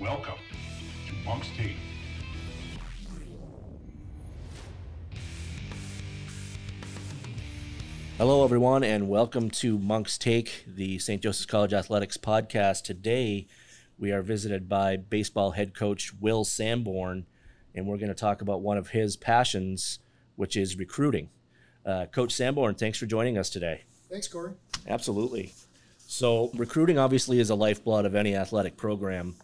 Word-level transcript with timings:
Welcome 0.00 0.34
to 1.08 1.14
Monk's 1.24 1.48
Take. 1.56 1.76
Hello, 8.18 8.44
everyone, 8.44 8.84
and 8.84 9.08
welcome 9.08 9.48
to 9.52 9.78
Monk's 9.78 10.18
Take, 10.18 10.64
the 10.66 10.98
St. 10.98 11.22
Joseph's 11.22 11.46
College 11.46 11.72
Athletics 11.72 12.18
podcast. 12.18 12.82
Today, 12.82 13.46
we 13.98 14.12
are 14.12 14.20
visited 14.20 14.68
by 14.68 14.98
baseball 14.98 15.52
head 15.52 15.74
coach 15.74 16.12
Will 16.20 16.44
Sanborn, 16.44 17.24
and 17.74 17.86
we're 17.86 17.96
going 17.96 18.08
to 18.08 18.14
talk 18.14 18.42
about 18.42 18.60
one 18.60 18.76
of 18.76 18.90
his 18.90 19.16
passions, 19.16 19.98
which 20.34 20.58
is 20.58 20.76
recruiting. 20.76 21.30
Uh, 21.86 22.04
coach 22.04 22.32
Sanborn, 22.32 22.74
thanks 22.74 22.98
for 22.98 23.06
joining 23.06 23.38
us 23.38 23.48
today. 23.48 23.84
Thanks, 24.10 24.28
Corey. 24.28 24.52
Absolutely. 24.86 25.54
So, 26.06 26.50
recruiting 26.54 26.98
obviously 26.98 27.40
is 27.40 27.48
a 27.48 27.54
lifeblood 27.54 28.04
of 28.04 28.14
any 28.14 28.36
athletic 28.36 28.76
program, 28.76 29.36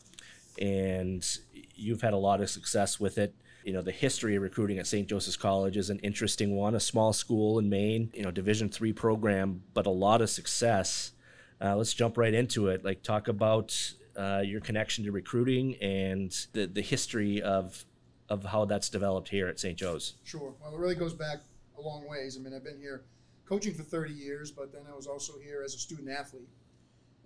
and 0.60 1.38
you've 1.74 2.02
had 2.02 2.12
a 2.12 2.18
lot 2.18 2.40
of 2.40 2.50
success 2.50 3.00
with 3.00 3.18
it 3.18 3.34
you 3.64 3.72
know 3.72 3.82
the 3.82 3.92
history 3.92 4.36
of 4.36 4.42
recruiting 4.42 4.78
at 4.78 4.86
St. 4.86 5.08
Joseph's 5.08 5.36
College 5.36 5.76
is 5.76 5.90
an 5.90 5.98
interesting 6.00 6.56
one. 6.56 6.74
A 6.74 6.80
small 6.80 7.12
school 7.12 7.58
in 7.58 7.68
Maine, 7.68 8.10
you 8.14 8.22
know, 8.22 8.30
Division 8.30 8.68
three 8.68 8.92
program, 8.92 9.62
but 9.74 9.86
a 9.86 9.90
lot 9.90 10.20
of 10.20 10.30
success. 10.30 11.12
Uh, 11.60 11.76
let's 11.76 11.94
jump 11.94 12.18
right 12.18 12.34
into 12.34 12.68
it. 12.68 12.84
Like 12.84 13.02
talk 13.02 13.28
about 13.28 13.94
uh, 14.16 14.42
your 14.44 14.60
connection 14.60 15.04
to 15.04 15.12
recruiting 15.12 15.76
and 15.76 16.30
the 16.52 16.66
the 16.66 16.82
history 16.82 17.40
of 17.40 17.84
of 18.28 18.44
how 18.44 18.64
that's 18.64 18.88
developed 18.88 19.28
here 19.28 19.48
at 19.48 19.60
St. 19.60 19.78
Joe's. 19.78 20.14
Sure. 20.24 20.54
Well, 20.60 20.74
it 20.74 20.78
really 20.78 20.94
goes 20.94 21.14
back 21.14 21.40
a 21.78 21.80
long 21.80 22.08
ways. 22.08 22.36
I 22.38 22.42
mean, 22.42 22.54
I've 22.54 22.64
been 22.64 22.78
here 22.78 23.04
coaching 23.46 23.74
for 23.74 23.82
30 23.82 24.14
years, 24.14 24.50
but 24.50 24.72
then 24.72 24.82
I 24.90 24.94
was 24.94 25.06
also 25.06 25.34
here 25.44 25.62
as 25.62 25.74
a 25.74 25.78
student 25.78 26.08
athlete, 26.08 26.48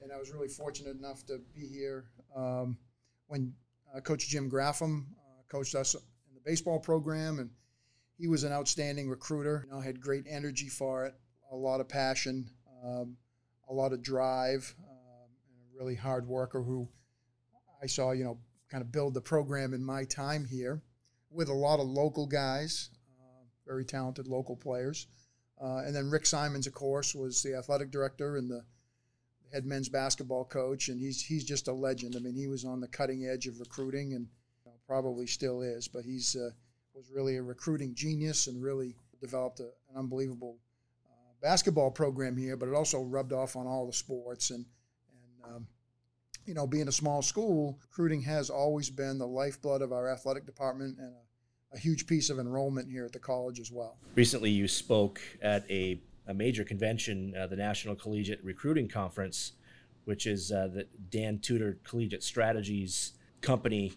and 0.03 0.11
I 0.11 0.19
was 0.19 0.33
really 0.33 0.49
fortunate 0.49 0.99
enough 0.99 1.25
to 1.27 1.41
be 1.55 1.67
here 1.67 2.07
um, 2.35 2.77
when 3.27 3.53
uh, 3.95 4.01
Coach 4.01 4.29
Jim 4.29 4.51
Graffam 4.51 5.03
uh, 5.03 5.43
coached 5.49 5.75
us 5.75 5.95
in 5.95 6.35
the 6.35 6.41
baseball 6.45 6.79
program, 6.79 7.39
and 7.39 7.51
he 8.19 8.29
was 8.29 8.45
an 8.45 8.53
outstanding 8.53 9.09
recruiter. 9.09 9.65
You 9.67 9.75
know, 9.75 9.81
had 9.81 10.01
great 10.01 10.25
energy 10.29 10.69
for 10.69 11.07
it, 11.07 11.15
a 11.53 11.57
lot 11.57 11.81
of 11.81 11.89
passion, 11.89 12.51
um, 12.85 13.17
a 13.69 13.73
lot 13.73 13.93
of 13.93 14.03
drive, 14.03 14.75
um, 14.89 15.29
and 15.51 15.59
a 15.59 15.79
really 15.79 15.95
hard 15.95 16.27
worker 16.27 16.63
who 16.63 16.89
I 17.83 17.87
saw, 17.87 18.13
you 18.13 18.25
know, 18.25 18.39
kind 18.71 18.83
of 18.83 18.91
build 18.91 19.15
the 19.15 19.21
program 19.21 19.75
in 19.75 19.85
my 19.85 20.05
time 20.05 20.45
here 20.45 20.83
with 21.31 21.49
a 21.49 21.55
lot 21.55 21.81
of 21.81 21.87
local 21.87 22.27
guys, 22.27 22.91
uh, 23.21 23.45
very 23.67 23.85
talented 23.85 24.27
local 24.27 24.57
players. 24.57 25.07
Uh, 25.63 25.79
and 25.79 25.95
then 25.95 26.11
Rick 26.11 26.27
Simonds, 26.27 26.67
of 26.67 26.75
course, 26.75 27.15
was 27.15 27.43
the 27.43 27.55
athletic 27.55 27.91
director 27.91 28.37
and 28.37 28.51
the 28.51 28.65
head 29.53 29.65
men's 29.65 29.89
basketball 29.89 30.45
coach, 30.45 30.89
and 30.89 31.01
he's 31.01 31.23
he's 31.23 31.45
just 31.45 31.69
a 31.69 31.73
legend. 31.73 32.15
I 32.17 32.21
mean, 32.21 32.35
he 32.35 32.47
was 32.47 32.65
on 32.65 32.81
the 32.81 32.89
cutting 32.89 33.27
edge 33.27 33.47
of 33.47 33.61
recruiting, 33.61 34.15
and 34.15 34.27
probably 34.87 35.27
still 35.27 35.63
is, 35.63 35.89
but 35.89 36.05
he's 36.05 36.37
uh, 36.37 36.51
was 36.95 37.11
really 37.15 37.37
a 37.37 37.43
recruiting 37.43 37.95
genius 37.95 38.47
and 38.47 38.63
really 38.63 38.95
developed 39.21 39.61
a, 39.61 39.65
an 39.65 39.97
unbelievable 39.97 40.57
uh, 41.07 41.33
basketball 41.43 41.91
program 41.91 42.37
here. 42.37 42.57
But 42.57 42.69
it 42.69 42.75
also 42.75 43.03
rubbed 43.03 43.33
off 43.33 43.57
on 43.57 43.67
all 43.67 43.87
the 43.87 43.93
sports 43.93 44.51
and 44.51 44.65
and 45.45 45.55
um, 45.55 45.67
you 46.47 46.55
know, 46.55 46.67
being 46.67 46.89
a 46.89 46.93
small 46.93 47.23
school, 47.23 47.79
recruiting 47.83 48.23
has 48.23 48.51
always 48.51 48.89
been 48.89 49.19
the 49.19 49.27
lifeblood 49.27 49.83
of 49.83 49.93
our 49.93 50.09
athletic 50.09 50.47
department 50.47 50.97
and 50.99 51.13
a, 51.13 51.77
a 51.77 51.79
huge 51.79 52.07
piece 52.07 52.31
of 52.31 52.39
enrollment 52.39 52.89
here 52.89 53.05
at 53.05 53.13
the 53.13 53.19
college 53.19 53.59
as 53.59 53.73
well. 53.73 53.99
Recently, 54.15 54.51
you 54.51 54.69
spoke 54.69 55.21
at 55.43 55.69
a, 55.69 56.01
a 56.27 56.35
major 56.35 56.65
convention, 56.65 57.35
uh, 57.39 57.47
the 57.47 57.57
National 57.57 57.95
Collegiate 57.95 58.43
Recruiting 58.43 58.89
Conference, 58.89 59.53
which 60.05 60.27
is 60.27 60.53
uh, 60.53 60.69
the 60.73 60.87
Dan 61.11 61.39
Tudor 61.39 61.79
Collegiate 61.85 62.23
Strategies 62.23 63.13
company 63.41 63.93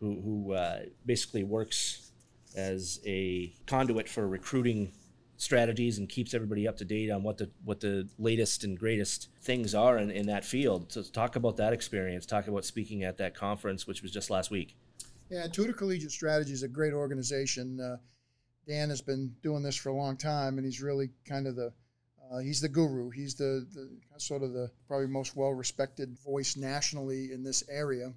who, 0.00 0.20
who 0.20 0.52
uh, 0.52 0.80
basically 1.06 1.44
works 1.44 2.12
as 2.56 3.00
a 3.04 3.52
conduit 3.66 4.08
for 4.08 4.28
recruiting 4.28 4.92
strategies 5.36 5.98
and 5.98 6.08
keeps 6.08 6.32
everybody 6.32 6.68
up 6.68 6.76
to 6.76 6.84
date 6.84 7.10
on 7.10 7.22
what 7.22 7.38
the 7.38 7.50
what 7.64 7.80
the 7.80 8.08
latest 8.18 8.62
and 8.62 8.78
greatest 8.78 9.28
things 9.42 9.74
are 9.74 9.98
in, 9.98 10.10
in 10.10 10.26
that 10.26 10.44
field. 10.44 10.92
So 10.92 11.02
talk 11.02 11.36
about 11.36 11.56
that 11.56 11.72
experience. 11.72 12.24
Talk 12.24 12.46
about 12.46 12.64
speaking 12.64 13.02
at 13.02 13.18
that 13.18 13.34
conference, 13.34 13.86
which 13.86 14.02
was 14.02 14.12
just 14.12 14.30
last 14.30 14.50
week. 14.50 14.76
Yeah, 15.30 15.46
Tudor 15.48 15.72
Collegiate 15.72 16.12
Strategy 16.12 16.52
is 16.52 16.62
a 16.62 16.68
great 16.68 16.92
organization. 16.92 17.80
Uh, 17.80 17.96
Dan 18.66 18.88
has 18.88 19.02
been 19.02 19.34
doing 19.42 19.62
this 19.62 19.76
for 19.76 19.90
a 19.90 19.94
long 19.94 20.16
time, 20.16 20.58
and 20.58 20.64
he's 20.64 20.80
really 20.80 21.10
kind 21.28 21.46
of 21.46 21.56
the 21.56 21.72
uh, 22.32 22.38
he's 22.38 22.60
the 22.60 22.68
guru. 22.68 23.10
He's 23.10 23.34
the, 23.34 23.66
the 23.74 23.90
sort 24.18 24.42
of 24.42 24.52
the 24.52 24.70
probably 24.88 25.06
most 25.06 25.36
well 25.36 25.52
respected 25.52 26.16
voice 26.24 26.56
nationally 26.56 27.30
in 27.32 27.42
this 27.42 27.62
area. 27.68 28.12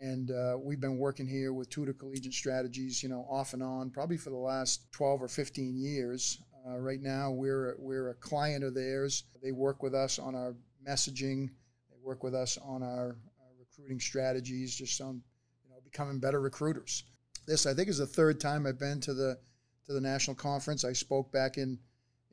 And 0.00 0.30
uh, 0.30 0.56
we've 0.60 0.80
been 0.80 0.98
working 0.98 1.26
here 1.26 1.52
with 1.52 1.70
Tudor 1.70 1.92
Collegiate 1.92 2.32
Strategies, 2.32 3.02
you 3.02 3.08
know, 3.08 3.26
off 3.28 3.52
and 3.52 3.62
on, 3.62 3.90
probably 3.90 4.16
for 4.16 4.30
the 4.30 4.36
last 4.36 4.90
12 4.92 5.22
or 5.22 5.28
15 5.28 5.76
years. 5.76 6.40
Uh, 6.66 6.78
right 6.78 7.00
now, 7.00 7.30
we're 7.30 7.76
we're 7.78 8.10
a 8.10 8.14
client 8.14 8.64
of 8.64 8.74
theirs. 8.74 9.24
They 9.42 9.52
work 9.52 9.82
with 9.82 9.94
us 9.94 10.18
on 10.18 10.34
our 10.34 10.54
messaging. 10.86 11.48
They 11.90 11.96
work 12.02 12.22
with 12.22 12.34
us 12.34 12.58
on 12.58 12.82
our, 12.82 13.16
our 13.40 13.52
recruiting 13.58 14.00
strategies, 14.00 14.74
just 14.74 15.00
on 15.00 15.22
you 15.64 15.70
know 15.70 15.80
becoming 15.82 16.18
better 16.18 16.40
recruiters. 16.40 17.04
This, 17.46 17.66
I 17.66 17.74
think, 17.74 17.88
is 17.88 17.98
the 17.98 18.06
third 18.06 18.40
time 18.40 18.66
I've 18.66 18.78
been 18.78 19.00
to 19.00 19.14
the 19.14 19.38
to 19.88 19.94
the 19.94 20.00
national 20.00 20.36
conference. 20.36 20.84
I 20.84 20.92
spoke 20.92 21.32
back 21.32 21.56
in 21.56 21.78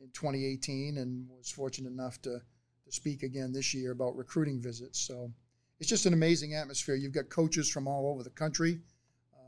in 0.02 0.10
2018 0.14 0.98
and 0.98 1.28
was 1.30 1.50
fortunate 1.50 1.92
enough 1.92 2.22
to 2.22 2.40
to 2.86 2.92
speak 2.92 3.24
again 3.24 3.52
this 3.52 3.74
year 3.74 3.92
about 3.92 4.16
recruiting 4.16 4.62
visits. 4.62 5.00
So 5.00 5.32
it's 5.80 5.90
just 5.90 6.06
an 6.06 6.14
amazing 6.14 6.54
atmosphere. 6.54 6.96
You've 6.96 7.14
got 7.14 7.30
coaches 7.30 7.68
from 7.70 7.88
all 7.88 8.12
over 8.12 8.22
the 8.22 8.30
country, 8.30 8.80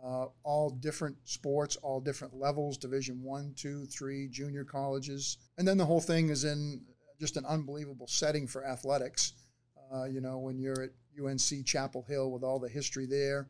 uh, 0.03 0.25
all 0.44 0.72
different 0.72 1.17
sports, 1.23 1.75
all 1.78 2.01
different 2.01 2.34
levels 2.34 2.78
Division 2.78 3.22
one, 3.22 3.53
two, 3.56 3.85
three, 3.85 4.28
junior 4.28 4.63
colleges. 4.63 5.38
And 5.57 5.67
then 5.67 5.78
the 5.78 5.85
whole 5.85 6.01
thing 6.01 6.29
is 6.29 6.46
in 6.46 6.81
just 7.19 7.38
an 7.38 7.46
unbelievable 7.46 8.07
setting 8.07 8.47
for 8.47 8.66
athletics. 8.66 9.34
Uh, 9.94 10.06
you 10.06 10.22
know, 10.22 10.40
when 10.40 10.57
you're 10.57 10.84
at 10.84 10.91
UNC 11.23 11.66
Chapel 11.66 12.03
Hill 12.07 12.31
with 12.31 12.44
all 12.44 12.59
the 12.59 12.69
history 12.69 13.06
there, 13.06 13.47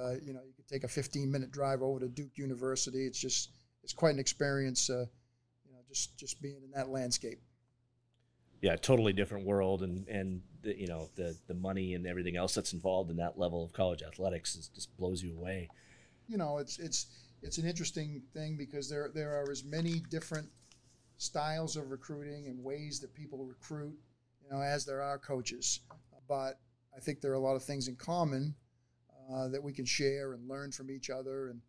uh, 0.00 0.14
you 0.22 0.32
know, 0.32 0.40
you 0.46 0.52
could 0.54 0.68
take 0.68 0.84
a 0.84 0.88
15 0.88 1.30
minute 1.30 1.50
drive 1.50 1.82
over 1.82 2.00
to 2.00 2.08
Duke 2.08 2.36
University. 2.36 3.06
It's 3.06 3.18
just, 3.18 3.50
it's 3.82 3.92
quite 3.92 4.14
an 4.14 4.20
experience, 4.20 4.88
uh, 4.90 5.06
you 5.64 5.72
know, 5.72 5.80
just, 5.88 6.18
just 6.18 6.40
being 6.40 6.60
in 6.64 6.70
that 6.72 6.88
landscape 6.88 7.40
yeah, 8.62 8.76
totally 8.76 9.12
different 9.12 9.44
world, 9.44 9.82
and 9.82 10.06
and 10.08 10.40
the, 10.62 10.78
you 10.78 10.86
know 10.86 11.10
the 11.16 11.36
the 11.48 11.54
money 11.54 11.94
and 11.94 12.06
everything 12.06 12.36
else 12.36 12.54
that's 12.54 12.72
involved 12.72 13.10
in 13.10 13.16
that 13.16 13.36
level 13.36 13.64
of 13.64 13.72
college 13.72 14.02
athletics 14.02 14.54
is, 14.54 14.68
just 14.68 14.96
blows 14.96 15.22
you 15.22 15.36
away. 15.36 15.68
You 16.28 16.38
know, 16.38 16.58
it's 16.58 16.78
it's 16.78 17.06
it's 17.42 17.58
an 17.58 17.66
interesting 17.66 18.22
thing 18.32 18.56
because 18.56 18.88
there 18.88 19.10
there 19.12 19.32
are 19.32 19.50
as 19.50 19.64
many 19.64 20.00
different 20.10 20.48
styles 21.18 21.76
of 21.76 21.90
recruiting 21.90 22.46
and 22.46 22.62
ways 22.62 23.00
that 23.00 23.12
people 23.14 23.44
recruit, 23.44 23.98
you 24.40 24.50
know, 24.50 24.62
as 24.62 24.86
there 24.86 25.02
are 25.02 25.18
coaches. 25.18 25.80
But 26.28 26.60
I 26.96 27.00
think 27.00 27.20
there 27.20 27.32
are 27.32 27.34
a 27.34 27.40
lot 27.40 27.56
of 27.56 27.64
things 27.64 27.88
in 27.88 27.96
common 27.96 28.54
uh, 29.30 29.48
that 29.48 29.62
we 29.62 29.72
can 29.72 29.84
share 29.84 30.32
and 30.32 30.48
learn 30.48 30.72
from 30.72 30.90
each 30.90 31.10
other, 31.10 31.48
and 31.48 31.60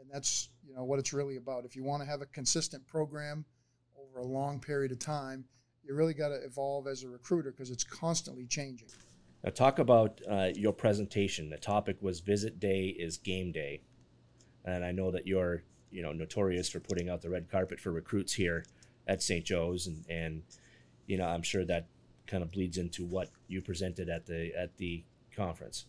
and 0.00 0.08
that's 0.12 0.50
you 0.66 0.74
know 0.74 0.84
what 0.84 0.98
it's 0.98 1.12
really 1.12 1.36
about. 1.36 1.64
If 1.64 1.74
you 1.76 1.84
want 1.84 2.02
to 2.02 2.08
have 2.08 2.20
a 2.20 2.26
consistent 2.26 2.86
program 2.86 3.44
over 3.98 4.20
a 4.20 4.26
long 4.26 4.60
period 4.60 4.92
of 4.92 4.98
time 4.98 5.44
you 5.86 5.94
really 5.94 6.14
got 6.14 6.28
to 6.28 6.42
evolve 6.44 6.86
as 6.86 7.02
a 7.02 7.08
recruiter 7.08 7.50
because 7.50 7.70
it's 7.70 7.84
constantly 7.84 8.46
changing. 8.46 8.88
Now, 9.42 9.50
talk 9.50 9.78
about 9.78 10.20
uh, 10.28 10.50
your 10.54 10.72
presentation. 10.72 11.50
The 11.50 11.58
topic 11.58 11.98
was 12.00 12.20
"Visit 12.20 12.58
Day 12.58 12.86
is 12.86 13.18
Game 13.18 13.52
Day," 13.52 13.82
and 14.64 14.84
I 14.84 14.92
know 14.92 15.10
that 15.10 15.26
you're, 15.26 15.62
you 15.90 16.02
know, 16.02 16.12
notorious 16.12 16.70
for 16.70 16.80
putting 16.80 17.10
out 17.10 17.20
the 17.20 17.28
red 17.28 17.50
carpet 17.50 17.78
for 17.78 17.92
recruits 17.92 18.32
here 18.32 18.64
at 19.06 19.22
St. 19.22 19.44
Joe's, 19.44 19.86
and 19.86 20.04
and 20.08 20.42
you 21.06 21.18
know, 21.18 21.26
I'm 21.26 21.42
sure 21.42 21.64
that 21.66 21.88
kind 22.26 22.42
of 22.42 22.50
bleeds 22.50 22.78
into 22.78 23.04
what 23.04 23.28
you 23.46 23.60
presented 23.60 24.08
at 24.08 24.24
the 24.24 24.52
at 24.58 24.78
the 24.78 25.04
conference. 25.36 25.84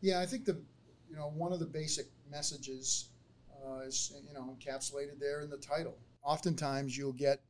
Yeah, 0.00 0.20
I 0.20 0.26
think 0.26 0.44
the, 0.44 0.60
you 1.08 1.16
know, 1.16 1.32
one 1.34 1.52
of 1.52 1.58
the 1.58 1.66
basic 1.66 2.06
messages 2.30 3.08
uh, 3.64 3.80
is 3.80 4.12
you 4.26 4.34
know 4.34 4.56
encapsulated 4.56 5.18
there 5.18 5.40
in 5.40 5.50
the 5.50 5.56
title. 5.56 5.96
Oftentimes, 6.22 6.96
you'll 6.96 7.12
get 7.12 7.42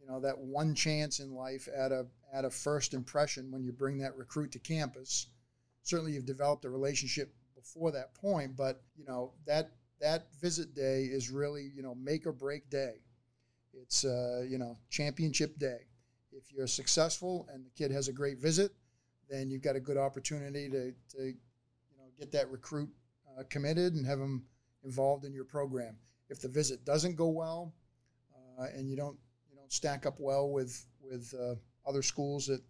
you 0.00 0.06
know 0.06 0.20
that 0.20 0.38
one 0.38 0.74
chance 0.74 1.20
in 1.20 1.34
life 1.34 1.68
at 1.74 1.92
a 1.92 2.06
at 2.32 2.44
a 2.44 2.50
first 2.50 2.94
impression 2.94 3.50
when 3.50 3.64
you 3.64 3.72
bring 3.72 3.98
that 3.98 4.16
recruit 4.16 4.52
to 4.52 4.58
campus. 4.58 5.28
Certainly, 5.82 6.12
you've 6.12 6.26
developed 6.26 6.64
a 6.64 6.70
relationship 6.70 7.34
before 7.54 7.90
that 7.92 8.14
point, 8.14 8.56
but 8.56 8.82
you 8.96 9.04
know 9.04 9.32
that 9.46 9.70
that 10.00 10.28
visit 10.40 10.74
day 10.74 11.04
is 11.04 11.30
really 11.30 11.70
you 11.74 11.82
know 11.82 11.94
make 11.94 12.26
or 12.26 12.32
break 12.32 12.68
day. 12.70 12.94
It's 13.72 14.04
uh, 14.04 14.44
you 14.48 14.58
know 14.58 14.76
championship 14.90 15.58
day. 15.58 15.80
If 16.32 16.52
you're 16.52 16.66
successful 16.66 17.48
and 17.52 17.64
the 17.64 17.70
kid 17.70 17.90
has 17.92 18.08
a 18.08 18.12
great 18.12 18.38
visit, 18.38 18.72
then 19.28 19.50
you've 19.50 19.62
got 19.62 19.76
a 19.76 19.80
good 19.80 19.96
opportunity 19.96 20.68
to, 20.68 20.92
to 21.16 21.34
get 22.24 22.32
that 22.32 22.50
recruit 22.50 22.88
uh, 23.28 23.42
committed 23.50 23.94
and 23.94 24.06
have 24.06 24.18
them 24.18 24.44
involved 24.82 25.24
in 25.24 25.34
your 25.34 25.44
program. 25.44 25.96
If 26.30 26.40
the 26.40 26.48
visit 26.48 26.84
doesn't 26.84 27.16
go 27.16 27.28
well 27.28 27.74
uh, 28.58 28.66
and 28.74 28.88
you 28.88 28.96
don't 28.96 29.18
you 29.50 29.56
don't 29.56 29.72
stack 29.72 30.06
up 30.06 30.16
well 30.18 30.50
with 30.50 30.86
with 31.02 31.34
uh, 31.38 31.54
other 31.86 32.02
schools 32.02 32.46
that 32.46 32.62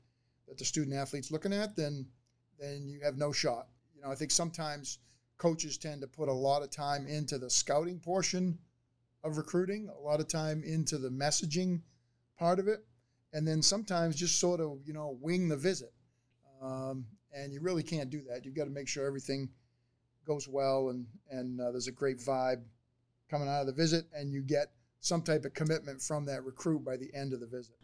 that 0.49 0.59
the 0.59 0.65
student 0.65 0.97
athletes 0.97 1.31
looking 1.31 1.53
at, 1.53 1.77
then 1.77 2.06
then 2.59 2.89
you 2.89 3.01
have 3.05 3.17
no 3.17 3.33
shot. 3.33 3.69
You 3.95 4.03
know, 4.03 4.11
I 4.11 4.15
think 4.17 4.31
sometimes 4.31 4.99
coaches 5.39 5.79
tend 5.79 6.01
to 6.01 6.06
put 6.06 6.29
a 6.29 6.33
lot 6.33 6.62
of 6.62 6.71
time 6.71 7.06
into 7.06 7.39
the 7.39 7.51
scouting 7.51 8.01
portion 8.01 8.59
of 9.23 9.37
recruiting, 9.37 9.89
a 9.89 10.01
lot 10.01 10.21
of 10.21 10.29
time 10.29 10.62
into 10.65 10.99
the 10.99 11.09
messaging 11.09 11.81
part 12.39 12.59
of 12.59 12.69
it, 12.69 12.85
and 13.33 13.47
then 13.47 13.62
sometimes 13.62 14.17
just 14.17 14.41
sort 14.41 14.61
of 14.61 14.81
you 14.85 14.93
know 14.93 15.17
wing 15.21 15.49
the 15.49 15.56
visit. 15.56 15.93
Um, 16.61 17.06
and 17.34 17.52
you 17.52 17.60
really 17.60 17.82
can't 17.82 18.10
do 18.10 18.22
that. 18.31 18.44
You've 18.44 18.54
got 18.54 18.64
to 18.64 18.70
make 18.70 18.88
sure 18.88 19.06
everything 19.06 19.48
goes 20.26 20.48
well 20.48 20.88
and 20.88 21.06
and 21.31 21.60
uh, 21.60 21.70
there's 21.70 21.88
a 21.88 21.92
great 21.92 22.19
vibe 22.19 22.62
coming 23.31 23.48
out 23.48 23.60
of 23.60 23.66
the 23.66 23.72
visit, 23.72 24.06
and 24.14 24.32
you 24.32 24.42
get 24.42 24.70
some 25.00 25.22
type 25.22 25.44
of 25.44 25.52
commitment 25.54 26.00
from 26.00 26.25
that 26.26 26.44
recruit 26.44 26.84
by 26.84 26.96
the 26.96 27.10
end 27.14 27.32
of 27.32 27.40
the 27.40 27.46
visit. 27.46 27.75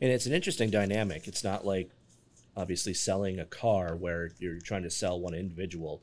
And 0.00 0.10
it's 0.10 0.26
an 0.26 0.32
interesting 0.32 0.70
dynamic. 0.70 1.28
It's 1.28 1.44
not 1.44 1.66
like 1.66 1.90
obviously 2.56 2.94
selling 2.94 3.38
a 3.38 3.44
car 3.44 3.96
where 3.96 4.30
you're 4.38 4.58
trying 4.58 4.82
to 4.84 4.90
sell 4.90 5.20
one 5.20 5.34
individual. 5.34 6.02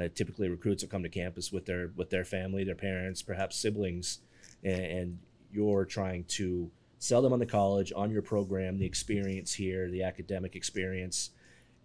Uh, 0.00 0.08
typically, 0.14 0.48
recruits 0.48 0.82
will 0.82 0.90
come 0.90 1.02
to 1.02 1.08
campus 1.08 1.52
with 1.52 1.66
their 1.66 1.90
with 1.96 2.10
their 2.10 2.24
family, 2.24 2.64
their 2.64 2.74
parents, 2.74 3.22
perhaps 3.22 3.56
siblings, 3.56 4.18
and, 4.62 4.84
and 4.84 5.18
you're 5.52 5.84
trying 5.84 6.24
to 6.24 6.70
sell 6.98 7.22
them 7.22 7.32
on 7.32 7.38
the 7.38 7.46
college, 7.46 7.92
on 7.94 8.10
your 8.10 8.22
program, 8.22 8.78
the 8.78 8.86
experience 8.86 9.52
here, 9.52 9.90
the 9.90 10.02
academic 10.02 10.56
experience, 10.56 11.30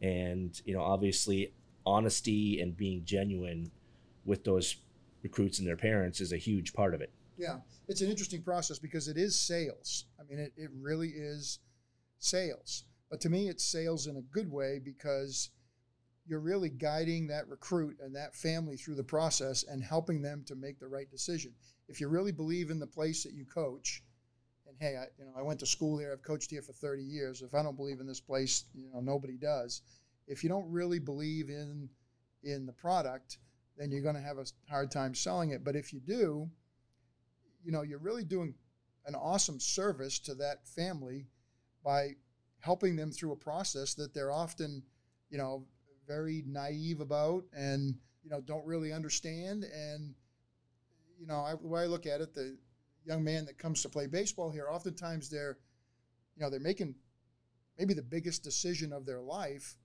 and 0.01 0.61
you 0.65 0.73
know 0.73 0.81
obviously 0.81 1.53
honesty 1.85 2.61
and 2.61 2.77
being 2.77 3.03
genuine 3.03 3.71
with 4.25 4.43
those 4.43 4.77
recruits 5.23 5.59
and 5.59 5.67
their 5.67 5.77
parents 5.77 6.21
is 6.21 6.31
a 6.31 6.37
huge 6.37 6.73
part 6.73 6.93
of 6.93 7.01
it. 7.01 7.11
Yeah, 7.37 7.57
it's 7.87 8.01
an 8.01 8.09
interesting 8.09 8.41
process 8.41 8.79
because 8.79 9.07
it 9.07 9.17
is 9.17 9.37
sales. 9.39 10.05
I 10.19 10.23
mean, 10.29 10.39
it, 10.39 10.53
it 10.57 10.69
really 10.73 11.09
is 11.09 11.59
sales. 12.19 12.83
But 13.09 13.21
to 13.21 13.29
me, 13.29 13.49
it's 13.49 13.63
sales 13.63 14.07
in 14.07 14.17
a 14.17 14.21
good 14.21 14.51
way 14.51 14.79
because 14.83 15.49
you're 16.27 16.39
really 16.39 16.69
guiding 16.69 17.27
that 17.27 17.47
recruit 17.47 17.97
and 18.01 18.15
that 18.15 18.35
family 18.35 18.77
through 18.77 18.95
the 18.95 19.03
process 19.03 19.63
and 19.63 19.83
helping 19.83 20.21
them 20.21 20.43
to 20.45 20.55
make 20.55 20.79
the 20.79 20.87
right 20.87 21.09
decision. 21.09 21.53
If 21.87 21.99
you 21.99 22.07
really 22.07 22.31
believe 22.31 22.69
in 22.69 22.79
the 22.79 22.85
place 22.85 23.23
that 23.23 23.33
you 23.33 23.45
coach, 23.45 24.03
hey, 24.79 24.95
I, 24.95 25.05
you 25.17 25.25
know, 25.25 25.33
I 25.37 25.41
went 25.41 25.59
to 25.59 25.65
school 25.65 25.97
here, 25.97 26.11
I've 26.13 26.23
coached 26.23 26.49
here 26.49 26.61
for 26.61 26.71
30 26.71 27.03
years. 27.03 27.41
If 27.41 27.53
I 27.53 27.61
don't 27.61 27.75
believe 27.75 27.99
in 27.99 28.07
this 28.07 28.21
place, 28.21 28.65
you 28.73 28.89
know, 28.93 29.01
nobody 29.01 29.37
does. 29.37 29.81
If 30.27 30.43
you 30.43 30.49
don't 30.49 30.69
really 30.71 30.99
believe 30.99 31.49
in 31.49 31.89
in 32.43 32.65
the 32.65 32.71
product, 32.71 33.37
then 33.77 33.91
you're 33.91 34.01
going 34.01 34.15
to 34.15 34.21
have 34.21 34.37
a 34.37 34.45
hard 34.69 34.91
time 34.91 35.13
selling 35.13 35.49
it. 35.51 35.63
But 35.63 35.75
if 35.75 35.91
you 35.91 35.99
do, 35.99 36.49
you 37.63 37.71
know, 37.71 37.81
you're 37.81 37.99
really 37.99 38.23
doing 38.23 38.53
an 39.05 39.15
awesome 39.15 39.59
service 39.59 40.19
to 40.19 40.35
that 40.35 40.65
family 40.65 41.27
by 41.83 42.15
helping 42.61 42.95
them 42.95 43.11
through 43.11 43.33
a 43.33 43.37
process 43.37 43.93
that 43.95 44.13
they're 44.13 44.31
often, 44.31 44.83
you 45.29 45.37
know, 45.37 45.65
very 46.07 46.43
naive 46.47 47.01
about 47.01 47.43
and, 47.53 47.95
you 48.23 48.29
know, 48.29 48.41
don't 48.41 48.65
really 48.65 48.93
understand. 48.93 49.63
And, 49.63 50.13
you 51.19 51.27
know, 51.27 51.39
I, 51.39 51.55
the 51.61 51.67
way 51.67 51.81
I 51.81 51.85
look 51.85 52.05
at 52.05 52.21
it, 52.21 52.33
the 52.33 52.57
young 53.09 53.23
man 53.23 53.45
that 53.45 53.57
comes 53.57 53.81
to 53.81 53.89
play 53.89 54.05
baseball 54.05 54.51
here, 54.51 54.67
oftentimes 54.69 55.29
they're, 55.29 55.57
you 56.35 56.43
know, 56.43 56.49
they're 56.49 56.59
making 56.59 56.95
maybe 57.77 57.93
the 57.93 58.03
biggest 58.03 58.43
decision 58.43 58.93
of 58.93 59.05
their 59.05 59.19
life 59.19 59.75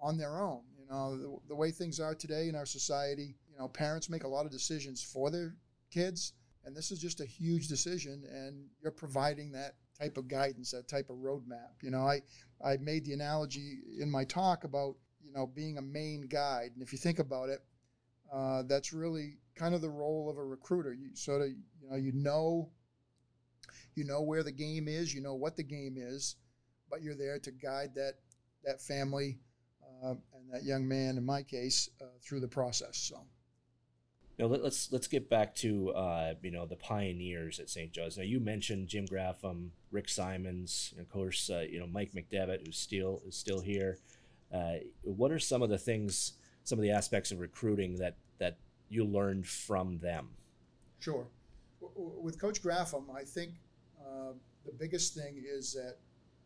on 0.00 0.18
their 0.18 0.40
own. 0.42 0.62
You 0.78 0.86
know, 0.90 1.16
the, 1.16 1.36
the 1.48 1.54
way 1.54 1.70
things 1.70 2.00
are 2.00 2.14
today 2.14 2.48
in 2.48 2.56
our 2.56 2.66
society, 2.66 3.36
you 3.48 3.56
know, 3.58 3.68
parents 3.68 4.10
make 4.10 4.24
a 4.24 4.28
lot 4.28 4.44
of 4.44 4.50
decisions 4.50 5.02
for 5.02 5.30
their 5.30 5.54
kids. 5.90 6.32
And 6.64 6.76
this 6.76 6.90
is 6.90 6.98
just 6.98 7.20
a 7.20 7.24
huge 7.24 7.68
decision, 7.68 8.24
and 8.28 8.66
you're 8.82 8.90
providing 8.90 9.52
that 9.52 9.76
type 9.96 10.16
of 10.16 10.26
guidance, 10.26 10.72
that 10.72 10.88
type 10.88 11.10
of 11.10 11.18
roadmap. 11.18 11.80
You 11.80 11.92
know, 11.92 12.00
I, 12.00 12.22
I 12.64 12.76
made 12.78 13.04
the 13.04 13.12
analogy 13.12 13.78
in 14.00 14.10
my 14.10 14.24
talk 14.24 14.64
about, 14.64 14.96
you 15.22 15.32
know, 15.32 15.46
being 15.46 15.78
a 15.78 15.82
Maine 15.82 16.26
guide. 16.28 16.72
And 16.74 16.82
if 16.82 16.92
you 16.92 16.98
think 16.98 17.20
about 17.20 17.50
it, 17.50 17.60
uh, 18.32 18.62
that's 18.66 18.92
really 18.92 19.38
kind 19.54 19.74
of 19.74 19.80
the 19.80 19.90
role 19.90 20.28
of 20.30 20.38
a 20.38 20.44
recruiter. 20.44 20.92
You 20.92 21.14
sort 21.14 21.42
of, 21.42 21.48
you 21.48 21.56
know, 21.88 21.96
you 21.96 22.12
know, 22.12 22.70
you 23.94 24.04
know 24.04 24.22
where 24.22 24.42
the 24.42 24.52
game 24.52 24.88
is, 24.88 25.14
you 25.14 25.22
know 25.22 25.34
what 25.34 25.56
the 25.56 25.62
game 25.62 25.96
is, 25.98 26.36
but 26.90 27.02
you're 27.02 27.16
there 27.16 27.38
to 27.38 27.50
guide 27.50 27.94
that 27.94 28.14
that 28.64 28.80
family 28.80 29.38
uh, 30.04 30.10
and 30.10 30.52
that 30.52 30.64
young 30.64 30.86
man, 30.86 31.16
in 31.16 31.24
my 31.24 31.42
case, 31.42 31.88
uh, 32.00 32.06
through 32.22 32.40
the 32.40 32.48
process. 32.48 32.96
So. 32.96 33.24
Now 34.38 34.46
let, 34.46 34.60
us 34.60 34.90
let's 34.92 35.06
get 35.06 35.30
back 35.30 35.54
to 35.56 35.90
uh, 35.92 36.34
you 36.42 36.50
know 36.50 36.66
the 36.66 36.76
pioneers 36.76 37.58
at 37.58 37.70
St. 37.70 37.90
Joe's. 37.90 38.18
Now 38.18 38.24
you 38.24 38.38
mentioned 38.38 38.88
Jim 38.88 39.06
Graffam, 39.06 39.70
Rick 39.90 40.10
Simonds, 40.10 40.92
and 40.92 41.00
of 41.00 41.10
course 41.10 41.48
uh, 41.48 41.60
you 41.60 41.80
know 41.80 41.86
Mike 41.86 42.12
McDevitt, 42.12 42.66
who's 42.66 42.78
still 42.78 43.22
is 43.26 43.34
still 43.34 43.60
here. 43.60 43.98
Uh, 44.52 44.74
what 45.02 45.32
are 45.32 45.38
some 45.38 45.62
of 45.62 45.70
the 45.70 45.78
things, 45.78 46.34
some 46.66 46.78
of 46.78 46.82
the 46.82 46.90
aspects 46.90 47.30
of 47.32 47.40
recruiting 47.40 47.96
that 47.96 48.16
that 48.38 48.58
you 48.88 49.04
learned 49.04 49.46
from 49.46 49.98
them? 49.98 50.28
Sure. 51.00 51.26
With 51.96 52.38
Coach 52.40 52.62
Graffam, 52.62 53.04
I 53.14 53.24
think 53.24 53.52
uh, 54.00 54.32
the 54.64 54.72
biggest 54.72 55.14
thing 55.14 55.42
is 55.46 55.72
that 55.72 55.96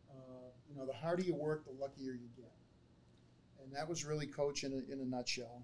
uh, 0.09 0.49
you 0.69 0.75
know 0.75 0.85
the 0.85 0.93
harder 0.93 1.23
you 1.23 1.35
work, 1.35 1.65
the 1.65 1.71
luckier 1.79 2.13
you 2.13 2.29
get, 2.37 2.51
and 3.63 3.75
that 3.75 3.87
was 3.87 4.05
really 4.05 4.27
Coach 4.27 4.63
in 4.63 4.71
a, 4.73 4.91
in 4.91 5.01
a 5.01 5.05
nutshell 5.05 5.61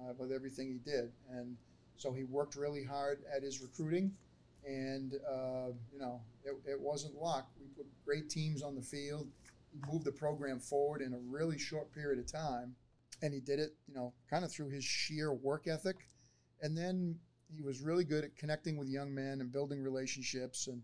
uh, 0.00 0.12
with 0.18 0.32
everything 0.32 0.68
he 0.68 0.90
did 0.90 1.12
and 1.30 1.56
so 2.00 2.12
he 2.12 2.24
worked 2.24 2.56
really 2.56 2.82
hard 2.82 3.20
at 3.34 3.42
his 3.42 3.60
recruiting, 3.60 4.10
and 4.66 5.12
uh, 5.30 5.68
you 5.92 5.98
know 5.98 6.22
it, 6.44 6.54
it 6.66 6.80
wasn't 6.80 7.14
luck. 7.14 7.46
We 7.60 7.66
put 7.76 7.86
great 8.06 8.30
teams 8.30 8.62
on 8.62 8.74
the 8.74 8.80
field. 8.80 9.28
Moved 9.86 10.06
the 10.06 10.12
program 10.12 10.58
forward 10.58 11.02
in 11.02 11.12
a 11.12 11.18
really 11.18 11.58
short 11.58 11.92
period 11.92 12.18
of 12.18 12.26
time, 12.26 12.74
and 13.22 13.34
he 13.34 13.40
did 13.40 13.58
it, 13.58 13.74
you 13.86 13.94
know, 13.94 14.12
kind 14.28 14.44
of 14.44 14.52
through 14.52 14.70
his 14.70 14.84
sheer 14.84 15.32
work 15.32 15.66
ethic. 15.66 15.96
And 16.62 16.76
then 16.76 17.18
he 17.54 17.62
was 17.62 17.80
really 17.80 18.04
good 18.04 18.24
at 18.24 18.36
connecting 18.36 18.76
with 18.76 18.88
young 18.88 19.14
men 19.14 19.40
and 19.40 19.52
building 19.52 19.82
relationships 19.82 20.66
and 20.66 20.82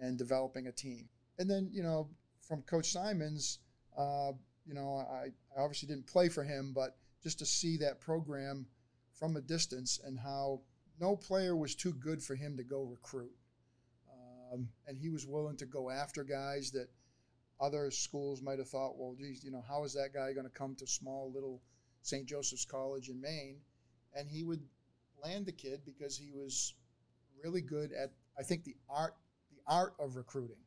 and 0.00 0.18
developing 0.18 0.66
a 0.66 0.72
team. 0.72 1.08
And 1.38 1.48
then 1.48 1.68
you 1.72 1.82
know 1.82 2.08
from 2.40 2.62
Coach 2.62 2.90
Simonds, 2.90 3.58
uh, 3.96 4.32
you 4.66 4.74
know 4.74 5.06
I, 5.10 5.28
I 5.56 5.62
obviously 5.62 5.88
didn't 5.88 6.06
play 6.06 6.28
for 6.28 6.44
him, 6.44 6.72
but 6.74 6.96
just 7.22 7.38
to 7.38 7.46
see 7.46 7.76
that 7.78 8.00
program 8.00 8.66
from 9.12 9.36
a 9.36 9.40
distance 9.40 10.00
and 10.04 10.18
how 10.18 10.60
no 11.00 11.16
player 11.16 11.56
was 11.56 11.74
too 11.74 11.92
good 11.92 12.22
for 12.22 12.34
him 12.34 12.56
to 12.56 12.62
go 12.62 12.82
recruit. 12.82 13.32
Um, 14.52 14.68
and 14.86 14.96
he 14.98 15.08
was 15.08 15.26
willing 15.26 15.56
to 15.56 15.66
go 15.66 15.90
after 15.90 16.22
guys 16.22 16.70
that 16.72 16.88
other 17.60 17.90
schools 17.90 18.42
might 18.42 18.58
have 18.58 18.68
thought, 18.68 18.96
well, 18.96 19.14
geez, 19.18 19.44
you 19.44 19.50
know, 19.50 19.64
how 19.66 19.84
is 19.84 19.94
that 19.94 20.12
guy 20.12 20.32
going 20.32 20.46
to 20.46 20.58
come 20.58 20.74
to 20.76 20.86
small 20.86 21.32
little 21.32 21.62
St. 22.04 22.26
Joseph's 22.26 22.64
College 22.64 23.08
in 23.08 23.20
Maine? 23.20 23.56
And 24.14 24.28
he 24.30 24.44
would 24.44 24.62
land 25.22 25.46
the 25.46 25.52
kid 25.52 25.80
because 25.84 26.16
he 26.16 26.30
was 26.30 26.74
really 27.42 27.60
good 27.60 27.92
at, 27.92 28.12
I 28.38 28.42
think, 28.42 28.64
the 28.64 28.76
art, 28.88 29.14
the 29.50 29.60
art 29.66 29.94
of 29.98 30.16
recruiting, 30.16 30.62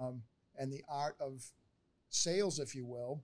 um, 0.00 0.22
and 0.58 0.72
the 0.72 0.82
art 0.88 1.16
of 1.20 1.44
sales, 2.08 2.58
if 2.58 2.74
you 2.74 2.84
will, 2.84 3.22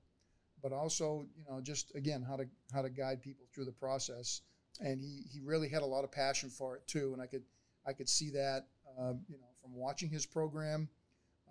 but 0.62 0.72
also 0.72 1.26
you 1.36 1.44
know 1.48 1.60
just 1.60 1.92
again 1.94 2.22
how 2.22 2.36
to 2.36 2.44
how 2.72 2.82
to 2.82 2.90
guide 2.90 3.20
people 3.20 3.46
through 3.52 3.64
the 3.64 3.72
process. 3.72 4.42
And 4.80 5.00
he 5.00 5.24
he 5.32 5.40
really 5.40 5.68
had 5.68 5.82
a 5.82 5.86
lot 5.86 6.04
of 6.04 6.12
passion 6.12 6.50
for 6.50 6.76
it 6.76 6.86
too, 6.86 7.12
and 7.12 7.20
I 7.20 7.26
could 7.26 7.42
I 7.86 7.92
could 7.92 8.08
see 8.08 8.30
that 8.30 8.68
uh, 8.98 9.14
you 9.28 9.38
know 9.38 9.48
from 9.60 9.74
watching 9.74 10.10
his 10.10 10.26
program, 10.26 10.88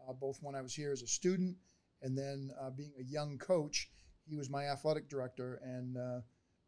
uh, 0.07 0.13
both 0.13 0.39
when 0.41 0.55
I 0.55 0.61
was 0.61 0.73
here 0.73 0.91
as 0.91 1.01
a 1.01 1.07
student 1.07 1.57
and 2.01 2.17
then 2.17 2.51
uh, 2.59 2.69
being 2.69 2.93
a 2.99 3.03
young 3.03 3.37
coach. 3.37 3.89
He 4.31 4.37
was 4.37 4.49
my 4.49 4.63
athletic 4.63 5.09
director, 5.09 5.59
and 5.61 5.97
uh, 5.97 6.21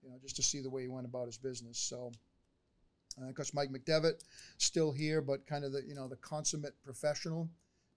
you 0.04 0.10
know 0.10 0.18
just 0.22 0.36
to 0.36 0.44
see 0.44 0.62
the 0.62 0.70
way 0.70 0.82
he 0.82 0.90
went 0.90 1.08
about 1.08 1.26
his 1.26 1.38
business. 1.38 1.80
So. 1.80 2.12
Uh, 3.22 3.30
of 3.30 3.36
course, 3.36 3.54
Mike 3.54 3.70
McDevitt 3.70 4.24
still 4.58 4.92
here, 4.92 5.22
but 5.22 5.46
kind 5.46 5.64
of 5.64 5.72
the 5.72 5.84
you 5.88 5.94
know 5.94 6.08
the 6.08 6.16
consummate 6.16 6.74
professional. 6.84 7.48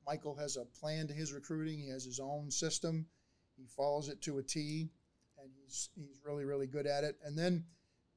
Michael 0.06 0.36
has 0.36 0.56
a 0.58 0.66
plan 0.78 1.06
to 1.08 1.14
his 1.14 1.32
recruiting. 1.32 1.78
He 1.78 1.88
has 1.88 2.04
his 2.04 2.20
own 2.20 2.50
system. 2.50 3.06
He 3.56 3.66
follows 3.66 4.10
it 4.10 4.20
to 4.22 4.38
a 4.38 4.42
T, 4.42 4.90
and 5.38 5.50
he's 5.58 5.88
he's 5.96 6.20
really 6.22 6.44
really 6.44 6.66
good 6.66 6.86
at 6.86 7.02
it. 7.02 7.16
And 7.24 7.36
then, 7.36 7.64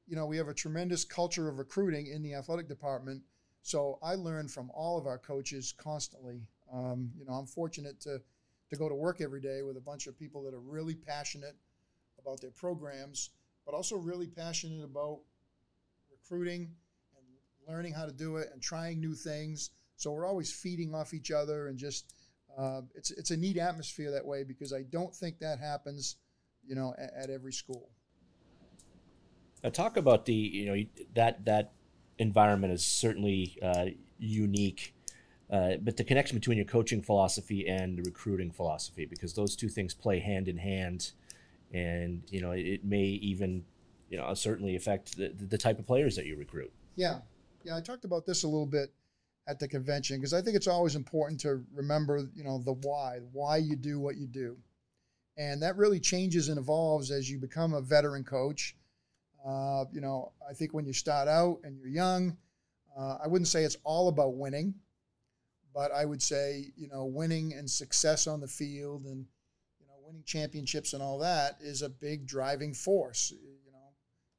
you 0.06 0.14
know, 0.14 0.26
we 0.26 0.36
have 0.36 0.48
a 0.48 0.54
tremendous 0.54 1.04
culture 1.04 1.48
of 1.48 1.58
recruiting 1.58 2.06
in 2.06 2.22
the 2.22 2.34
athletic 2.34 2.68
department. 2.68 3.22
So 3.62 3.98
I 4.02 4.14
learn 4.14 4.48
from 4.48 4.70
all 4.74 4.98
of 4.98 5.06
our 5.06 5.18
coaches 5.18 5.72
constantly. 5.76 6.42
Um, 6.72 7.10
you 7.18 7.24
know, 7.24 7.32
I'm 7.32 7.46
fortunate 7.46 7.98
to 8.02 8.20
to 8.70 8.76
go 8.76 8.88
to 8.88 8.94
work 8.94 9.20
every 9.20 9.40
day 9.40 9.62
with 9.62 9.76
a 9.76 9.80
bunch 9.80 10.06
of 10.06 10.18
people 10.18 10.42
that 10.44 10.54
are 10.54 10.60
really 10.60 10.94
passionate 10.94 11.56
about 12.18 12.40
their 12.40 12.50
programs, 12.50 13.30
but 13.66 13.74
also 13.74 13.96
really 13.96 14.26
passionate 14.26 14.84
about 14.84 15.20
recruiting 16.10 16.70
and 17.16 17.26
learning 17.68 17.92
how 17.92 18.06
to 18.06 18.12
do 18.12 18.36
it 18.36 18.48
and 18.52 18.62
trying 18.62 19.00
new 19.00 19.14
things. 19.14 19.70
So 19.96 20.12
we're 20.12 20.26
always 20.26 20.52
feeding 20.52 20.94
off 20.94 21.12
each 21.12 21.30
other 21.30 21.68
and 21.68 21.76
just 21.76 22.14
uh, 22.58 22.82
it's 22.94 23.10
it's 23.12 23.30
a 23.30 23.36
neat 23.36 23.58
atmosphere 23.58 24.10
that 24.10 24.24
way 24.24 24.42
because 24.42 24.72
I 24.72 24.82
don't 24.82 25.14
think 25.14 25.38
that 25.38 25.58
happens, 25.58 26.16
you 26.66 26.74
know, 26.74 26.94
at, 26.98 27.12
at 27.24 27.30
every 27.30 27.52
school. 27.52 27.90
Now, 29.62 29.70
talk 29.70 29.96
about 29.96 30.26
the 30.26 30.34
you 30.34 30.66
know 30.66 30.84
that 31.14 31.44
that 31.44 31.72
environment 32.18 32.72
is 32.72 32.84
certainly 32.84 33.58
uh, 33.62 33.86
unique, 34.18 34.94
uh, 35.50 35.72
but 35.82 35.96
the 35.96 36.04
connection 36.04 36.36
between 36.36 36.56
your 36.56 36.66
coaching 36.66 37.02
philosophy 37.02 37.66
and 37.66 37.98
the 37.98 38.02
recruiting 38.02 38.52
philosophy 38.52 39.04
because 39.04 39.34
those 39.34 39.56
two 39.56 39.68
things 39.68 39.94
play 39.94 40.20
hand 40.20 40.46
in 40.46 40.56
hand, 40.56 41.10
and 41.74 42.22
you 42.30 42.40
know 42.40 42.52
it, 42.52 42.84
may 42.84 43.02
even 43.02 43.64
you 44.08 44.16
know 44.16 44.32
certainly 44.34 44.76
affect 44.76 45.16
the, 45.16 45.28
the 45.28 45.58
type 45.58 45.78
of 45.78 45.86
players 45.86 46.14
that 46.14 46.26
you 46.26 46.36
recruit. 46.36 46.72
Yeah, 46.94 47.18
yeah. 47.64 47.76
I 47.76 47.80
talked 47.80 48.04
about 48.04 48.26
this 48.26 48.44
a 48.44 48.48
little 48.48 48.66
bit 48.66 48.92
at 49.48 49.58
the 49.58 49.66
convention 49.66 50.18
because 50.18 50.32
I 50.32 50.40
think 50.40 50.54
it's 50.54 50.68
always 50.68 50.94
important 50.94 51.40
to 51.40 51.64
remember, 51.74 52.28
you 52.36 52.44
know, 52.44 52.58
the 52.58 52.74
why, 52.74 53.18
why 53.32 53.56
you 53.56 53.74
do 53.74 53.98
what 53.98 54.16
you 54.16 54.28
do, 54.28 54.56
and 55.36 55.60
that 55.62 55.76
really 55.76 55.98
changes 55.98 56.48
and 56.48 56.58
evolves 56.58 57.10
as 57.10 57.28
you 57.28 57.38
become 57.38 57.74
a 57.74 57.80
veteran 57.80 58.22
coach. 58.22 58.76
Uh, 59.44 59.84
you 59.90 60.00
know, 60.00 60.30
I 60.48 60.52
think 60.52 60.74
when 60.74 60.86
you 60.86 60.92
start 60.92 61.26
out 61.26 61.58
and 61.64 61.76
you're 61.76 61.88
young, 61.88 62.36
uh, 62.96 63.16
I 63.24 63.26
wouldn't 63.26 63.48
say 63.48 63.64
it's 63.64 63.78
all 63.82 64.08
about 64.08 64.34
winning, 64.34 64.74
but 65.74 65.92
I 65.92 66.04
would 66.04 66.22
say, 66.22 66.72
you 66.76 66.88
know, 66.88 67.04
winning 67.04 67.52
and 67.52 67.70
success 67.70 68.26
on 68.26 68.40
the 68.40 68.48
field 68.48 69.04
and 69.04 69.26
you 69.78 69.86
know, 69.86 69.94
winning 70.04 70.24
championships 70.24 70.92
and 70.92 71.02
all 71.02 71.18
that 71.18 71.58
is 71.60 71.82
a 71.82 71.88
big 71.88 72.26
driving 72.26 72.74
force. 72.74 73.32
You 73.32 73.72
know, 73.72 73.78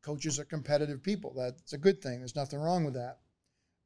coaches 0.02 0.40
are 0.40 0.46
competitive 0.46 1.02
people. 1.02 1.34
That's 1.36 1.74
a 1.74 1.78
good 1.78 2.02
thing. 2.02 2.20
There's 2.20 2.36
nothing 2.36 2.60
wrong 2.60 2.84
with 2.84 2.96
that. 2.96 3.20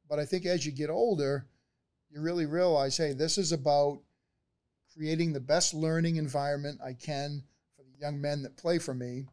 But 0.08 0.18
I 0.18 0.24
think 0.24 0.46
as 0.46 0.64
you 0.64 0.72
get 0.72 0.90
older, 0.90 1.46
you 2.10 2.20
really 2.20 2.46
realize, 2.46 2.96
hey, 2.96 3.12
this 3.12 3.38
is 3.38 3.52
about 3.52 4.00
creating 4.94 5.32
the 5.32 5.40
best 5.40 5.74
learning 5.74 6.16
environment 6.16 6.80
I 6.84 6.92
can 6.94 7.42
for 7.76 7.82
the 7.82 7.98
young 8.00 8.20
men 8.20 8.42
that 8.42 8.56
play 8.56 8.78
for 8.78 8.94
me, 8.94 9.26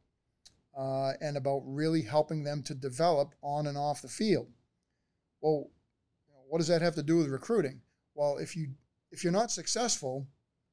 uh, 0.77 1.13
and 1.21 1.37
about 1.37 1.61
really 1.65 2.01
helping 2.01 2.43
them 2.43 2.63
to 2.63 2.73
develop 2.73 3.35
on 3.41 3.67
and 3.67 3.77
off 3.77 4.01
the 4.01 4.07
field. 4.07 4.47
Well, 5.41 5.69
what 6.47 6.57
does 6.57 6.67
that 6.67 6.81
have 6.81 6.95
to 6.95 7.03
do 7.03 7.17
with 7.17 7.27
recruiting? 7.27 7.81
Well, 8.15 8.37
if 8.37 8.55
you 8.55 8.69
if 9.11 9.23
you're 9.23 9.33
not 9.33 9.51
successful, 9.51 10.27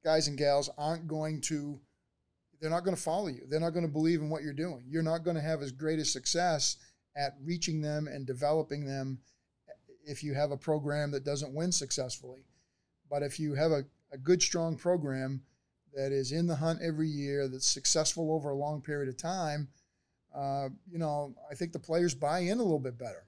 guys 0.04 0.28
and 0.28 0.38
gals 0.38 0.70
aren't 0.78 1.06
going 1.06 1.40
to 1.42 1.80
they're 2.60 2.70
not 2.70 2.84
going 2.84 2.96
to 2.96 3.02
follow 3.02 3.28
you. 3.28 3.42
They're 3.48 3.60
not 3.60 3.72
going 3.72 3.86
to 3.86 3.92
believe 3.92 4.20
in 4.20 4.28
what 4.28 4.42
you're 4.42 4.52
doing. 4.52 4.84
You're 4.86 5.02
not 5.02 5.24
going 5.24 5.36
to 5.36 5.42
have 5.42 5.62
as 5.62 5.72
great 5.72 5.98
a 5.98 6.04
success 6.04 6.76
at 7.16 7.36
reaching 7.42 7.80
them 7.80 8.06
and 8.06 8.26
developing 8.26 8.84
them 8.84 9.18
if 10.04 10.22
you 10.22 10.34
have 10.34 10.50
a 10.50 10.56
program 10.56 11.10
that 11.12 11.24
doesn't 11.24 11.54
win 11.54 11.72
successfully. 11.72 12.44
But 13.10 13.22
if 13.22 13.40
you 13.40 13.54
have 13.54 13.70
a, 13.70 13.84
a 14.12 14.18
good, 14.18 14.42
strong 14.42 14.76
program 14.76 15.42
that 15.94 16.12
is 16.12 16.32
in 16.32 16.46
the 16.46 16.54
hunt 16.54 16.80
every 16.82 17.08
year, 17.08 17.48
that's 17.48 17.66
successful 17.66 18.32
over 18.32 18.50
a 18.50 18.54
long 18.54 18.80
period 18.82 19.08
of 19.08 19.16
time, 19.16 19.68
uh, 20.34 20.68
you 20.88 20.98
know, 20.98 21.34
I 21.50 21.54
think 21.54 21.72
the 21.72 21.78
players 21.78 22.14
buy 22.14 22.40
in 22.40 22.58
a 22.58 22.62
little 22.62 22.78
bit 22.78 22.98
better. 22.98 23.24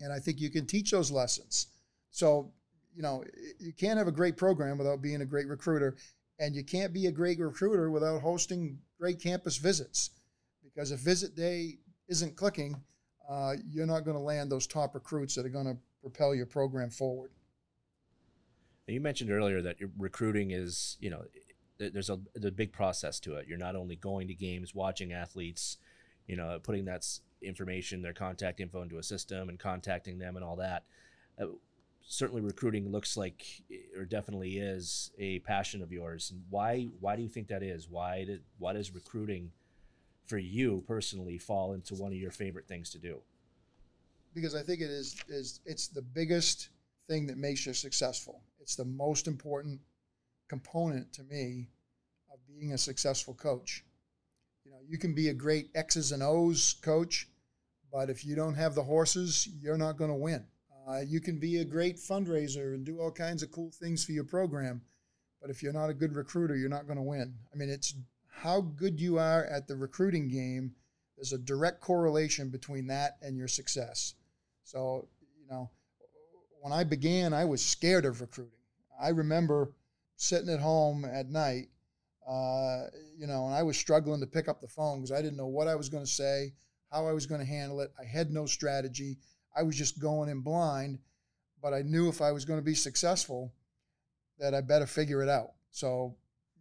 And 0.00 0.12
I 0.12 0.20
think 0.20 0.40
you 0.40 0.48
can 0.48 0.66
teach 0.66 0.90
those 0.90 1.10
lessons. 1.10 1.66
So, 2.10 2.52
you 2.98 3.02
know, 3.02 3.22
you 3.60 3.72
can't 3.72 3.96
have 3.96 4.08
a 4.08 4.12
great 4.12 4.36
program 4.36 4.76
without 4.76 5.00
being 5.00 5.22
a 5.22 5.24
great 5.24 5.46
recruiter. 5.46 5.96
And 6.40 6.52
you 6.52 6.64
can't 6.64 6.92
be 6.92 7.06
a 7.06 7.12
great 7.12 7.38
recruiter 7.38 7.92
without 7.92 8.20
hosting 8.20 8.80
great 8.98 9.22
campus 9.22 9.56
visits. 9.56 10.10
Because 10.64 10.90
if 10.90 10.98
visit 10.98 11.36
day 11.36 11.78
isn't 12.08 12.34
clicking, 12.34 12.82
uh, 13.30 13.54
you're 13.70 13.86
not 13.86 14.04
going 14.04 14.16
to 14.16 14.22
land 14.22 14.50
those 14.50 14.66
top 14.66 14.96
recruits 14.96 15.36
that 15.36 15.46
are 15.46 15.50
going 15.50 15.66
to 15.66 15.76
propel 16.02 16.34
your 16.34 16.46
program 16.46 16.90
forward. 16.90 17.30
You 18.88 19.00
mentioned 19.00 19.30
earlier 19.30 19.62
that 19.62 19.76
recruiting 19.96 20.50
is, 20.50 20.96
you 20.98 21.10
know, 21.10 21.22
there's 21.78 22.10
a, 22.10 22.18
there's 22.34 22.46
a 22.46 22.50
big 22.50 22.72
process 22.72 23.20
to 23.20 23.34
it. 23.34 23.46
You're 23.46 23.58
not 23.58 23.76
only 23.76 23.94
going 23.94 24.26
to 24.26 24.34
games, 24.34 24.74
watching 24.74 25.12
athletes, 25.12 25.76
you 26.26 26.34
know, 26.34 26.58
putting 26.60 26.86
that 26.86 27.06
information, 27.42 28.02
their 28.02 28.12
contact 28.12 28.58
info 28.58 28.82
into 28.82 28.98
a 28.98 29.04
system 29.04 29.48
and 29.48 29.56
contacting 29.56 30.18
them 30.18 30.34
and 30.34 30.44
all 30.44 30.56
that. 30.56 30.82
Uh, 31.40 31.46
certainly, 32.08 32.40
recruiting 32.40 32.90
looks 32.90 33.16
like, 33.16 33.44
or 33.96 34.04
definitely 34.04 34.58
is, 34.58 35.10
a 35.18 35.38
passion 35.40 35.82
of 35.82 35.92
yours. 35.92 36.30
And 36.30 36.42
why 36.50 36.88
why 37.00 37.14
do 37.14 37.22
you 37.22 37.28
think 37.28 37.48
that 37.48 37.62
is? 37.62 37.88
Why 37.88 38.24
did 38.24 38.42
why 38.58 38.72
does 38.72 38.92
recruiting 38.92 39.52
for 40.26 40.38
you 40.38 40.82
personally 40.86 41.38
fall 41.38 41.74
into 41.74 41.94
one 41.94 42.12
of 42.12 42.18
your 42.18 42.30
favorite 42.30 42.66
things 42.66 42.90
to 42.90 42.98
do? 42.98 43.20
Because 44.34 44.54
I 44.54 44.62
think 44.62 44.80
it 44.80 44.90
is 44.90 45.16
is 45.28 45.60
it's 45.64 45.88
the 45.88 46.02
biggest 46.02 46.70
thing 47.08 47.26
that 47.26 47.36
makes 47.36 47.66
you 47.66 47.74
successful. 47.74 48.40
It's 48.58 48.74
the 48.74 48.84
most 48.84 49.28
important 49.28 49.80
component 50.48 51.12
to 51.12 51.22
me 51.24 51.68
of 52.32 52.38
being 52.46 52.72
a 52.72 52.78
successful 52.78 53.34
coach. 53.34 53.84
You 54.64 54.70
know, 54.72 54.78
you 54.86 54.98
can 54.98 55.14
be 55.14 55.28
a 55.28 55.34
great 55.34 55.70
X's 55.74 56.12
and 56.12 56.22
O's 56.22 56.76
coach, 56.82 57.28
but 57.92 58.10
if 58.10 58.24
you 58.24 58.34
don't 58.34 58.54
have 58.54 58.74
the 58.74 58.82
horses, 58.82 59.48
you're 59.60 59.78
not 59.78 59.96
going 59.96 60.10
to 60.10 60.16
win. 60.16 60.44
Uh, 60.88 61.00
you 61.00 61.20
can 61.20 61.38
be 61.38 61.58
a 61.58 61.64
great 61.64 61.96
fundraiser 61.96 62.74
and 62.74 62.86
do 62.86 62.98
all 62.98 63.10
kinds 63.10 63.42
of 63.42 63.50
cool 63.50 63.70
things 63.70 64.04
for 64.04 64.12
your 64.12 64.24
program, 64.24 64.80
but 65.40 65.50
if 65.50 65.62
you're 65.62 65.72
not 65.72 65.90
a 65.90 65.94
good 65.94 66.16
recruiter, 66.16 66.56
you're 66.56 66.68
not 66.68 66.86
going 66.86 66.96
to 66.96 67.02
win. 67.02 67.34
I 67.52 67.56
mean, 67.56 67.68
it's 67.68 67.94
how 68.30 68.60
good 68.62 69.00
you 69.00 69.18
are 69.18 69.44
at 69.44 69.68
the 69.68 69.76
recruiting 69.76 70.28
game, 70.28 70.72
there's 71.16 71.32
a 71.32 71.38
direct 71.38 71.80
correlation 71.80 72.48
between 72.48 72.86
that 72.86 73.18
and 73.20 73.36
your 73.36 73.48
success. 73.48 74.14
So, 74.62 75.08
you 75.38 75.46
know, 75.50 75.70
when 76.60 76.72
I 76.72 76.84
began, 76.84 77.34
I 77.34 77.44
was 77.44 77.64
scared 77.64 78.04
of 78.04 78.20
recruiting. 78.20 78.52
I 79.00 79.08
remember 79.08 79.72
sitting 80.16 80.48
at 80.48 80.60
home 80.60 81.04
at 81.04 81.28
night, 81.28 81.68
uh, 82.26 82.84
you 83.16 83.26
know, 83.26 83.46
and 83.46 83.54
I 83.54 83.62
was 83.62 83.76
struggling 83.76 84.20
to 84.20 84.26
pick 84.26 84.48
up 84.48 84.60
the 84.60 84.68
phone 84.68 84.98
because 84.98 85.12
I 85.12 85.20
didn't 85.20 85.36
know 85.36 85.46
what 85.46 85.68
I 85.68 85.74
was 85.74 85.88
going 85.88 86.04
to 86.04 86.10
say, 86.10 86.52
how 86.90 87.06
I 87.06 87.12
was 87.12 87.26
going 87.26 87.40
to 87.40 87.46
handle 87.46 87.80
it. 87.80 87.90
I 88.00 88.04
had 88.04 88.30
no 88.30 88.46
strategy. 88.46 89.18
I 89.58 89.62
was 89.62 89.76
just 89.76 89.98
going 89.98 90.28
in 90.28 90.40
blind, 90.40 90.98
but 91.60 91.74
I 91.74 91.82
knew 91.82 92.08
if 92.08 92.20
I 92.20 92.32
was 92.32 92.44
going 92.44 92.60
to 92.60 92.64
be 92.64 92.74
successful, 92.74 93.52
that 94.38 94.54
I 94.54 94.60
better 94.60 94.86
figure 94.86 95.22
it 95.22 95.28
out. 95.28 95.50
So 95.72 96.14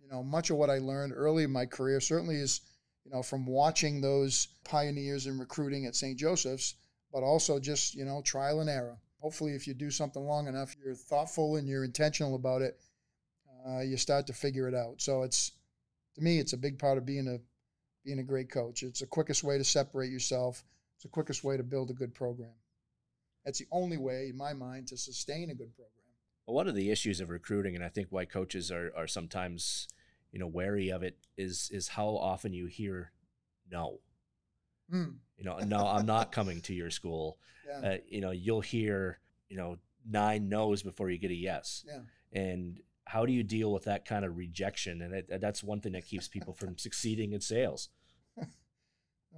you 0.07 0.13
know, 0.13 0.23
much 0.23 0.49
of 0.49 0.57
what 0.57 0.69
I 0.69 0.77
learned 0.77 1.13
early 1.15 1.43
in 1.43 1.51
my 1.51 1.65
career 1.65 1.99
certainly 1.99 2.37
is, 2.37 2.61
you 3.03 3.11
know, 3.11 3.21
from 3.21 3.45
watching 3.45 3.99
those 3.99 4.47
pioneers 4.63 5.27
in 5.27 5.37
recruiting 5.37 5.85
at 5.85 5.95
St. 5.95 6.17
Joseph's, 6.17 6.75
but 7.11 7.23
also 7.23 7.59
just, 7.59 7.93
you 7.93 8.05
know, 8.05 8.21
trial 8.21 8.61
and 8.61 8.69
error. 8.69 8.97
Hopefully, 9.19 9.53
if 9.53 9.67
you 9.67 9.73
do 9.73 9.91
something 9.91 10.23
long 10.23 10.47
enough, 10.47 10.75
you're 10.81 10.95
thoughtful 10.95 11.57
and 11.57 11.67
you're 11.67 11.83
intentional 11.83 12.35
about 12.35 12.61
it, 12.61 12.79
uh, 13.67 13.81
you 13.81 13.97
start 13.97 14.27
to 14.27 14.33
figure 14.33 14.67
it 14.69 14.75
out. 14.75 15.01
So 15.01 15.23
it's, 15.23 15.51
to 16.15 16.21
me, 16.21 16.39
it's 16.39 16.53
a 16.53 16.57
big 16.57 16.79
part 16.79 16.97
of 16.97 17.05
being 17.05 17.27
a 17.27 17.39
being 18.05 18.19
a 18.19 18.23
great 18.23 18.49
coach. 18.49 18.83
It's 18.83 19.01
the 19.01 19.05
quickest 19.05 19.43
way 19.43 19.57
to 19.57 19.63
separate 19.65 20.11
yourself. 20.11 20.63
It's 20.95 21.03
the 21.03 21.09
quickest 21.09 21.43
way 21.43 21.57
to 21.57 21.63
build 21.63 21.89
a 21.89 21.93
good 21.93 22.13
program. 22.13 22.53
That's 23.47 23.59
the 23.59 23.67
only 23.71 23.97
way, 23.97 24.27
in 24.29 24.37
my 24.37 24.53
mind, 24.53 24.87
to 24.89 24.97
sustain 24.97 25.49
a 25.49 25.55
good 25.55 25.73
program. 25.73 25.91
Well, 26.45 26.55
one 26.55 26.67
of 26.67 26.75
the 26.75 26.91
issues 26.91 27.21
of 27.21 27.29
recruiting, 27.29 27.75
and 27.75 27.83
I 27.83 27.89
think 27.89 28.09
why 28.09 28.25
coaches 28.25 28.71
are, 28.71 28.91
are 28.95 29.07
sometimes 29.07 29.87
you 30.31 30.39
know 30.39 30.47
wary 30.47 30.89
of 30.89 31.03
it 31.03 31.17
is 31.37 31.69
is 31.73 31.87
how 31.87 32.09
often 32.09 32.53
you 32.53 32.65
hear 32.67 33.11
no 33.71 33.99
mm. 34.93 35.13
you 35.37 35.43
know 35.43 35.57
no 35.59 35.87
i'm 35.87 36.05
not 36.05 36.31
coming 36.31 36.61
to 36.61 36.73
your 36.73 36.91
school 36.91 37.37
yeah. 37.67 37.89
uh, 37.89 37.97
you 38.07 38.21
know 38.21 38.31
you'll 38.31 38.61
hear 38.61 39.19
you 39.49 39.57
know 39.57 39.77
nine 40.09 40.49
no's 40.49 40.83
before 40.83 41.09
you 41.09 41.17
get 41.17 41.31
a 41.31 41.35
yes 41.35 41.85
yeah. 41.87 42.39
and 42.39 42.79
how 43.05 43.25
do 43.25 43.31
you 43.31 43.43
deal 43.43 43.71
with 43.71 43.85
that 43.85 44.05
kind 44.05 44.25
of 44.25 44.37
rejection 44.37 45.01
and 45.01 45.13
it, 45.13 45.41
that's 45.41 45.63
one 45.63 45.79
thing 45.79 45.93
that 45.93 46.05
keeps 46.05 46.27
people 46.27 46.53
from 46.53 46.77
succeeding 46.77 47.33
in 47.33 47.41
sales 47.41 47.89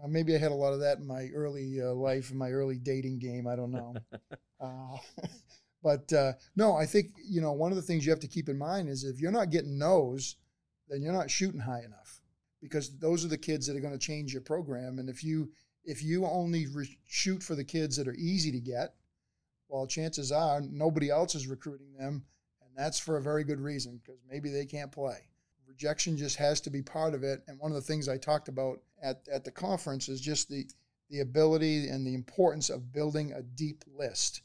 uh, 0.03 0.07
maybe 0.07 0.35
i 0.35 0.37
had 0.37 0.51
a 0.51 0.55
lot 0.55 0.73
of 0.73 0.79
that 0.79 0.97
in 0.97 1.07
my 1.07 1.29
early 1.33 1.81
uh, 1.81 1.93
life 1.93 2.31
in 2.31 2.37
my 2.37 2.51
early 2.51 2.77
dating 2.77 3.19
game 3.19 3.47
i 3.47 3.55
don't 3.55 3.71
know 3.71 3.95
uh, 4.61 4.97
but 5.83 6.11
uh, 6.13 6.33
no 6.55 6.75
i 6.75 6.85
think 6.85 7.07
you 7.23 7.41
know 7.41 7.51
one 7.51 7.71
of 7.71 7.75
the 7.75 7.81
things 7.81 8.05
you 8.05 8.11
have 8.11 8.19
to 8.19 8.27
keep 8.27 8.49
in 8.49 8.57
mind 8.57 8.89
is 8.89 9.03
if 9.03 9.19
you're 9.19 9.31
not 9.31 9.49
getting 9.51 9.77
no's 9.77 10.35
then 10.89 11.01
you're 11.01 11.13
not 11.13 11.29
shooting 11.29 11.61
high 11.61 11.83
enough 11.85 12.21
because 12.61 12.97
those 12.97 13.23
are 13.23 13.29
the 13.29 13.37
kids 13.37 13.67
that 13.67 13.75
are 13.75 13.81
going 13.81 13.97
to 13.97 13.99
change 13.99 14.33
your 14.33 14.41
program. 14.41 14.99
And 14.99 15.09
if 15.09 15.23
you 15.23 15.51
if 15.85 16.03
you 16.03 16.25
only 16.25 16.67
re- 16.67 16.97
shoot 17.05 17.41
for 17.41 17.55
the 17.55 17.63
kids 17.63 17.95
that 17.95 18.07
are 18.07 18.15
easy 18.15 18.51
to 18.51 18.59
get, 18.59 18.95
well, 19.69 19.87
chances 19.87 20.31
are 20.31 20.61
nobody 20.61 21.09
else 21.09 21.35
is 21.35 21.47
recruiting 21.47 21.93
them, 21.93 22.25
and 22.61 22.71
that's 22.75 22.99
for 22.99 23.17
a 23.17 23.21
very 23.21 23.43
good 23.43 23.61
reason 23.61 23.99
because 24.03 24.19
maybe 24.29 24.49
they 24.49 24.65
can't 24.65 24.91
play. 24.91 25.28
Rejection 25.69 26.17
just 26.17 26.35
has 26.37 26.59
to 26.61 26.69
be 26.69 26.81
part 26.81 27.13
of 27.13 27.23
it. 27.23 27.41
And 27.47 27.57
one 27.59 27.71
of 27.71 27.75
the 27.75 27.81
things 27.81 28.09
I 28.09 28.17
talked 28.17 28.49
about 28.49 28.81
at, 29.01 29.21
at 29.31 29.45
the 29.45 29.51
conference 29.51 30.09
is 30.09 30.19
just 30.19 30.49
the 30.49 30.65
the 31.09 31.21
ability 31.21 31.87
and 31.87 32.05
the 32.05 32.13
importance 32.13 32.69
of 32.69 32.93
building 32.93 33.31
a 33.31 33.41
deep 33.41 33.83
list. 33.97 34.41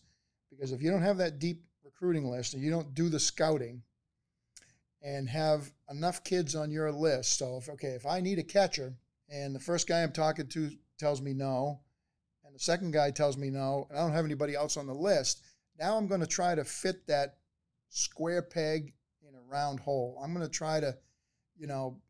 Because 0.48 0.72
if 0.72 0.80
you 0.80 0.90
don't 0.90 1.02
have 1.02 1.18
that 1.18 1.38
deep 1.38 1.62
recruiting 1.84 2.30
list 2.30 2.54
and 2.54 2.62
you 2.62 2.70
don't 2.70 2.94
do 2.94 3.10
the 3.10 3.20
scouting, 3.20 3.82
and 5.04 5.28
have 5.28 5.70
enough 5.90 6.24
kids 6.24 6.54
on 6.56 6.70
your 6.70 6.90
list. 6.90 7.38
So 7.38 7.58
if 7.58 7.68
okay, 7.68 7.88
if 7.88 8.06
I 8.06 8.20
need 8.20 8.38
a 8.38 8.42
catcher 8.42 8.94
and 9.28 9.54
the 9.54 9.60
first 9.60 9.86
guy 9.86 10.02
I'm 10.02 10.12
talking 10.12 10.48
to 10.48 10.70
tells 10.98 11.20
me 11.20 11.34
no, 11.34 11.80
and 12.44 12.54
the 12.54 12.58
second 12.58 12.92
guy 12.92 13.10
tells 13.10 13.36
me 13.36 13.50
no, 13.50 13.86
and 13.90 13.98
I 13.98 14.02
don't 14.02 14.12
have 14.12 14.24
anybody 14.24 14.54
else 14.54 14.76
on 14.76 14.86
the 14.86 14.94
list, 14.94 15.42
now 15.78 15.96
I'm 15.96 16.06
going 16.06 16.22
to 16.22 16.26
try 16.26 16.54
to 16.54 16.64
fit 16.64 17.06
that 17.06 17.36
square 17.90 18.42
peg 18.42 18.94
in 19.28 19.34
a 19.34 19.52
round 19.52 19.80
hole. 19.80 20.18
I'm 20.22 20.32
going 20.32 20.46
to 20.46 20.50
try 20.50 20.80
to, 20.80 20.96
you 21.56 21.66
know, 21.66 22.00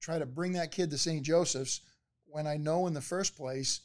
try 0.00 0.18
to 0.18 0.26
bring 0.26 0.52
that 0.52 0.72
kid 0.72 0.90
to 0.90 0.98
St. 0.98 1.22
Joseph's 1.22 1.80
when 2.26 2.46
I 2.46 2.56
know 2.56 2.86
in 2.86 2.94
the 2.94 3.00
first 3.00 3.36
place 3.36 3.80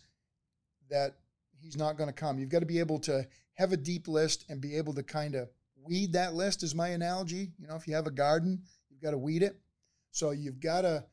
that 0.89 1.15
he's 1.60 1.77
not 1.77 1.98
going 1.98 2.10
to 2.10 2.13
come. 2.13 2.39
You've 2.39 2.50
got 2.50 2.60
to 2.60 2.65
be 2.65 2.80
able 2.80 3.00
to 3.00 3.27
have 3.56 3.72
a 3.72 3.77
deep 3.77 4.08
list 4.08 4.46
and 4.50 4.62
be 4.62 4.77
able 4.77 4.94
to 4.94 5.04
kind 5.04 5.36
of 5.36 5.50
weed 5.84 6.13
that 6.13 6.34
list 6.34 6.63
is 6.63 6.75
my 6.75 6.89
analogy. 6.89 7.51
You 7.58 7.68
know, 7.68 7.75
if 7.75 7.88
you 7.88 7.96
have 7.96 8.08
a 8.08 8.12
garden, 8.12 8.62
you've 8.89 9.01
got 9.01 9.12
to 9.12 9.18
weed 9.18 9.44
it. 9.44 9.58
So 10.12 10.32
you've 10.32 10.60
got 10.60 10.82
to 10.82 11.04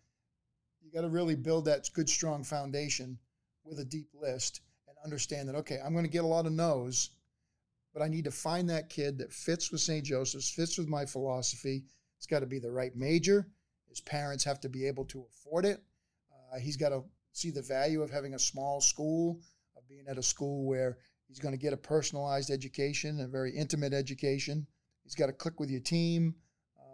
you 0.83 0.91
got 0.93 1.03
to 1.03 1.09
really 1.09 1.37
build 1.37 1.67
that 1.67 1.89
good, 1.95 2.09
strong 2.09 2.45
foundation 2.45 3.19
with 3.65 3.79
a 3.79 3.85
deep 3.85 4.09
list 4.15 4.61
and 4.89 4.97
understand 5.05 5.49
that, 5.49 5.55
okay, 5.55 5.79
I'm 5.85 5.93
going 5.93 6.05
to 6.05 6.11
get 6.11 6.25
a 6.25 6.27
lot 6.27 6.47
of 6.47 6.53
no's, 6.53 7.11
but 7.95 8.03
I 8.03 8.09
need 8.09 8.25
to 8.25 8.31
find 8.31 8.69
that 8.69 8.89
kid 8.89 9.19
that 9.19 9.33
fits 9.33 9.71
with 9.71 9.81
St. 9.81 10.05
Joseph's, 10.05 10.51
fits 10.51 10.79
with 10.79 10.89
my 10.89 11.07
philosophy. 11.07 11.85
It's 12.19 12.27
got 12.27 12.41
to 12.41 12.47
be 12.47 12.59
the 12.59 12.71
right 12.71 12.95
major. 12.97 13.47
His 13.93 14.01
parents 14.01 14.43
have 14.45 14.59
to 14.61 14.71
be 14.71 14.87
able 14.87 15.05
to 15.05 15.23
afford 15.31 15.67
it. 15.67 15.83
Uh, 16.33 16.59
he's 16.59 16.79
got 16.79 16.89
to 16.89 17.05
see 17.33 17.51
the 17.51 17.61
value 17.61 18.01
of 18.01 18.11
having 18.11 18.33
a 18.33 18.39
small 18.39 18.81
school, 18.81 19.43
of 19.77 19.87
being 19.87 20.07
at 20.09 20.17
a 20.17 20.23
school 20.23 20.65
where 20.67 20.97
he's 21.29 21.39
going 21.39 21.53
to 21.53 21.61
get 21.61 21.75
a 21.75 21.77
personalized 21.77 22.51
education, 22.51 23.21
a 23.21 23.29
very 23.29 23.55
intimate 23.55 23.93
education. 23.93 24.67
He's 25.03 25.15
got 25.15 25.27
to 25.27 25.33
click 25.35 25.61
with 25.61 25.69
your 25.69 25.83
team. 25.83 26.37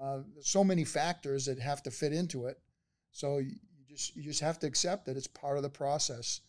Uh, 0.02 0.22
there's 0.34 0.48
so 0.48 0.64
many 0.64 0.82
factors 0.82 1.44
that 1.44 1.60
have 1.60 1.84
to 1.84 1.92
fit 1.92 2.12
into 2.12 2.46
it. 2.46 2.58
So 3.12 3.38
you 3.38 3.54
just 3.88 4.16
you 4.16 4.24
just 4.24 4.40
have 4.40 4.58
to 4.58 4.66
accept 4.66 5.06
that 5.06 5.16
it's 5.16 5.28
part 5.28 5.56
of 5.56 5.62
the 5.62 5.70
process. 5.70 6.40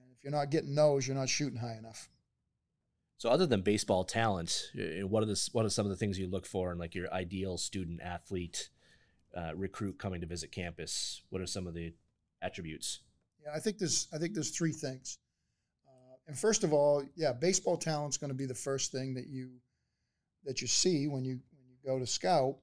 And 0.00 0.12
if 0.16 0.22
you're 0.22 0.30
not 0.30 0.50
getting 0.50 0.76
those, 0.76 1.04
you're 1.04 1.16
not 1.16 1.28
shooting 1.28 1.58
high 1.58 1.76
enough. 1.76 2.08
So, 3.18 3.28
other 3.28 3.44
than 3.44 3.62
baseball 3.62 4.04
talent, 4.04 4.70
what 5.02 5.24
are 5.24 5.26
the 5.26 5.48
what 5.50 5.66
are 5.66 5.68
some 5.68 5.84
of 5.84 5.90
the 5.90 5.96
things 5.96 6.16
you 6.16 6.28
look 6.28 6.46
for 6.46 6.70
in 6.70 6.78
like 6.78 6.94
your 6.94 7.12
ideal 7.12 7.58
student 7.58 8.00
athlete 8.00 8.70
uh, 9.36 9.52
recruit 9.54 9.98
coming 9.98 10.20
to 10.20 10.26
visit 10.26 10.52
campus? 10.52 11.22
What 11.30 11.40
are 11.40 11.46
some 11.46 11.66
of 11.66 11.74
the 11.74 11.92
attributes? 12.42 13.00
Yeah, 13.42 13.50
I 13.54 13.58
think 13.58 13.78
there's 13.78 14.08
I 14.12 14.18
think 14.18 14.34
there's 14.34 14.50
three 14.50 14.72
things. 14.72 15.18
Uh, 15.86 16.16
and 16.26 16.38
first 16.38 16.64
of 16.64 16.72
all, 16.72 17.04
yeah, 17.16 17.32
baseball 17.32 17.76
talent's 17.76 18.16
going 18.16 18.30
to 18.30 18.36
be 18.36 18.46
the 18.46 18.54
first 18.54 18.92
thing 18.92 19.14
that 19.14 19.28
you 19.28 19.50
that 20.44 20.60
you 20.60 20.66
see 20.66 21.06
when 21.06 21.24
you 21.24 21.40
when 21.56 21.66
you 21.68 21.76
go 21.84 21.98
to 21.98 22.06
scout. 22.06 22.56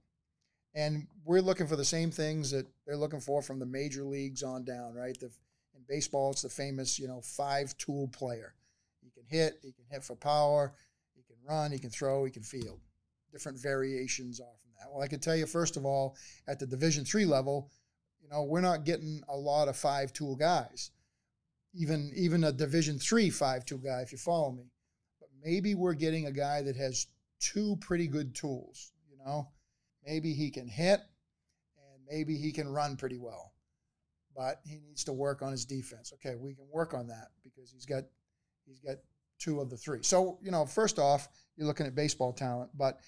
And 0.75 1.07
we're 1.25 1.41
looking 1.41 1.65
for 1.65 1.75
the 1.75 1.85
same 1.85 2.11
things 2.11 2.51
that 2.51 2.67
they're 2.85 2.97
looking 2.97 3.19
for 3.19 3.41
from 3.41 3.57
the 3.57 3.65
major 3.65 4.03
leagues 4.03 4.43
on 4.43 4.63
down, 4.63 4.93
right? 4.93 5.17
The, 5.19 5.25
in 5.25 5.81
baseball, 5.87 6.31
it's 6.31 6.43
the 6.43 6.49
famous, 6.49 6.99
you 6.99 7.07
know, 7.07 7.21
five 7.21 7.75
tool 7.79 8.09
player. 8.09 8.53
He 9.01 9.09
can 9.09 9.23
hit, 9.25 9.57
he 9.63 9.71
can 9.71 9.85
hit 9.89 10.03
for 10.03 10.15
power, 10.15 10.73
he 11.15 11.23
can 11.23 11.37
run, 11.47 11.71
he 11.71 11.79
can 11.79 11.89
throw, 11.89 12.25
he 12.25 12.31
can 12.31 12.43
field. 12.43 12.79
Different 13.31 13.57
variations 13.57 14.39
off. 14.39 14.66
Well, 14.91 15.03
I 15.03 15.07
can 15.07 15.19
tell 15.19 15.35
you 15.35 15.45
first 15.45 15.77
of 15.77 15.85
all, 15.85 16.15
at 16.47 16.59
the 16.59 16.67
Division 16.67 17.05
three 17.05 17.25
level, 17.25 17.71
you 18.21 18.29
know, 18.29 18.43
we're 18.43 18.61
not 18.61 18.85
getting 18.85 19.21
a 19.29 19.35
lot 19.35 19.67
of 19.67 19.77
five 19.77 20.13
tool 20.13 20.35
guys. 20.35 20.91
Even 21.73 22.11
even 22.15 22.43
a 22.43 22.51
Division 22.51 22.99
three 22.99 23.29
five 23.29 23.65
tool 23.65 23.79
guy, 23.79 24.01
if 24.01 24.11
you 24.11 24.17
follow 24.17 24.51
me. 24.51 24.71
But 25.19 25.29
maybe 25.43 25.75
we're 25.75 25.93
getting 25.93 26.25
a 26.25 26.31
guy 26.31 26.61
that 26.61 26.75
has 26.75 27.07
two 27.39 27.77
pretty 27.81 28.07
good 28.07 28.33
tools, 28.33 28.91
you 29.09 29.17
know 29.17 29.49
Maybe 30.07 30.31
he 30.31 30.49
can 30.49 30.69
hit 30.69 31.01
and 31.75 32.01
maybe 32.09 32.37
he 32.37 32.53
can 32.53 32.69
run 32.69 32.95
pretty 32.95 33.17
well. 33.17 33.53
But 34.35 34.61
he 34.63 34.79
needs 34.79 35.03
to 35.03 35.13
work 35.13 35.41
on 35.41 35.51
his 35.51 35.65
defense. 35.65 36.13
Okay, 36.13 36.35
we 36.35 36.53
can 36.53 36.65
work 36.71 36.93
on 36.93 37.07
that 37.07 37.27
because 37.43 37.71
he's 37.71 37.85
got 37.85 38.03
he's 38.65 38.79
got 38.79 38.97
two 39.37 39.59
of 39.59 39.69
the 39.69 39.75
three. 39.75 40.03
So, 40.03 40.39
you 40.41 40.51
know, 40.51 40.65
first 40.65 40.97
off, 40.97 41.27
you're 41.57 41.67
looking 41.67 41.85
at 41.85 41.95
baseball 41.95 42.31
talent, 42.31 42.71
but 42.75 42.99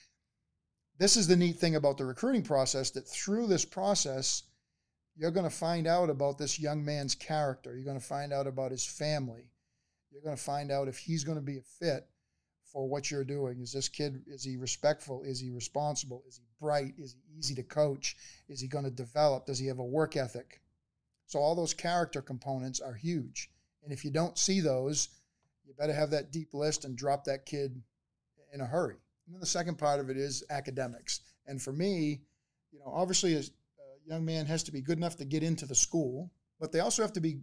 this 0.99 1.15
is 1.15 1.27
the 1.27 1.35
neat 1.35 1.55
thing 1.55 1.75
about 1.75 1.97
the 1.97 2.05
recruiting 2.05 2.43
process 2.43 2.91
that 2.91 3.07
through 3.07 3.47
this 3.47 3.65
process, 3.65 4.43
you're 5.15 5.31
going 5.31 5.49
to 5.49 5.55
find 5.55 5.87
out 5.87 6.09
about 6.09 6.37
this 6.37 6.59
young 6.59 6.83
man's 6.83 7.15
character. 7.15 7.73
You're 7.73 7.85
going 7.85 7.99
to 7.99 8.05
find 8.05 8.33
out 8.33 8.47
about 8.47 8.71
his 8.71 8.85
family. 8.85 9.49
You're 10.11 10.21
going 10.21 10.35
to 10.35 10.41
find 10.41 10.71
out 10.71 10.89
if 10.89 10.97
he's 10.97 11.23
going 11.23 11.37
to 11.37 11.43
be 11.43 11.57
a 11.57 11.61
fit 11.61 12.05
for 12.71 12.87
what 12.87 13.09
you're 13.09 13.23
doing. 13.23 13.61
Is 13.61 13.71
this 13.71 13.87
kid, 13.87 14.23
is 14.27 14.43
he 14.43 14.57
respectful? 14.57 15.23
Is 15.23 15.39
he 15.39 15.51
responsible? 15.51 16.23
Is 16.27 16.37
he 16.37 16.43
bright? 16.59 16.93
Is 16.97 17.13
he 17.13 17.37
easy 17.37 17.55
to 17.55 17.63
coach? 17.63 18.17
Is 18.49 18.59
he 18.59 18.67
going 18.67 18.85
to 18.85 18.91
develop? 18.91 19.45
Does 19.45 19.59
he 19.59 19.67
have 19.67 19.79
a 19.79 19.83
work 19.83 20.17
ethic? 20.17 20.61
So 21.27 21.39
all 21.39 21.55
those 21.55 21.73
character 21.73 22.21
components 22.21 22.81
are 22.81 22.93
huge. 22.93 23.49
And 23.83 23.93
if 23.93 24.03
you 24.03 24.11
don't 24.11 24.37
see 24.37 24.59
those, 24.59 25.09
you 25.65 25.73
better 25.77 25.93
have 25.93 26.11
that 26.11 26.31
deep 26.31 26.53
list 26.53 26.83
and 26.83 26.97
drop 26.97 27.23
that 27.25 27.45
kid 27.45 27.81
in 28.53 28.61
a 28.61 28.65
hurry. 28.65 28.97
And 29.29 29.35
then 29.35 29.41
the 29.41 29.45
second 29.45 29.77
part 29.77 29.99
of 29.99 30.09
it 30.09 30.17
is 30.17 30.43
academics. 30.49 31.21
And 31.45 31.61
for 31.61 31.71
me, 31.71 32.21
you 32.71 32.79
know, 32.79 32.91
obviously 32.91 33.35
a 33.35 33.43
young 34.07 34.25
man 34.25 34.47
has 34.47 34.63
to 34.63 34.71
be 34.71 34.81
good 34.81 34.97
enough 34.97 35.17
to 35.17 35.25
get 35.25 35.43
into 35.43 35.67
the 35.67 35.75
school, 35.75 36.31
but 36.59 36.71
they 36.71 36.79
also 36.79 37.03
have 37.03 37.13
to 37.13 37.19
be 37.19 37.37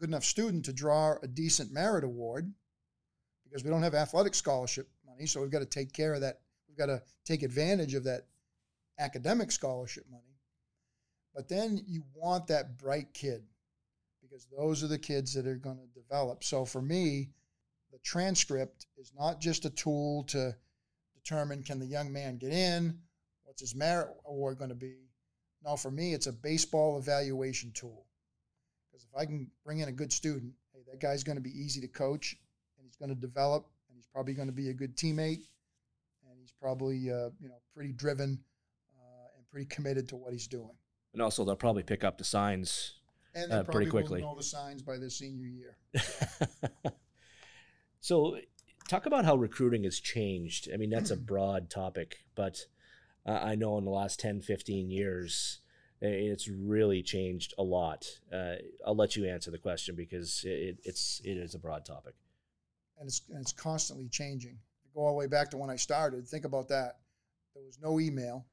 good 0.00 0.08
enough 0.08 0.24
student 0.24 0.64
to 0.64 0.72
draw 0.72 1.14
a 1.22 1.28
decent 1.28 1.72
merit 1.72 2.02
award 2.02 2.52
because 3.44 3.62
we 3.62 3.70
don't 3.70 3.84
have 3.84 3.94
athletic 3.94 4.34
scholarship 4.34 4.88
money. 5.06 5.26
So 5.26 5.40
we've 5.40 5.52
got 5.52 5.60
to 5.60 5.64
take 5.64 5.92
care 5.92 6.12
of 6.12 6.22
that. 6.22 6.40
We've 6.68 6.76
got 6.76 6.86
to 6.86 7.00
take 7.24 7.44
advantage 7.44 7.94
of 7.94 8.02
that 8.02 8.26
academic 8.98 9.52
scholarship 9.52 10.06
money. 10.10 10.24
But 11.36 11.48
then 11.48 11.80
you 11.86 12.02
want 12.14 12.48
that 12.48 12.78
bright 12.78 13.14
kid 13.14 13.44
because 14.22 14.44
those 14.56 14.82
are 14.82 14.88
the 14.88 14.98
kids 14.98 15.34
that 15.34 15.46
are 15.46 15.54
going 15.54 15.78
to 15.78 16.00
develop. 16.00 16.42
So 16.42 16.64
for 16.64 16.82
me, 16.82 17.28
the 17.92 17.98
transcript 18.00 18.86
is 18.96 19.12
not 19.16 19.40
just 19.40 19.66
a 19.66 19.70
tool 19.70 20.24
to 20.24 20.56
determine 21.28 21.62
can 21.62 21.78
the 21.78 21.86
young 21.86 22.12
man 22.12 22.36
get 22.38 22.52
in, 22.52 22.98
what's 23.44 23.60
his 23.60 23.74
merit 23.74 24.08
award 24.26 24.58
going 24.58 24.70
to 24.70 24.76
be. 24.76 24.94
Now, 25.64 25.76
for 25.76 25.90
me, 25.90 26.14
it's 26.14 26.26
a 26.26 26.32
baseball 26.32 26.98
evaluation 26.98 27.72
tool. 27.74 28.06
Because 28.90 29.04
if 29.04 29.18
I 29.18 29.26
can 29.26 29.50
bring 29.64 29.80
in 29.80 29.88
a 29.88 29.92
good 29.92 30.12
student, 30.12 30.52
hey, 30.72 30.80
that 30.90 31.00
guy's 31.00 31.24
going 31.24 31.36
to 31.36 31.42
be 31.42 31.50
easy 31.50 31.80
to 31.80 31.88
coach 31.88 32.36
and 32.78 32.86
he's 32.86 32.96
going 32.96 33.10
to 33.10 33.20
develop, 33.20 33.66
and 33.88 33.96
he's 33.96 34.06
probably 34.06 34.34
going 34.34 34.48
to 34.48 34.54
be 34.54 34.70
a 34.70 34.72
good 34.72 34.96
teammate, 34.96 35.42
and 36.28 36.38
he's 36.40 36.52
probably 36.60 37.10
uh, 37.10 37.30
you 37.40 37.48
know 37.48 37.60
pretty 37.74 37.92
driven 37.92 38.38
uh, 38.96 39.36
and 39.36 39.48
pretty 39.50 39.66
committed 39.66 40.08
to 40.08 40.16
what 40.16 40.32
he's 40.32 40.46
doing. 40.46 40.70
And 41.12 41.20
also, 41.20 41.44
they'll 41.44 41.56
probably 41.56 41.82
pick 41.82 42.04
up 42.04 42.18
the 42.18 42.24
signs 42.24 42.94
and 43.34 43.52
uh, 43.52 43.64
pretty 43.64 43.90
quickly. 43.90 44.20
know 44.20 44.36
the 44.36 44.42
signs 44.42 44.80
by 44.80 44.96
their 44.96 45.10
senior 45.10 45.46
year. 45.46 45.76
so, 48.00 48.38
talk 48.88 49.06
about 49.06 49.24
how 49.24 49.36
recruiting 49.36 49.84
has 49.84 50.00
changed. 50.00 50.68
I 50.72 50.76
mean, 50.76 50.90
that's 50.90 51.10
a 51.10 51.16
broad 51.32 51.70
topic, 51.70 52.18
but 52.34 52.66
uh, 53.26 53.38
I 53.42 53.54
know 53.54 53.78
in 53.78 53.84
the 53.84 53.90
last 53.90 54.18
10, 54.20 54.40
15 54.40 54.90
years, 54.90 55.60
it's 56.00 56.48
really 56.48 57.02
changed 57.02 57.54
a 57.58 57.62
lot. 57.62 58.06
Uh, 58.32 58.54
I'll 58.86 58.96
let 58.96 59.16
you 59.16 59.26
answer 59.26 59.50
the 59.50 59.58
question 59.58 59.96
because 59.96 60.42
it, 60.44 60.78
it's 60.84 61.20
it 61.24 61.36
is 61.36 61.54
a 61.54 61.58
broad 61.58 61.84
topic 61.84 62.14
and 62.98 63.08
it's, 63.08 63.22
and 63.30 63.40
it's 63.40 63.52
constantly 63.52 64.08
changing. 64.08 64.58
Go 64.94 65.02
all 65.02 65.12
the 65.12 65.18
way 65.18 65.26
back 65.26 65.50
to 65.50 65.56
when 65.56 65.70
I 65.70 65.76
started, 65.76 66.26
think 66.26 66.44
about 66.44 66.68
that. 66.68 66.98
There 67.54 67.64
was 67.64 67.78
no 67.80 68.00
email, 68.00 68.46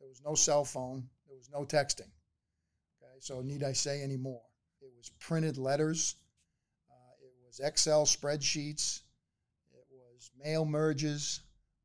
there 0.00 0.08
was 0.08 0.22
no 0.24 0.34
cell 0.34 0.64
phone, 0.64 1.08
there 1.26 1.36
was 1.36 1.50
no 1.52 1.64
texting. 1.64 2.10
Okay, 3.02 3.18
so 3.20 3.40
need 3.40 3.62
I 3.62 3.72
say 3.72 4.02
any 4.02 4.16
more? 4.16 4.42
It 4.80 4.90
was 4.96 5.10
printed 5.20 5.58
letters, 5.58 6.16
uh, 6.90 7.12
it 7.22 7.32
was 7.46 7.60
Excel 7.60 8.04
spreadsheets, 8.04 9.02
was 10.26 10.44
mail 10.44 10.64
merges, 10.64 11.40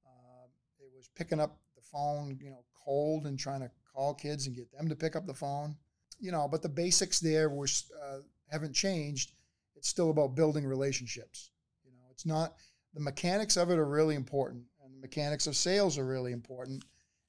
uh, 0.06 0.48
it 0.80 0.92
was 0.96 1.10
picking 1.16 1.40
up 1.40 1.60
the 1.76 1.82
phone, 1.82 2.38
you 2.42 2.50
know, 2.50 2.64
cold 2.86 3.26
and 3.26 3.38
trying 3.38 3.62
to 3.62 3.72
call 3.94 4.14
kids 4.14 4.48
and 4.48 4.56
get 4.56 4.72
them 4.72 4.90
to 4.90 4.96
pick 4.96 5.16
up 5.16 5.26
the 5.26 5.34
phone. 5.34 5.76
You 6.20 6.32
know, 6.32 6.48
but 6.48 6.62
the 6.62 6.70
basics 6.70 7.20
there 7.20 7.50
were 7.50 7.68
uh, 8.04 8.20
haven't 8.52 8.74
changed. 8.74 9.34
It's 9.76 9.90
still 9.90 10.12
about 10.12 10.36
building 10.36 10.66
relationships. 10.66 11.52
You 11.84 11.92
know, 11.94 12.06
it's 12.12 12.26
not 12.26 12.54
the 12.94 13.00
mechanics 13.00 13.58
of 13.58 13.72
it 13.72 13.80
are 13.80 13.88
really 13.88 14.16
important, 14.16 14.64
and 14.84 14.94
the 14.96 15.02
mechanics 15.02 15.48
of 15.48 15.56
sales 15.56 15.98
are 15.98 16.06
really 16.06 16.32
important, 16.32 16.84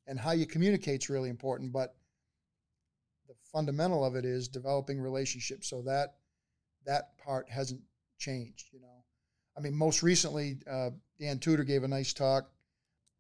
and 0.07 0.19
how 0.19 0.33
you 0.33 0.47
communicate 0.47 1.03
is 1.03 1.11
really 1.11 1.31
important. 1.31 1.73
But 1.73 1.95
the 3.29 3.35
fundamental 3.51 4.05
of 4.05 4.15
it 4.15 4.27
is 4.27 4.49
developing 4.49 5.01
relationships. 5.01 5.69
So 5.69 5.83
that 5.83 6.17
that 6.85 7.17
part 7.19 7.49
hasn't 7.49 7.81
changed. 8.19 8.69
You 8.73 8.81
know, 8.81 9.02
I 9.57 9.61
mean, 9.61 9.75
most 9.75 10.03
recently, 10.03 10.59
uh, 10.71 10.91
Dan 11.21 11.39
Tudor 11.39 11.65
gave 11.65 11.83
a 11.83 11.89
nice 11.89 12.13
talk 12.13 12.51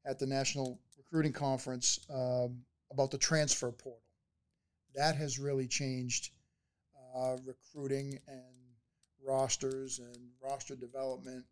at 0.04 0.18
the 0.18 0.26
National 0.26 0.78
Recruiting 0.96 1.32
Conference 1.32 2.00
um, 2.12 2.58
about 2.90 3.10
the 3.10 3.18
transfer 3.18 3.70
portal. 3.70 4.00
That 4.94 5.16
has 5.16 5.38
really 5.38 5.66
changed 5.66 6.30
uh, 7.16 7.36
recruiting 7.44 8.18
and 8.26 8.42
rosters 9.24 9.98
and 9.98 10.16
roster 10.42 10.74
development 10.74 11.44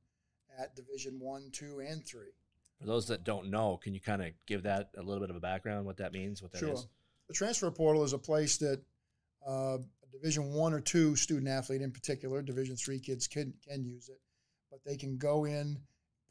at 0.59 0.75
Division 0.77 1.19
One, 1.21 1.51
Two, 1.53 1.81
and 1.81 2.05
Three. 2.05 2.33
For 2.81 2.87
those 2.87 3.07
that 3.09 3.25
don't 3.25 3.51
know, 3.51 3.77
can 3.77 3.93
you 3.93 4.01
kind 4.01 4.23
of 4.23 4.29
give 4.47 4.63
that 4.63 4.91
a 4.97 5.03
little 5.03 5.21
bit 5.21 5.31
of 5.31 5.37
a 5.37 5.41
background? 5.41 5.85
What 5.85 5.99
that 5.99 6.13
means? 6.13 6.43
What 6.43 6.53
that 6.53 6.59
sure. 6.59 6.73
is? 6.73 6.87
The 7.29 7.35
transfer 7.35 7.71
portal 7.71 8.03
is 8.03 8.15
a 8.15 8.19
place 8.19 8.57
that 8.59 8.81
uh, 9.47 9.79
a 9.79 10.07
Division 10.13 10.53
One 10.55 10.73
or 10.73 10.81
Two 10.81 11.15
student 11.17 11.49
athlete, 11.49 11.83
in 11.83 11.93
particular, 11.93 12.43
Division 12.43 12.77
Three 12.77 12.99
kids 12.99 13.29
can 13.29 13.55
can 13.67 13.85
use 13.85 14.09
it, 14.09 14.21
but 14.71 14.81
they 14.85 14.97
can 14.97 15.19
go 15.19 15.45
in, 15.45 15.79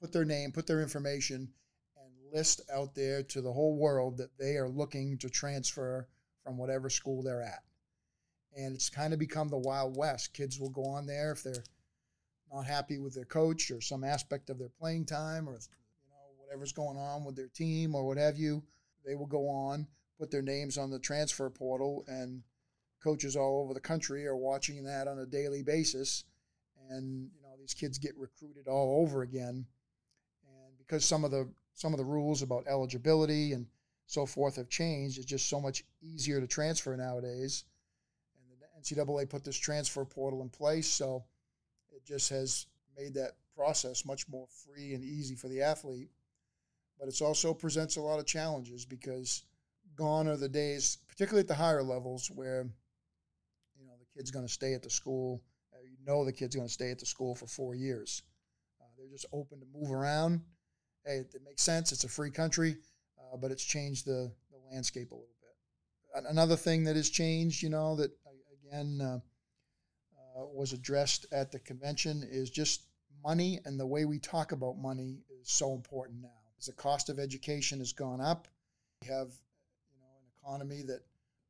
put 0.02 0.12
their 0.12 0.26
name, 0.26 0.52
put 0.52 0.68
their 0.68 0.82
information, 0.82 1.50
and 1.98 2.34
list 2.34 2.62
out 2.74 2.96
there 2.96 3.24
to 3.24 3.42
the 3.42 3.52
whole 3.52 3.78
world 3.78 4.18
that 4.18 4.38
they 4.38 4.56
are 4.56 4.70
looking 4.70 5.18
to 5.18 5.30
transfer 5.30 6.08
from 6.44 6.58
whatever 6.58 6.90
school 6.90 7.22
they're 7.22 7.42
at. 7.42 7.64
And 8.56 8.74
it's 8.74 8.90
kind 8.90 9.14
of 9.14 9.20
become 9.20 9.50
the 9.50 9.58
Wild 9.58 9.96
West. 9.96 10.34
Kids 10.34 10.60
will 10.60 10.70
go 10.70 10.86
on 10.86 11.06
there 11.06 11.32
if 11.32 11.44
they're 11.44 11.64
not 12.52 12.66
happy 12.66 12.98
with 12.98 13.14
their 13.14 13.26
coach 13.26 13.70
or 13.70 13.82
some 13.82 14.04
aspect 14.04 14.50
of 14.50 14.58
their 14.58 14.70
playing 14.80 15.06
time 15.06 15.48
or 15.48 15.54
you 15.54 16.10
know 16.10 16.18
whatever's 16.38 16.74
going 16.74 16.98
on 16.98 17.24
with 17.24 17.36
their 17.36 17.50
team 17.54 17.94
or 17.94 18.06
what 18.06 18.18
have 18.18 18.38
you, 18.38 18.64
they 19.06 19.16
will 19.16 19.28
go 19.28 19.48
on, 19.48 19.88
put 20.20 20.32
their 20.32 20.42
names 20.42 20.78
on 20.78 20.90
the 20.90 21.00
transfer 21.00 21.50
portal, 21.50 22.04
and 22.08 22.42
coaches 23.04 23.36
all 23.36 23.62
over 23.64 23.74
the 23.74 23.80
country 23.80 24.26
are 24.26 24.36
watching 24.36 24.84
that 24.84 25.08
on 25.08 25.20
a 25.20 25.26
daily 25.26 25.64
basis, 25.64 26.26
and 26.90 27.30
these 27.60 27.74
kids 27.74 27.98
get 27.98 28.18
recruited 28.18 28.68
all 28.68 29.02
over 29.02 29.22
again, 29.22 29.66
and 30.48 30.78
because 30.78 31.06
some 31.06 31.24
of 31.24 31.32
the 31.32 31.50
some 31.74 31.94
of 31.94 31.98
the 31.98 32.06
rules 32.06 32.42
about 32.42 32.68
eligibility 32.68 33.54
and 33.54 33.66
so 34.06 34.26
forth 34.26 34.56
have 34.56 34.70
changed, 34.70 35.18
it's 35.18 35.26
just 35.26 35.50
so 35.50 35.62
much 35.62 35.84
easier 36.02 36.42
to 36.42 36.48
transfer 36.48 36.96
nowadays. 36.98 37.64
And 38.36 38.60
the 38.60 39.06
NCAA 39.06 39.30
put 39.30 39.44
this 39.44 39.58
transfer 39.58 40.04
portal 40.04 40.42
in 40.42 40.50
place, 40.50 40.88
so 40.88 41.24
it 41.92 42.04
just 42.06 42.30
has 42.30 42.66
made 42.98 43.14
that 43.14 43.34
process 43.56 44.06
much 44.06 44.28
more 44.28 44.48
free 44.48 44.94
and 44.94 45.04
easy 45.04 45.36
for 45.36 45.48
the 45.48 45.62
athlete. 45.62 46.10
But 47.00 47.08
it 47.08 47.22
also 47.22 47.54
presents 47.54 47.96
a 47.96 48.02
lot 48.02 48.20
of 48.20 48.26
challenges 48.26 48.86
because 48.86 49.44
gone 49.96 50.28
are 50.28 50.38
the 50.38 50.50
days, 50.50 50.98
particularly 51.08 51.42
at 51.42 51.48
the 51.48 51.56
higher 51.56 51.84
levels, 51.84 52.30
where 52.34 52.68
you 53.78 53.86
know 53.86 53.94
the 54.00 54.18
kid's 54.18 54.32
going 54.32 54.46
to 54.46 54.52
stay 54.52 54.74
at 54.74 54.84
the 54.84 54.90
school. 54.90 55.42
Know 56.10 56.26
the 56.26 56.34
kid's 56.34 56.56
going 56.56 56.68
to 56.68 56.74
stay 56.74 56.90
at 56.90 56.98
the 56.98 57.06
school 57.06 57.36
for 57.36 57.46
four 57.46 57.76
years. 57.76 58.24
Uh, 58.82 58.86
they're 58.98 59.12
just 59.12 59.28
open 59.32 59.60
to 59.60 59.66
move 59.72 59.92
around. 59.92 60.42
Hey, 61.06 61.18
it, 61.18 61.36
it 61.36 61.42
makes 61.46 61.62
sense. 61.62 61.92
It's 61.92 62.04
a 62.04 62.10
free 62.10 62.32
country, 62.32 62.78
uh, 63.20 63.38
but 63.38 63.52
it's 63.52 63.64
changed 63.64 64.08
the, 64.08 64.32
the 64.50 64.58
landscape 64.72 65.12
a 65.12 65.14
little 65.14 65.30
bit. 65.40 66.26
Another 66.28 66.56
thing 66.56 66.84
that 66.86 66.96
has 66.96 67.12
changed, 67.12 67.62
you 67.62 67.70
know, 67.70 67.96
that 67.98 68.10
again 68.66 69.00
uh, 69.00 69.20
uh, 70.40 70.46
was 70.52 70.74
addressed 70.74 71.28
at 71.32 71.52
the 71.52 71.60
convention 71.60 72.28
is 72.28 72.50
just 72.50 72.88
money 73.24 73.60
and 73.66 73.80
the 73.80 73.86
way 73.86 74.06
we 74.06 74.18
talk 74.18 74.52
about 74.52 74.80
money 74.80 75.20
is 75.40 75.52
so 75.52 75.76
important 75.76 76.24
now. 76.24 76.30
As 76.58 76.66
the 76.66 76.74
cost 76.74 77.10
of 77.10 77.20
education 77.20 77.78
has 77.78 77.94
gone 77.94 78.20
up, 78.20 78.48
we 79.04 79.10
have 79.10 79.28
you 79.94 80.00
know 80.00 80.08
an 80.18 80.26
economy 80.42 80.82
that 80.88 81.02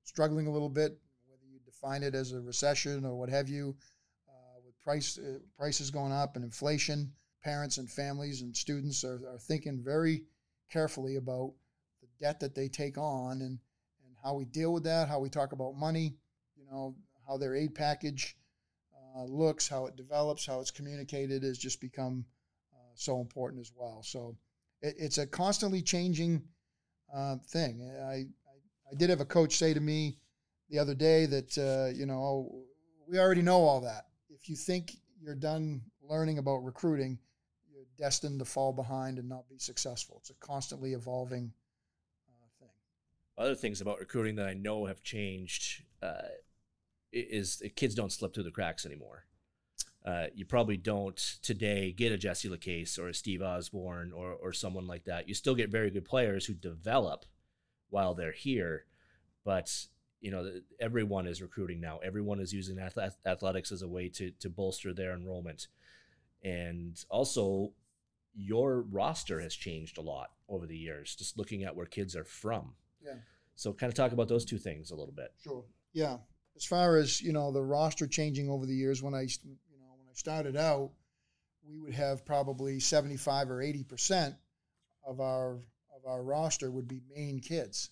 struggling 0.04 0.48
a 0.48 0.52
little 0.52 0.67
bit, 0.67 1.00
whether 1.28 1.45
you 1.50 1.60
define 1.65 2.04
it 2.04 2.13
as 2.13 2.34
a 2.34 2.41
recession 2.41 3.06
or 3.06 3.15
what 3.15 3.30
have 3.30 3.48
you, 3.48 3.78
price 4.89 5.19
uh, 5.19 5.38
prices 5.56 5.91
going 5.91 6.12
up 6.12 6.36
and 6.36 6.43
inflation, 6.43 7.12
parents 7.43 7.78
and 7.78 7.88
families 7.88 8.41
and 8.41 8.58
students 8.58 9.04
are, 9.04 9.21
are 9.32 9.38
thinking 9.38 9.84
very 9.86 10.23
carefully 10.71 11.17
about 11.17 11.54
the 12.02 12.08
debt 12.19 12.39
that 12.39 12.56
they 12.56 12.67
take 12.67 12.97
on 12.97 13.34
and, 13.34 13.60
and 14.04 14.15
how 14.23 14.34
we 14.34 14.45
deal 14.45 14.73
with 14.73 14.84
that, 14.84 15.08
how 15.08 15.19
we 15.19 15.30
talk 15.30 15.52
about 15.52 15.75
money, 15.75 16.15
you 16.58 16.65
know, 16.65 16.95
how 17.28 17.38
their 17.38 17.56
aid 17.56 17.75
package 17.75 18.36
uh, 19.15 19.25
looks, 19.25 19.67
how 19.67 19.86
it 19.86 19.95
develops, 19.95 20.43
how 20.43 20.60
it's 20.60 20.71
communicated 20.71 21.43
has 21.43 21.60
just 21.60 21.80
become 21.80 22.25
uh, 22.73 22.95
so 22.95 23.21
important 23.21 23.62
as 23.62 23.71
well. 23.75 24.02
So 24.02 24.36
it, 24.82 24.95
it's 24.97 25.19
a 25.19 25.28
constantly 25.28 25.84
changing 25.84 26.41
uh, 27.15 27.36
thing. 27.47 27.88
I, 28.04 28.25
I 28.91 28.95
did 28.97 29.12
have 29.12 29.21
a 29.21 29.25
coach 29.25 29.56
say 29.56 29.71
to 29.71 29.80
me 29.80 30.17
the 30.71 30.80
other 30.80 30.95
day 30.95 31.28
that, 31.28 31.58
uh, 31.60 31.95
you 31.95 32.08
know, 32.08 32.63
we 33.08 33.19
already 33.19 33.43
know 33.43 33.60
all 33.60 33.82
that. 33.82 34.09
If 34.41 34.49
you 34.49 34.56
think 34.56 34.97
you're 35.21 35.36
done 35.36 35.82
learning 36.02 36.38
about 36.38 36.63
recruiting, 36.63 37.19
you're 37.71 37.86
destined 37.97 38.39
to 38.39 38.45
fall 38.45 38.73
behind 38.73 39.19
and 39.19 39.28
not 39.28 39.49
be 39.49 39.58
successful. 39.58 40.17
It's 40.19 40.30
a 40.30 40.36
constantly 40.36 40.93
evolving 40.93 41.52
uh, 42.28 42.47
thing. 42.60 42.69
Other 43.38 43.56
things 43.56 43.82
about 43.82 43.99
recruiting 43.99 44.36
that 44.36 44.47
I 44.47 44.54
know 44.54 44.86
have 44.86 45.04
changed 45.04 45.84
uh, 46.02 46.30
is 47.12 47.62
kids 47.75 47.95
don't 47.95 48.12
slip 48.12 48.34
through 48.34 48.43
the 48.43 48.52
cracks 48.52 48.86
anymore. 48.86 49.25
Uh, 50.06 50.28
you 50.34 50.45
probably 50.45 50.78
don't 50.78 51.17
today 51.41 51.91
get 51.91 52.13
a 52.13 52.17
Jesse 52.17 52.47
LaCase 52.47 52.97
or 52.97 53.10
a 53.10 53.13
Steve 53.13 53.41
Osborne 53.41 54.13
or, 54.13 54.32
or 54.32 54.54
someone 54.54 54.88
like 54.88 55.04
that. 55.04 55.28
You 55.28 55.34
still 55.34 55.56
get 55.56 55.69
very 55.69 55.91
good 55.91 56.06
players 56.06 56.45
who 56.45 56.54
develop 56.54 57.25
while 57.89 58.13
they're 58.13 58.32
here. 58.32 58.86
But 59.43 59.88
you 60.22 60.32
know, 60.32 60.60
everyone 60.80 61.28
is 61.28 61.42
recruiting 61.42 61.80
now. 61.80 62.00
Everyone 62.00 62.40
is 62.40 62.54
using 62.54 62.78
athletics 62.80 63.72
as 63.72 63.82
a 63.82 63.88
way 63.88 64.10
to 64.10 64.32
to 64.40 64.50
bolster 64.50 64.94
their 64.94 65.14
enrollment, 65.14 65.68
and 66.44 67.04
also 67.10 67.74
your 68.36 68.82
roster 68.82 69.40
has 69.40 69.56
changed 69.56 69.98
a 69.98 70.02
lot 70.02 70.32
over 70.48 70.66
the 70.68 70.78
years. 70.78 71.16
Just 71.16 71.38
looking 71.38 71.64
at 71.64 71.76
where 71.76 71.86
kids 71.86 72.16
are 72.16 72.24
from. 72.24 72.74
Yeah. 73.04 73.16
So, 73.56 73.74
kind 73.74 73.92
of 73.92 73.96
talk 73.96 74.12
about 74.12 74.30
those 74.30 74.46
two 74.46 74.58
things 74.58 74.92
a 74.92 74.96
little 74.96 75.14
bit. 75.14 75.34
Sure. 75.44 75.66
Yeah. 75.94 76.18
As 76.56 76.66
far 76.66 76.98
as 76.98 77.22
you 77.22 77.34
know, 77.34 77.52
the 77.52 77.64
roster 77.64 78.08
changing 78.08 78.50
over 78.50 78.66
the 78.66 78.76
years. 78.76 79.02
When 79.02 79.14
I, 79.14 79.22
you 79.22 79.78
know, 79.80 79.96
when 79.98 80.08
I 80.10 80.14
started 80.14 80.56
out, 80.56 80.92
we 81.68 81.80
would 81.80 81.94
have 81.94 82.26
probably 82.26 82.80
seventy-five 82.80 83.50
or 83.50 83.62
eighty 83.62 83.84
percent 83.84 84.36
of 85.06 85.20
our 85.20 85.62
of 85.96 86.06
our 86.06 86.24
roster 86.24 86.72
would 86.72 86.88
be 86.88 87.02
Maine 87.14 87.40
kids. 87.40 87.90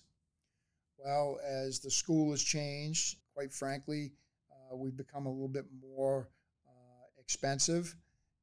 Well, 0.98 1.38
as 1.46 1.78
the 1.78 1.90
school 1.90 2.32
has 2.32 2.42
changed, 2.42 3.18
quite 3.32 3.52
frankly, 3.52 4.12
uh, 4.50 4.76
we've 4.76 4.96
become 4.96 5.26
a 5.26 5.30
little 5.30 5.48
bit 5.48 5.64
more 5.80 6.28
uh, 6.66 7.06
expensive, 7.20 7.94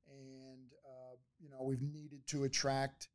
and 0.07 0.71
uh, 0.85 1.15
you 1.41 1.49
know 1.49 1.61
we've 1.63 1.81
needed 1.81 2.25
to 2.27 2.45
attract 2.45 3.09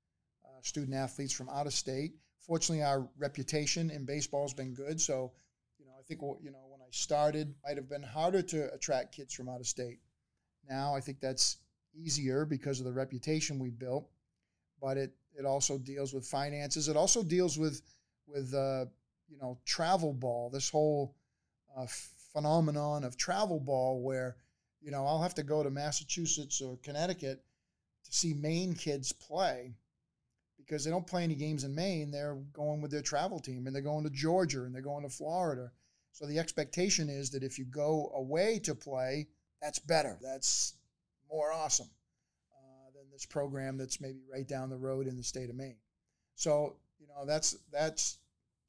uh, 0.44 0.61
student 0.62 0.94
athletes 0.94 1.33
from 1.33 1.48
out 1.48 1.66
of 1.66 1.72
state. 1.72 2.12
Fortunately, 2.38 2.85
our 2.85 3.09
reputation 3.18 3.90
in 3.90 4.05
baseball 4.05 4.42
has 4.42 4.53
been 4.53 4.74
good, 4.74 5.00
so 5.00 5.33
you 5.79 5.87
know 5.87 5.92
I 5.98 6.03
think 6.03 6.20
you 6.42 6.50
know 6.50 6.66
when 6.68 6.83
I 6.83 6.90
started, 6.90 7.55
might 7.64 7.79
have 7.79 7.88
been 7.88 8.03
harder 8.03 8.42
to 8.42 8.72
attract 8.74 9.16
kids 9.16 9.33
from 9.33 9.48
out 9.48 9.61
of 9.61 9.66
state. 9.66 10.00
Now 10.68 10.94
I 10.94 11.00
think 11.00 11.18
that's 11.18 11.57
easier 11.94 12.44
because 12.44 12.79
of 12.79 12.85
the 12.85 12.92
reputation 12.92 13.59
we 13.59 13.70
built, 13.70 14.07
but 14.83 14.98
it 14.98 15.14
it 15.33 15.46
also 15.46 15.79
deals 15.79 16.12
with 16.12 16.26
finances. 16.26 16.88
It 16.88 16.96
also 16.96 17.22
deals 17.22 17.59
with 17.59 17.81
with 18.26 18.53
uh, 18.55 18.85
you 19.31 19.38
know 19.38 19.59
travel 19.64 20.12
ball. 20.12 20.51
This 20.51 20.69
whole 20.69 21.14
uh, 21.77 21.87
phenomenon 22.33 23.05
of 23.05 23.16
travel 23.16 23.61
ball, 23.61 24.03
where 24.03 24.37
you 24.81 24.90
know 24.90 25.07
I'll 25.07 25.23
have 25.23 25.35
to 25.35 25.43
go 25.43 25.62
to 25.62 25.71
Massachusetts 25.71 26.61
or 26.61 26.79
Connecticut 26.83 27.43
to 28.05 28.12
see 28.12 28.35
Maine 28.35 28.75
kids 28.75 29.12
play 29.12 29.75
because 30.57 30.85
they 30.85 30.90
don't 30.90 31.07
play 31.07 31.25
any 31.25 31.35
games 31.35 31.64
in 31.64 31.75
Maine. 31.75 32.11
They're 32.11 32.38
going 32.53 32.81
with 32.81 32.90
their 32.90 33.03
travel 33.03 33.40
team 33.40 33.66
and 33.66 33.75
they're 33.75 33.83
going 33.83 34.05
to 34.05 34.11
Georgia 34.11 34.62
and 34.62 34.75
they're 34.75 34.83
going 34.83 35.03
to 35.03 35.09
Florida. 35.09 35.71
So 36.12 36.27
the 36.27 36.38
expectation 36.38 37.09
is 37.09 37.31
that 37.31 37.43
if 37.43 37.59
you 37.59 37.64
go 37.64 38.12
away 38.14 38.59
to 38.61 38.75
play, 38.75 39.29
that's 39.61 39.79
better. 39.79 40.19
That's 40.23 40.75
more 41.31 41.53
awesome 41.53 41.90
uh 42.53 42.90
than 42.95 43.11
this 43.11 43.27
program 43.27 43.77
that's 43.77 44.01
maybe 44.01 44.21
right 44.33 44.47
down 44.47 44.71
the 44.71 44.77
road 44.77 45.07
in 45.07 45.16
the 45.16 45.23
state 45.23 45.51
of 45.51 45.57
Maine. 45.57 45.79
So 46.35 46.77
you 46.99 47.07
know 47.09 47.27
that's 47.27 47.57
that's 47.73 48.19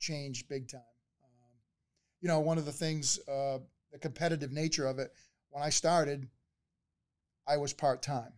changed 0.02 0.50
big 0.50 0.68
time. 0.68 0.82
Um, 1.24 1.58
you 2.22 2.28
know, 2.28 2.40
one 2.40 2.58
of 2.58 2.66
the 2.66 2.72
things, 2.72 3.20
uh, 3.28 3.60
the 3.92 4.00
competitive 4.00 4.52
nature 4.52 4.86
of 4.88 5.00
it. 5.00 5.14
When 5.50 5.64
I 5.64 5.70
started, 5.70 6.28
I 7.48 7.58
was 7.58 7.74
part 7.74 8.02
time, 8.02 8.34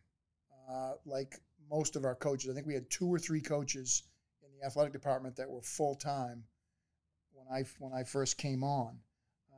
uh, 0.69 0.93
like 1.05 1.39
most 1.69 1.95
of 1.95 2.05
our 2.05 2.15
coaches. 2.15 2.49
I 2.49 2.53
think 2.53 2.67
we 2.67 2.73
had 2.73 2.89
two 2.89 3.07
or 3.07 3.19
three 3.19 3.41
coaches 3.41 4.03
in 4.43 4.49
the 4.59 4.65
athletic 4.65 4.93
department 4.93 5.35
that 5.37 5.49
were 5.49 5.61
full 5.61 5.95
time 5.95 6.43
when 7.33 7.47
I 7.51 7.65
when 7.79 7.93
I 7.93 8.03
first 8.03 8.37
came 8.37 8.63
on. 8.63 8.97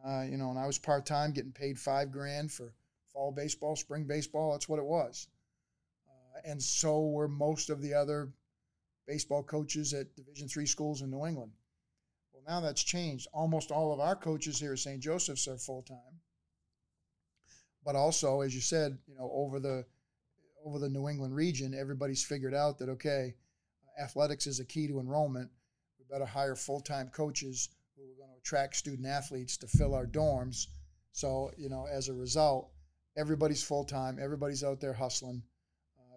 Uh, 0.06 0.24
you 0.30 0.38
know, 0.38 0.50
and 0.52 0.60
I 0.60 0.68
was 0.68 0.78
part 0.78 1.06
time, 1.06 1.32
getting 1.32 1.52
paid 1.52 1.80
five 1.80 2.12
grand 2.12 2.52
for 2.52 2.74
fall 3.12 3.32
baseball, 3.32 3.76
spring 3.76 4.06
baseball. 4.06 4.52
That's 4.52 4.70
what 4.70 4.80
it 4.80 4.86
was 4.86 5.28
and 6.46 6.62
so 6.62 7.08
were 7.08 7.28
most 7.28 7.70
of 7.70 7.82
the 7.82 7.94
other 7.94 8.30
baseball 9.08 9.44
coaches 9.44 9.94
at 9.94 10.16
Division 10.16 10.48
three 10.48 10.66
schools 10.66 11.02
in 11.02 11.10
New 11.10 11.26
England. 11.26 11.52
Now 12.48 12.60
that's 12.60 12.84
changed. 12.84 13.28
Almost 13.34 13.72
all 13.72 13.92
of 13.94 14.00
our 14.00 14.16
coaches 14.16 14.60
here 14.60 14.74
at 14.74 14.80
St. 14.80 15.02
Joseph's 15.02 15.48
are 15.48 15.58
full 15.58 15.82
time. 15.82 16.22
But 17.84 17.96
also, 17.96 18.42
as 18.42 18.54
you 18.54 18.62
said, 18.62 18.98
you 19.08 19.16
know, 19.16 19.30
over 19.34 19.60
the 19.60 19.86
over 20.66 20.80
the 20.80 20.90
New 20.90 21.08
England 21.08 21.36
region, 21.36 21.74
everybody's 21.74 22.24
figured 22.24 22.54
out 22.54 22.80
that 22.80 22.90
okay, 22.90 23.36
athletics 24.02 24.48
is 24.48 24.60
a 24.60 24.66
key 24.66 24.88
to 24.88 25.00
enrollment. 25.00 25.50
We 26.00 26.06
better 26.10 26.26
hire 26.26 26.56
full 26.56 26.82
time 26.82 27.10
coaches 27.10 27.70
who 27.96 28.04
are 28.04 28.16
going 28.18 28.30
to 28.30 28.40
attract 28.40 28.76
student 28.76 29.08
athletes 29.08 29.58
to 29.58 29.68
fill 29.68 29.94
our 29.94 30.06
dorms. 30.06 30.68
So, 31.12 31.52
you 31.58 31.70
know, 31.70 31.88
as 31.92 32.10
a 32.10 32.14
result, 32.14 32.72
everybody's 33.16 33.64
full 33.64 33.86
time, 33.86 34.20
everybody's 34.22 34.64
out 34.64 34.82
there 34.82 34.94
hustling 34.94 35.42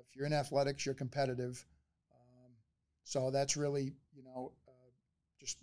If 0.01 0.17
you're 0.17 0.27
in 0.27 0.33
athletics, 0.33 0.85
you're 0.85 0.95
competitive. 0.95 1.65
Um, 2.13 2.53
so 3.05 3.31
that's 3.31 3.57
really, 3.57 3.93
you 4.15 4.25
know, 4.25 4.53
uh, 4.67 4.91
just 5.39 5.59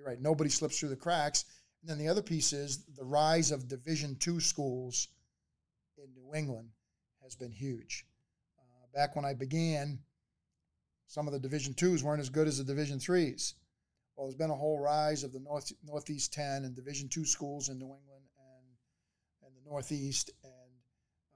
you're 0.00 0.08
right. 0.08 0.20
Nobody 0.20 0.48
slips 0.48 0.78
through 0.78 0.88
the 0.88 0.96
cracks. 0.96 1.44
And 1.82 1.90
then 1.90 1.98
the 1.98 2.08
other 2.08 2.22
piece 2.22 2.52
is 2.52 2.84
the 2.96 3.04
rise 3.04 3.50
of 3.50 3.68
Division 3.68 4.16
two 4.18 4.40
schools 4.40 5.08
in 5.98 6.06
New 6.14 6.34
England 6.34 6.70
has 7.22 7.36
been 7.36 7.52
huge. 7.52 8.06
Uh, 8.58 8.86
back 8.94 9.14
when 9.14 9.26
I 9.26 9.34
began, 9.34 9.98
some 11.06 11.26
of 11.26 11.34
the 11.34 11.38
Division 11.38 11.74
twos 11.74 12.02
weren't 12.02 12.20
as 12.20 12.30
good 12.30 12.48
as 12.48 12.58
the 12.58 12.64
Division 12.64 12.98
threes. 12.98 13.54
Well, 14.16 14.26
there's 14.26 14.36
been 14.36 14.50
a 14.50 14.54
whole 14.54 14.78
rise 14.78 15.22
of 15.22 15.32
the 15.32 15.40
North 15.40 15.70
Northeast 15.84 16.32
ten 16.32 16.64
and 16.64 16.74
Division 16.74 17.08
two 17.08 17.24
schools 17.24 17.68
in 17.68 17.78
New 17.78 17.86
England 17.86 18.24
and 18.38 18.66
and 19.46 19.54
the 19.54 19.70
Northeast, 19.70 20.30
and 20.42 20.72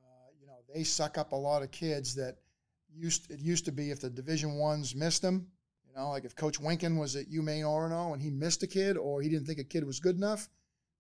uh, 0.03 0.31
you 0.41 0.47
know 0.47 0.59
they 0.73 0.85
suck 0.85 1.19
up 1.19 1.33
a 1.33 1.37
lot 1.37 1.63
of 1.63 1.71
kids 1.71 2.15
that 2.15 2.37
used 2.95 3.31
it 3.31 3.41
used 3.41 3.65
to 3.67 3.73
be 3.73 3.91
if 3.91 4.01
the 4.01 4.11
Division 4.11 4.55
ones 4.55 4.95
missed 4.95 5.23
him, 5.23 5.49
know, 5.97 6.11
like 6.11 6.25
if 6.25 6.35
Coach 6.35 6.61
Winkin 6.61 6.99
was 6.99 7.17
at 7.17 7.31
UMaine 7.31 7.63
Orono 7.63 8.13
and 8.13 8.23
he 8.23 8.31
missed 8.31 8.63
a 8.63 8.67
kid 8.67 8.97
or 8.97 9.23
he 9.23 9.29
didn't 9.29 9.47
think 9.47 9.59
a 9.59 9.65
kid 9.65 9.85
was 9.85 10.01
good 10.01 10.17
enough, 10.17 10.49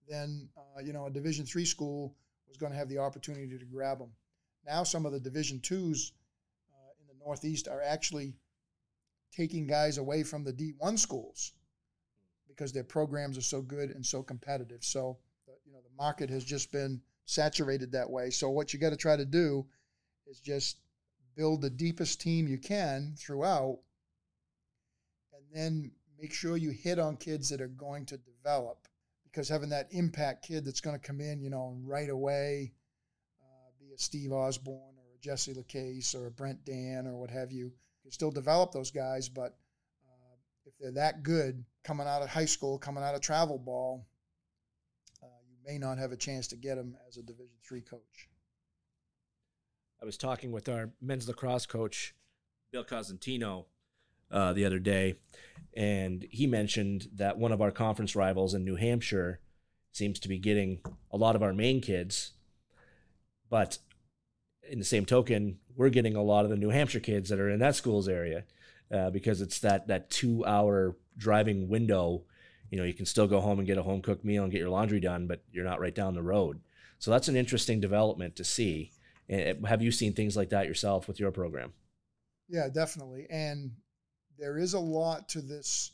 then 0.08 0.48
uh, 0.56 0.80
you 0.80 0.92
know 0.92 1.06
a 1.06 1.10
Division 1.10 1.46
three 1.46 1.64
school 1.64 2.14
was 2.48 2.56
going 2.56 2.72
to 2.72 2.78
have 2.78 2.88
the 2.88 2.98
opportunity 2.98 3.58
to 3.58 3.64
grab 3.64 3.98
them. 3.98 4.12
Now 4.66 4.84
some 4.84 5.06
of 5.06 5.12
the 5.12 5.20
Division 5.20 5.60
twos 5.60 6.12
uh, 6.72 6.92
in 7.00 7.06
the 7.06 7.24
Northeast 7.24 7.68
are 7.68 7.82
actually 7.82 8.34
taking 9.32 9.66
guys 9.66 9.98
away 9.98 10.22
from 10.22 10.44
the 10.44 10.52
D1 10.52 10.98
schools 10.98 11.52
because 12.46 12.72
their 12.72 12.84
programs 12.84 13.36
are 13.36 13.42
so 13.42 13.60
good 13.60 13.90
and 13.90 14.04
so 14.04 14.22
competitive. 14.22 14.84
So 14.84 15.18
you 15.64 15.72
know 15.72 15.80
the 15.80 15.96
market 15.96 16.30
has 16.30 16.44
just 16.44 16.70
been 16.70 17.00
saturated 17.24 17.92
that 17.92 18.10
way. 18.10 18.30
So 18.30 18.50
what 18.50 18.72
you 18.72 18.78
got 18.78 18.90
to 18.90 18.96
try 18.96 19.16
to 19.16 19.24
do 19.24 19.66
is 20.26 20.40
just 20.40 20.78
build 21.36 21.62
the 21.62 21.70
deepest 21.70 22.20
team 22.20 22.46
you 22.46 22.58
can 22.58 23.14
throughout, 23.18 23.78
then 25.54 25.90
make 26.20 26.32
sure 26.32 26.56
you 26.56 26.70
hit 26.70 26.98
on 26.98 27.16
kids 27.16 27.48
that 27.50 27.60
are 27.60 27.68
going 27.68 28.06
to 28.06 28.16
develop. 28.18 28.88
Because 29.24 29.48
having 29.48 29.70
that 29.70 29.88
impact 29.90 30.46
kid 30.46 30.64
that's 30.64 30.80
going 30.80 30.98
to 30.98 31.06
come 31.06 31.20
in, 31.20 31.40
you 31.40 31.50
know, 31.50 31.76
right 31.82 32.08
away, 32.08 32.72
uh, 33.42 33.70
be 33.80 33.92
a 33.92 33.98
Steve 33.98 34.32
Osborne 34.32 34.94
or 34.96 35.14
a 35.14 35.20
Jesse 35.20 35.54
LaCase 35.54 36.14
or 36.14 36.26
a 36.26 36.30
Brent 36.30 36.64
Dan 36.64 37.06
or 37.06 37.16
what 37.16 37.30
have 37.30 37.50
you, 37.50 37.72
you 38.04 38.10
still 38.10 38.30
develop 38.30 38.70
those 38.70 38.90
guys, 38.90 39.28
but 39.28 39.56
uh, 40.06 40.36
if 40.66 40.74
they're 40.78 40.92
that 40.92 41.22
good 41.22 41.64
coming 41.82 42.06
out 42.06 42.22
of 42.22 42.28
high 42.28 42.44
school, 42.44 42.78
coming 42.78 43.02
out 43.02 43.14
of 43.14 43.22
travel 43.22 43.58
ball, 43.58 44.06
uh, 45.22 45.26
you 45.48 45.56
may 45.66 45.78
not 45.78 45.98
have 45.98 46.12
a 46.12 46.16
chance 46.16 46.46
to 46.48 46.56
get 46.56 46.76
them 46.76 46.96
as 47.08 47.16
a 47.16 47.22
Division 47.22 47.56
three 47.66 47.80
coach. 47.80 48.28
I 50.00 50.04
was 50.04 50.16
talking 50.16 50.52
with 50.52 50.68
our 50.68 50.90
men's 51.00 51.26
lacrosse 51.26 51.66
coach, 51.66 52.14
Bill 52.70 52.84
Cosentino, 52.84 53.64
uh, 54.34 54.52
the 54.52 54.66
other 54.66 54.78
day, 54.78 55.14
and 55.74 56.26
he 56.30 56.46
mentioned 56.46 57.08
that 57.14 57.38
one 57.38 57.52
of 57.52 57.62
our 57.62 57.70
conference 57.70 58.14
rivals 58.14 58.52
in 58.52 58.64
New 58.64 58.76
Hampshire 58.76 59.40
seems 59.92 60.18
to 60.18 60.28
be 60.28 60.38
getting 60.38 60.80
a 61.10 61.16
lot 61.16 61.36
of 61.36 61.42
our 61.42 61.54
Maine 61.54 61.80
kids, 61.80 62.32
but 63.48 63.78
in 64.68 64.78
the 64.78 64.84
same 64.84 65.06
token, 65.06 65.58
we're 65.76 65.88
getting 65.88 66.16
a 66.16 66.22
lot 66.22 66.44
of 66.44 66.50
the 66.50 66.56
New 66.56 66.70
Hampshire 66.70 67.00
kids 67.00 67.28
that 67.28 67.40
are 67.40 67.48
in 67.48 67.60
that 67.60 67.76
school's 67.76 68.08
area 68.08 68.44
uh, 68.92 69.10
because 69.10 69.40
it's 69.40 69.60
that 69.60 69.86
that 69.88 70.10
two 70.10 70.44
hour 70.44 70.96
driving 71.16 71.68
window. 71.68 72.22
You 72.70 72.78
know, 72.78 72.84
you 72.84 72.94
can 72.94 73.06
still 73.06 73.28
go 73.28 73.40
home 73.40 73.58
and 73.58 73.66
get 73.66 73.78
a 73.78 73.82
home 73.82 74.02
cooked 74.02 74.24
meal 74.24 74.42
and 74.42 74.50
get 74.50 74.58
your 74.60 74.70
laundry 74.70 74.98
done, 75.00 75.26
but 75.26 75.44
you're 75.52 75.64
not 75.64 75.80
right 75.80 75.94
down 75.94 76.14
the 76.14 76.22
road. 76.22 76.60
So 76.98 77.10
that's 77.10 77.28
an 77.28 77.36
interesting 77.36 77.80
development 77.80 78.36
to 78.36 78.44
see. 78.44 78.90
Have 79.28 79.82
you 79.82 79.92
seen 79.92 80.12
things 80.12 80.36
like 80.36 80.50
that 80.50 80.66
yourself 80.66 81.06
with 81.06 81.20
your 81.20 81.30
program? 81.30 81.72
Yeah, 82.48 82.68
definitely. 82.68 83.26
And 83.30 83.72
there 84.38 84.58
is 84.58 84.74
a 84.74 84.78
lot 84.78 85.28
to 85.30 85.40
this 85.40 85.92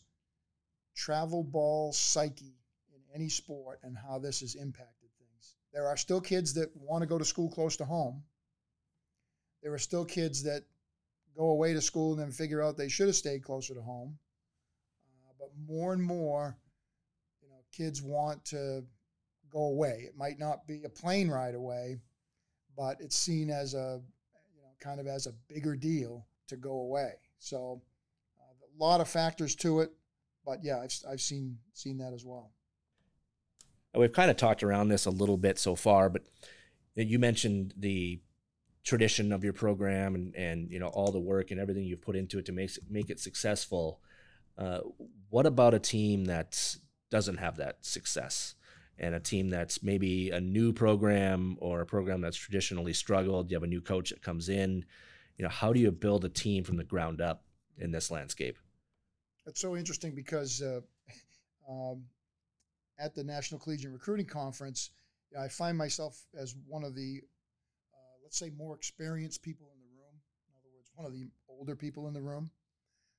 travel 0.96 1.42
ball 1.42 1.92
psyche 1.92 2.54
in 2.94 3.00
any 3.14 3.28
sport 3.28 3.80
and 3.82 3.96
how 3.96 4.18
this 4.18 4.40
has 4.40 4.54
impacted 4.54 5.08
things. 5.18 5.54
There 5.72 5.86
are 5.86 5.96
still 5.96 6.20
kids 6.20 6.54
that 6.54 6.70
want 6.76 7.02
to 7.02 7.06
go 7.06 7.18
to 7.18 7.24
school 7.24 7.50
close 7.50 7.76
to 7.78 7.84
home. 7.84 8.22
There 9.62 9.72
are 9.72 9.78
still 9.78 10.04
kids 10.04 10.42
that 10.44 10.62
go 11.36 11.50
away 11.50 11.74
to 11.74 11.80
school 11.80 12.12
and 12.12 12.20
then 12.20 12.32
figure 12.32 12.62
out 12.62 12.76
they 12.76 12.88
should 12.88 13.06
have 13.06 13.16
stayed 13.16 13.42
closer 13.42 13.74
to 13.74 13.82
home. 13.82 14.18
Uh, 15.06 15.32
but 15.38 15.50
more 15.66 15.92
and 15.92 16.02
more, 16.02 16.56
you 17.42 17.48
know, 17.48 17.62
kids 17.72 18.02
want 18.02 18.44
to 18.46 18.84
go 19.50 19.64
away. 19.64 20.04
It 20.06 20.16
might 20.16 20.38
not 20.38 20.66
be 20.66 20.82
a 20.84 20.88
plane 20.88 21.28
ride 21.28 21.54
away, 21.54 21.98
but 22.76 23.00
it's 23.00 23.16
seen 23.16 23.50
as 23.50 23.74
a 23.74 24.00
you 24.54 24.62
know 24.62 24.72
kind 24.80 25.00
of 25.00 25.06
as 25.06 25.26
a 25.26 25.34
bigger 25.48 25.76
deal 25.76 26.26
to 26.48 26.56
go 26.56 26.72
away. 26.80 27.12
So 27.38 27.82
lot 28.78 29.00
of 29.00 29.08
factors 29.08 29.54
to 29.56 29.80
it, 29.80 29.92
but 30.44 30.62
yeah, 30.62 30.78
I've 30.78 30.92
I've 31.08 31.20
seen 31.20 31.58
seen 31.74 31.98
that 31.98 32.12
as 32.12 32.24
well. 32.24 32.52
We've 33.94 34.12
kind 34.12 34.30
of 34.30 34.36
talked 34.36 34.62
around 34.62 34.88
this 34.88 35.06
a 35.06 35.10
little 35.10 35.36
bit 35.36 35.58
so 35.58 35.74
far, 35.74 36.08
but 36.08 36.22
you 36.94 37.18
mentioned 37.18 37.74
the 37.76 38.20
tradition 38.84 39.32
of 39.32 39.44
your 39.44 39.52
program 39.52 40.14
and 40.14 40.34
and 40.34 40.70
you 40.70 40.78
know 40.78 40.88
all 40.88 41.12
the 41.12 41.20
work 41.20 41.50
and 41.50 41.60
everything 41.60 41.84
you've 41.84 42.02
put 42.02 42.16
into 42.16 42.38
it 42.38 42.46
to 42.46 42.52
make 42.52 42.70
make 42.88 43.10
it 43.10 43.20
successful. 43.20 44.00
Uh, 44.56 44.80
what 45.30 45.46
about 45.46 45.74
a 45.74 45.78
team 45.78 46.26
that 46.26 46.76
doesn't 47.10 47.38
have 47.38 47.56
that 47.56 47.84
success? 47.84 48.54
and 49.00 49.14
a 49.14 49.20
team 49.20 49.48
that's 49.48 49.82
maybe 49.82 50.30
a 50.30 50.40
new 50.40 50.72
program 50.74 51.56
or 51.60 51.80
a 51.80 51.86
program 51.86 52.20
that's 52.20 52.36
traditionally 52.36 52.92
struggled. 52.92 53.50
You 53.50 53.56
have 53.56 53.62
a 53.62 53.66
new 53.66 53.80
coach 53.80 54.10
that 54.10 54.22
comes 54.22 54.50
in. 54.50 54.84
You 55.38 55.44
know, 55.44 55.48
how 55.48 55.72
do 55.72 55.80
you 55.80 55.90
build 55.90 56.26
a 56.26 56.28
team 56.28 56.64
from 56.64 56.76
the 56.76 56.84
ground 56.84 57.22
up 57.22 57.42
in 57.80 57.90
this 57.90 58.10
landscape? 58.10 58.56
That's 59.44 59.60
so 59.60 59.76
interesting 59.76 60.14
because 60.14 60.62
uh, 60.62 60.80
um, 61.68 62.04
at 62.98 63.14
the 63.14 63.24
National 63.24 63.58
Collegiate 63.58 63.92
Recruiting 63.92 64.26
Conference, 64.26 64.90
I 65.38 65.48
find 65.48 65.76
myself 65.76 66.20
as 66.38 66.54
one 66.66 66.84
of 66.84 66.94
the, 66.94 67.20
uh, 67.94 68.16
let's 68.22 68.38
say, 68.38 68.50
more 68.50 68.74
experienced 68.74 69.42
people 69.42 69.68
in 69.74 69.80
the 69.80 69.86
room. 69.86 70.14
In 70.48 70.54
other 70.56 70.68
words, 70.74 70.90
one 70.94 71.06
of 71.06 71.12
the 71.12 71.28
older 71.48 71.74
people 71.74 72.08
in 72.08 72.14
the 72.14 72.20
room, 72.20 72.50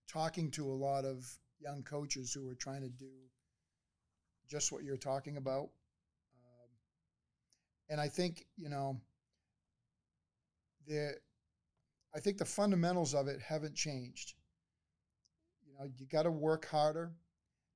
talking 0.08 0.52
to 0.52 0.66
a 0.66 0.74
lot 0.74 1.06
of 1.06 1.26
young 1.60 1.84
coaches 1.84 2.34
who 2.34 2.48
are 2.50 2.56
trying 2.56 2.82
to 2.82 2.90
do 2.90 3.12
just 4.50 4.72
what 4.72 4.84
you're 4.84 4.98
talking 4.98 5.38
about. 5.38 5.70
Um, 6.36 6.70
and 7.90 8.02
I 8.02 8.10
think, 8.10 8.46
you 8.58 8.70
know, 8.70 9.00
the, 10.88 11.14
I 12.14 12.20
think 12.20 12.38
the 12.38 12.46
fundamentals 12.46 13.14
of 13.14 13.28
it 13.28 13.40
haven't 13.42 13.76
changed. 13.76 14.34
Know, 15.82 15.90
you 15.98 16.06
got 16.06 16.24
to 16.24 16.32
work 16.32 16.68
harder. 16.68 17.12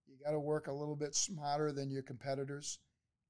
You 0.08 0.16
got 0.24 0.32
to 0.32 0.40
work 0.40 0.68
a 0.68 0.72
little 0.72 0.96
bit 0.96 1.16
smarter 1.16 1.72
than 1.72 1.90
your 1.90 2.04
competitors. 2.04 2.78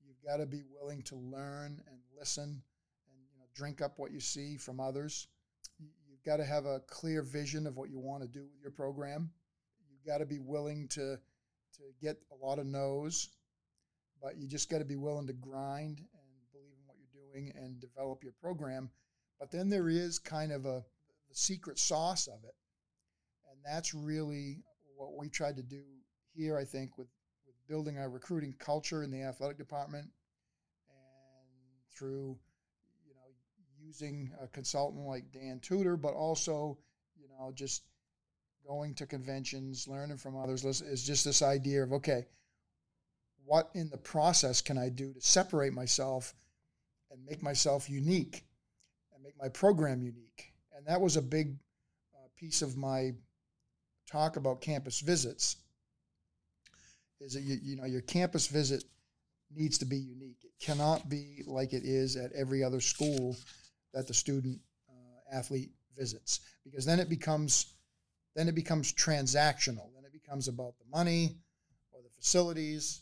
You've 0.05 0.21
got 0.27 0.37
to 0.37 0.45
be 0.45 0.63
willing 0.69 1.01
to 1.03 1.15
learn 1.15 1.81
and 1.87 1.99
listen 2.19 2.43
and 2.43 3.19
you 3.31 3.39
know 3.39 3.45
drink 3.55 3.81
up 3.81 3.93
what 3.97 4.11
you 4.11 4.19
see 4.19 4.57
from 4.57 4.81
others. 4.81 5.27
You've 5.79 6.23
got 6.25 6.37
to 6.37 6.45
have 6.45 6.65
a 6.65 6.81
clear 6.87 7.21
vision 7.21 7.67
of 7.67 7.77
what 7.77 7.89
you 7.89 7.99
want 7.99 8.23
to 8.23 8.27
do 8.27 8.41
with 8.41 8.61
your 8.61 8.71
program. 8.71 9.29
You've 9.89 10.05
got 10.05 10.17
to 10.17 10.25
be 10.25 10.39
willing 10.39 10.89
to 10.89 11.17
to 11.77 11.83
get 12.01 12.17
a 12.31 12.45
lot 12.45 12.59
of 12.59 12.65
no's, 12.65 13.29
but 14.21 14.37
you 14.37 14.47
just 14.47 14.69
got 14.69 14.79
to 14.79 14.85
be 14.85 14.95
willing 14.97 15.27
to 15.27 15.33
grind 15.33 15.99
and 15.99 16.51
believe 16.51 16.73
in 16.73 16.85
what 16.85 16.97
you're 16.97 17.31
doing 17.31 17.53
and 17.55 17.79
develop 17.79 18.23
your 18.23 18.33
program. 18.41 18.89
But 19.39 19.51
then 19.51 19.69
there 19.69 19.87
is 19.87 20.19
kind 20.19 20.51
of 20.51 20.65
a 20.65 20.83
the 21.29 21.35
secret 21.35 21.79
sauce 21.79 22.27
of 22.27 22.43
it, 22.43 22.55
that's 23.65 23.93
really 23.93 24.63
what 24.95 25.17
we 25.17 25.29
tried 25.29 25.57
to 25.57 25.63
do 25.63 25.81
here. 26.33 26.57
I 26.57 26.63
think 26.65 26.97
with 26.97 27.07
with 27.45 27.55
building 27.67 27.97
our 27.97 28.09
recruiting 28.09 28.53
culture 28.59 29.03
in 29.03 29.11
the 29.11 29.23
athletic 29.23 29.57
department, 29.57 30.07
and 30.89 31.47
through 31.97 32.37
you 33.05 33.13
know 33.13 33.85
using 33.85 34.31
a 34.41 34.47
consultant 34.47 35.05
like 35.05 35.31
Dan 35.31 35.59
Tudor, 35.61 35.97
but 35.97 36.13
also 36.13 36.77
you 37.17 37.27
know 37.27 37.51
just 37.53 37.83
going 38.67 38.95
to 38.95 39.05
conventions, 39.05 39.87
learning 39.87 40.17
from 40.17 40.37
others 40.37 40.65
is 40.65 41.05
just 41.05 41.25
this 41.25 41.41
idea 41.41 41.83
of 41.83 41.93
okay, 41.93 42.25
what 43.45 43.69
in 43.73 43.89
the 43.89 43.97
process 43.97 44.61
can 44.61 44.77
I 44.77 44.89
do 44.89 45.13
to 45.13 45.21
separate 45.21 45.73
myself 45.73 46.33
and 47.11 47.23
make 47.25 47.43
myself 47.43 47.89
unique 47.89 48.43
and 49.13 49.23
make 49.23 49.35
my 49.39 49.49
program 49.49 50.01
unique? 50.01 50.53
And 50.75 50.85
that 50.87 50.99
was 50.99 51.15
a 51.15 51.21
big 51.21 51.55
uh, 52.15 52.27
piece 52.35 52.61
of 52.61 52.75
my 52.75 53.13
talk 54.09 54.37
about 54.37 54.61
campus 54.61 54.99
visits. 54.99 55.57
Is 57.21 57.33
that 57.33 57.41
you, 57.41 57.57
you 57.61 57.75
know 57.75 57.85
your 57.85 58.01
campus 58.01 58.47
visit 58.47 58.83
needs 59.53 59.77
to 59.79 59.85
be 59.85 59.97
unique. 59.97 60.43
It 60.43 60.53
cannot 60.59 61.09
be 61.09 61.43
like 61.45 61.73
it 61.73 61.83
is 61.85 62.15
at 62.15 62.31
every 62.33 62.63
other 62.63 62.81
school 62.81 63.37
that 63.93 64.07
the 64.07 64.13
student 64.13 64.59
uh, 64.89 65.37
athlete 65.37 65.71
visits 65.97 66.41
because 66.65 66.85
then 66.85 66.99
it 66.99 67.09
becomes 67.09 67.73
then 68.35 68.49
it 68.49 68.55
becomes 68.55 68.93
transactional. 68.93 69.93
Then 69.95 70.03
it 70.05 70.11
becomes 70.11 70.47
about 70.47 70.77
the 70.77 70.85
money 70.91 71.37
or 71.93 72.01
the 72.01 72.09
facilities 72.09 73.01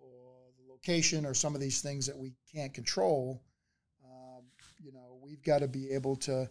or 0.00 0.08
the 0.58 0.70
location 0.70 1.24
or 1.24 1.32
some 1.32 1.54
of 1.54 1.60
these 1.60 1.80
things 1.80 2.06
that 2.06 2.18
we 2.18 2.32
can't 2.52 2.74
control. 2.74 3.40
Um, 4.04 4.42
you 4.82 4.92
know, 4.92 5.18
we've 5.22 5.42
got 5.42 5.60
to 5.60 5.68
be 5.68 5.92
able 5.92 6.16
to 6.16 6.50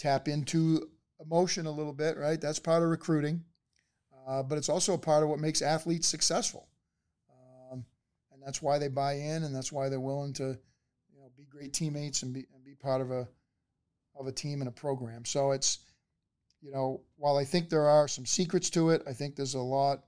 tap 0.00 0.26
into 0.26 0.88
emotion 1.20 1.66
a 1.66 1.70
little 1.70 1.92
bit, 1.92 2.16
right? 2.16 2.40
That's 2.40 2.58
part 2.58 2.82
of 2.82 2.88
recruiting, 2.88 3.44
uh, 4.26 4.42
but 4.42 4.58
it's 4.58 4.68
also 4.68 4.94
a 4.94 4.98
part 4.98 5.22
of 5.22 5.28
what 5.28 5.38
makes 5.38 5.62
athletes 5.62 6.08
successful. 6.08 6.68
Um, 7.30 7.84
and 8.32 8.42
that's 8.44 8.62
why 8.62 8.78
they 8.78 8.88
buy 8.88 9.14
in, 9.14 9.44
and 9.44 9.54
that's 9.54 9.72
why 9.72 9.88
they're 9.88 10.00
willing 10.00 10.32
to, 10.34 10.58
you 11.12 11.18
know, 11.18 11.30
be 11.36 11.44
great 11.44 11.72
teammates 11.72 12.22
and 12.22 12.32
be 12.32 12.46
and 12.54 12.64
be 12.64 12.74
part 12.74 13.00
of 13.00 13.10
a 13.10 13.28
of 14.18 14.26
a 14.26 14.32
team 14.32 14.60
and 14.60 14.68
a 14.68 14.72
program. 14.72 15.24
So 15.24 15.52
it's 15.52 15.78
you 16.60 16.72
know, 16.72 17.00
while 17.16 17.36
I 17.36 17.44
think 17.44 17.68
there 17.68 17.88
are 17.88 18.08
some 18.08 18.26
secrets 18.26 18.70
to 18.70 18.90
it, 18.90 19.02
I 19.06 19.12
think 19.12 19.36
there's 19.36 19.54
a 19.54 19.60
lot, 19.60 20.04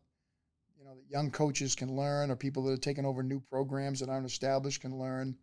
you 0.77 0.85
know, 0.85 0.95
that 0.95 1.11
young 1.11 1.31
coaches 1.31 1.75
can 1.75 1.95
learn 1.95 2.31
or 2.31 2.37
people 2.37 2.65
that 2.65 2.73
are 2.73 2.77
taking 2.77 3.07
over 3.07 3.23
new 3.23 3.41
programs 3.41 4.01
that 4.01 4.09
aren't 4.09 4.27
established 4.27 4.81
can 4.81 4.99
learn. 4.99 5.37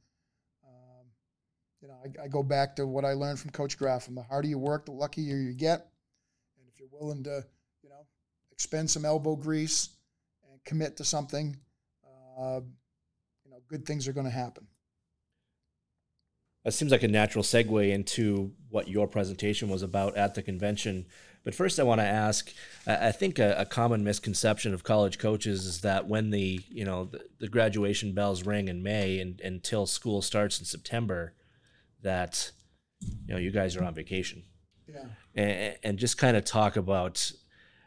You 1.81 1.89
know, 1.89 1.95
I, 2.03 2.25
I, 2.25 2.27
go 2.27 2.41
back 2.41 2.75
to 2.77 2.87
what 2.87 3.05
I 3.05 3.13
learned 3.13 3.39
from 3.39 3.51
Coach 3.51 3.77
Graff: 3.77 4.07
the 4.09 4.23
harder 4.23 4.47
you 4.47 4.57
work, 4.57 4.85
the 4.85 4.91
luckier 4.91 5.37
you 5.37 5.53
get. 5.53 5.87
And 6.57 6.67
if 6.67 6.79
you're 6.79 6.89
willing 6.91 7.23
to, 7.25 7.45
you 7.83 7.89
know, 7.89 8.05
expend 8.51 8.89
some 8.89 9.05
elbow 9.05 9.35
grease 9.35 9.89
and 10.51 10.63
commit 10.65 10.97
to 10.97 11.03
something, 11.03 11.55
uh, 12.39 12.61
you 13.45 13.51
know, 13.51 13.57
good 13.67 13.85
things 13.85 14.07
are 14.07 14.13
going 14.13 14.25
to 14.25 14.31
happen. 14.31 14.65
That 16.63 16.71
seems 16.73 16.91
like 16.91 17.03
a 17.03 17.07
natural 17.07 17.43
segue 17.43 17.93
into 17.93 18.51
what 18.69 18.89
your 18.89 19.07
presentation 19.07 19.69
was 19.69 19.83
about 19.83 20.17
at 20.17 20.35
the 20.35 20.41
convention. 20.41 21.05
But 21.43 21.55
first, 21.55 21.79
I 21.79 21.83
want 21.83 22.01
to 22.01 22.05
ask: 22.05 22.51
I 22.87 23.11
think 23.11 23.37
a, 23.37 23.53
a 23.59 23.65
common 23.65 24.03
misconception 24.03 24.73
of 24.73 24.83
college 24.83 25.19
coaches 25.19 25.65
is 25.65 25.81
that 25.81 26.07
when 26.07 26.31
the 26.31 26.59
you 26.69 26.83
know 26.83 27.05
the, 27.05 27.21
the 27.39 27.47
graduation 27.47 28.13
bells 28.13 28.45
ring 28.47 28.67
in 28.67 28.81
May 28.81 29.19
and 29.19 29.39
until 29.41 29.85
school 29.85 30.23
starts 30.23 30.59
in 30.59 30.65
September, 30.65 31.33
that 32.01 32.51
you 32.99 33.33
know 33.33 33.39
you 33.39 33.51
guys 33.51 33.75
are 33.75 33.83
on 33.83 33.93
vacation. 33.93 34.43
Yeah. 34.87 35.05
And, 35.35 35.77
and 35.83 35.97
just 35.97 36.17
kind 36.17 36.37
of 36.37 36.45
talk 36.45 36.75
about. 36.75 37.31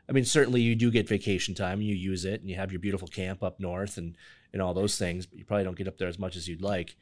I 0.08 0.12
mean, 0.12 0.24
certainly 0.24 0.60
you 0.60 0.74
do 0.74 0.90
get 0.90 1.08
vacation 1.08 1.54
time, 1.54 1.78
and 1.78 1.86
you 1.86 1.94
use 1.94 2.24
it, 2.24 2.40
and 2.40 2.50
you 2.50 2.56
have 2.56 2.72
your 2.72 2.80
beautiful 2.80 3.08
camp 3.08 3.42
up 3.42 3.60
north, 3.60 3.96
and 3.96 4.16
and 4.52 4.60
all 4.60 4.74
those 4.74 4.98
things. 4.98 5.26
But 5.26 5.38
you 5.38 5.44
probably 5.44 5.64
don't 5.64 5.76
get 5.78 5.88
up 5.88 5.98
there 5.98 6.08
as 6.08 6.18
much 6.18 6.36
as 6.36 6.48
you'd 6.48 6.62
like. 6.62 6.96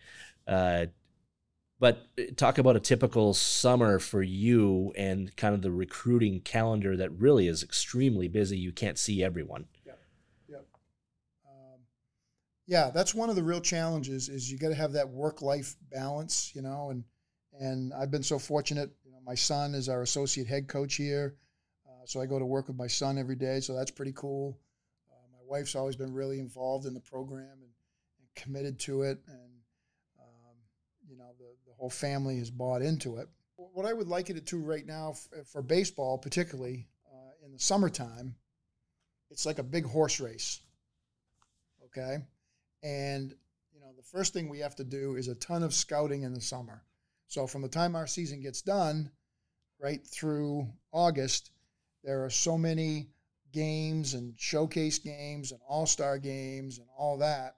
Uh, 0.46 0.86
but 1.80 2.08
talk 2.36 2.58
about 2.58 2.76
a 2.76 2.80
typical 2.80 3.34
summer 3.34 3.98
for 3.98 4.22
you 4.22 4.92
and 4.96 5.34
kind 5.36 5.54
of 5.54 5.62
the 5.62 5.70
recruiting 5.70 6.40
calendar 6.40 6.96
that 6.96 7.12
really 7.12 7.46
is 7.46 7.62
extremely 7.62 8.26
busy. 8.26 8.58
You 8.58 8.72
can't 8.72 8.98
see 8.98 9.22
everyone. 9.22 9.66
Um, 12.68 12.72
yeah, 12.72 12.90
that's 12.90 13.14
one 13.14 13.30
of 13.30 13.36
the 13.36 13.42
real 13.42 13.60
challenges 13.60 14.28
is 14.28 14.50
you 14.50 14.58
got 14.58 14.68
to 14.68 14.74
have 14.74 14.92
that 14.92 15.08
work-life 15.08 15.76
balance, 15.90 16.52
you 16.54 16.62
know, 16.62 16.90
and 16.90 17.04
and 17.60 17.92
I've 17.92 18.10
been 18.10 18.22
so 18.22 18.38
fortunate. 18.38 18.90
You 19.04 19.10
know, 19.10 19.18
my 19.24 19.34
son 19.34 19.74
is 19.74 19.88
our 19.88 20.02
associate 20.02 20.46
head 20.46 20.68
coach 20.68 20.94
here, 20.94 21.36
uh, 21.86 22.06
so 22.06 22.20
I 22.20 22.26
go 22.26 22.38
to 22.38 22.46
work 22.46 22.68
with 22.68 22.76
my 22.76 22.86
son 22.86 23.18
every 23.18 23.36
day. 23.36 23.60
So 23.60 23.74
that's 23.74 23.90
pretty 23.90 24.12
cool. 24.14 24.58
Uh, 25.10 25.26
my 25.32 25.58
wife's 25.58 25.74
always 25.74 25.96
been 25.96 26.12
really 26.12 26.38
involved 26.38 26.86
in 26.86 26.94
the 26.94 27.00
program 27.00 27.58
and, 27.60 27.72
and 28.20 28.34
committed 28.36 28.78
to 28.80 29.02
it, 29.02 29.18
and 29.26 29.48
you 31.08 31.16
know 31.16 31.32
the, 31.38 31.46
the 31.66 31.72
whole 31.78 31.90
family 31.90 32.38
has 32.38 32.50
bought 32.50 32.82
into 32.82 33.16
it. 33.16 33.28
What 33.56 33.86
I 33.86 33.92
would 33.92 34.08
liken 34.08 34.36
it 34.36 34.46
to 34.46 34.56
do 34.56 34.62
right 34.62 34.86
now 34.86 35.12
for, 35.12 35.44
for 35.44 35.62
baseball, 35.62 36.18
particularly 36.18 36.88
uh, 37.12 37.44
in 37.44 37.52
the 37.52 37.58
summertime, 37.58 38.36
it's 39.30 39.46
like 39.46 39.58
a 39.58 39.64
big 39.64 39.84
horse 39.84 40.20
race. 40.20 40.60
Okay, 41.86 42.18
and 42.82 43.34
you 43.72 43.80
know 43.80 43.92
the 43.96 44.02
first 44.02 44.32
thing 44.32 44.48
we 44.48 44.60
have 44.60 44.76
to 44.76 44.84
do 44.84 45.16
is 45.16 45.28
a 45.28 45.34
ton 45.36 45.62
of 45.62 45.74
scouting 45.74 46.22
in 46.22 46.34
the 46.34 46.40
summer. 46.40 46.84
So 47.26 47.46
from 47.46 47.62
the 47.62 47.68
time 47.68 47.94
our 47.94 48.06
season 48.06 48.40
gets 48.40 48.62
done, 48.62 49.10
right 49.80 50.06
through 50.06 50.66
August, 50.92 51.50
there 52.02 52.24
are 52.24 52.30
so 52.30 52.56
many 52.56 53.10
games 53.52 54.14
and 54.14 54.34
showcase 54.38 54.98
games 54.98 55.52
and 55.52 55.60
all-star 55.66 56.18
games 56.18 56.78
and 56.78 56.86
all 56.96 57.18
that 57.18 57.56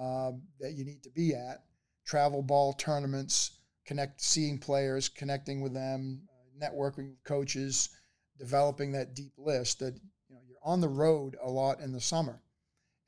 uh, 0.00 0.32
that 0.60 0.72
you 0.72 0.84
need 0.84 1.02
to 1.02 1.10
be 1.10 1.34
at 1.34 1.64
travel 2.06 2.42
ball 2.42 2.72
tournaments, 2.72 3.58
connect, 3.84 4.20
seeing 4.20 4.58
players, 4.58 5.08
connecting 5.08 5.60
with 5.60 5.74
them, 5.74 6.22
uh, 6.30 6.66
networking 6.66 7.10
with 7.10 7.22
coaches, 7.24 7.90
developing 8.38 8.92
that 8.92 9.14
deep 9.14 9.32
list. 9.36 9.80
That 9.80 9.94
you 10.28 10.34
know 10.34 10.40
you're 10.46 10.56
on 10.62 10.80
the 10.80 10.88
road 10.88 11.36
a 11.42 11.50
lot 11.50 11.80
in 11.80 11.92
the 11.92 12.00
summer, 12.00 12.40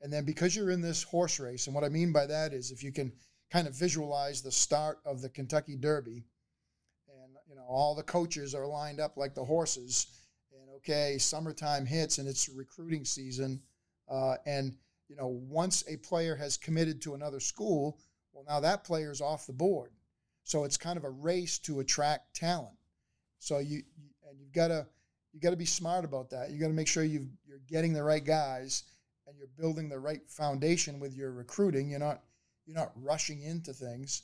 and 0.01 0.11
then 0.11 0.25
because 0.25 0.55
you're 0.55 0.71
in 0.71 0.81
this 0.81 1.03
horse 1.03 1.39
race, 1.39 1.67
and 1.67 1.75
what 1.75 1.83
I 1.83 1.89
mean 1.89 2.11
by 2.11 2.25
that 2.25 2.53
is 2.53 2.71
if 2.71 2.83
you 2.83 2.91
can 2.91 3.11
kind 3.51 3.67
of 3.67 3.75
visualize 3.75 4.41
the 4.41 4.51
start 4.51 4.99
of 5.05 5.21
the 5.21 5.29
Kentucky 5.29 5.75
Derby, 5.75 6.23
and 7.07 7.35
you 7.47 7.55
know 7.55 7.65
all 7.67 7.95
the 7.95 8.03
coaches 8.03 8.55
are 8.55 8.67
lined 8.67 8.99
up 8.99 9.17
like 9.17 9.35
the 9.35 9.45
horses, 9.45 10.07
and 10.53 10.69
okay, 10.77 11.17
summertime 11.17 11.85
hits 11.85 12.17
and 12.17 12.27
it's 12.27 12.49
recruiting 12.49 13.05
season, 13.05 13.61
uh, 14.09 14.35
and 14.45 14.75
you 15.07 15.15
know 15.15 15.27
once 15.27 15.83
a 15.87 15.97
player 15.97 16.35
has 16.35 16.57
committed 16.57 17.01
to 17.01 17.13
another 17.13 17.39
school 17.39 17.97
well, 18.33 18.45
now 18.47 18.59
that 18.61 18.83
player 18.83 19.11
is 19.11 19.21
off 19.21 19.47
the 19.47 19.53
board. 19.53 19.91
So 20.43 20.63
it's 20.63 20.77
kind 20.77 20.97
of 20.97 21.03
a 21.03 21.09
race 21.09 21.59
to 21.59 21.79
attract 21.79 22.35
talent. 22.35 22.77
So 23.39 23.59
you, 23.59 23.77
you 23.77 24.09
and 24.29 24.39
you've 24.39 24.53
got 24.53 24.69
to 24.69 24.87
you 25.33 25.39
got 25.39 25.51
to 25.51 25.57
be 25.57 25.65
smart 25.65 26.03
about 26.03 26.29
that. 26.31 26.51
You 26.51 26.59
got 26.59 26.67
to 26.67 26.73
make 26.73 26.87
sure 26.87 27.03
you 27.03 27.27
you're 27.45 27.61
getting 27.67 27.93
the 27.93 28.03
right 28.03 28.23
guys 28.23 28.83
and 29.31 29.39
you're 29.39 29.47
building 29.57 29.87
the 29.87 29.97
right 29.97 30.29
foundation 30.29 30.99
with 30.99 31.15
your 31.15 31.31
recruiting. 31.31 31.89
You're 31.89 31.99
not 31.99 32.21
you're 32.65 32.75
not 32.75 32.91
rushing 32.95 33.41
into 33.41 33.73
things, 33.73 34.23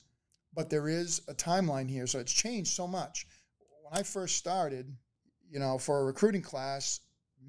but 0.53 0.69
there 0.69 0.89
is 0.89 1.21
a 1.27 1.33
timeline 1.33 1.89
here. 1.89 2.05
So 2.05 2.19
it's 2.19 2.33
changed 2.33 2.71
so 2.71 2.87
much. 2.87 3.25
When 3.81 3.97
I 3.99 4.03
first 4.03 4.35
started, 4.35 4.93
you 5.49 5.59
know, 5.59 5.77
for 5.77 6.01
a 6.01 6.05
recruiting 6.05 6.41
class, 6.41 6.99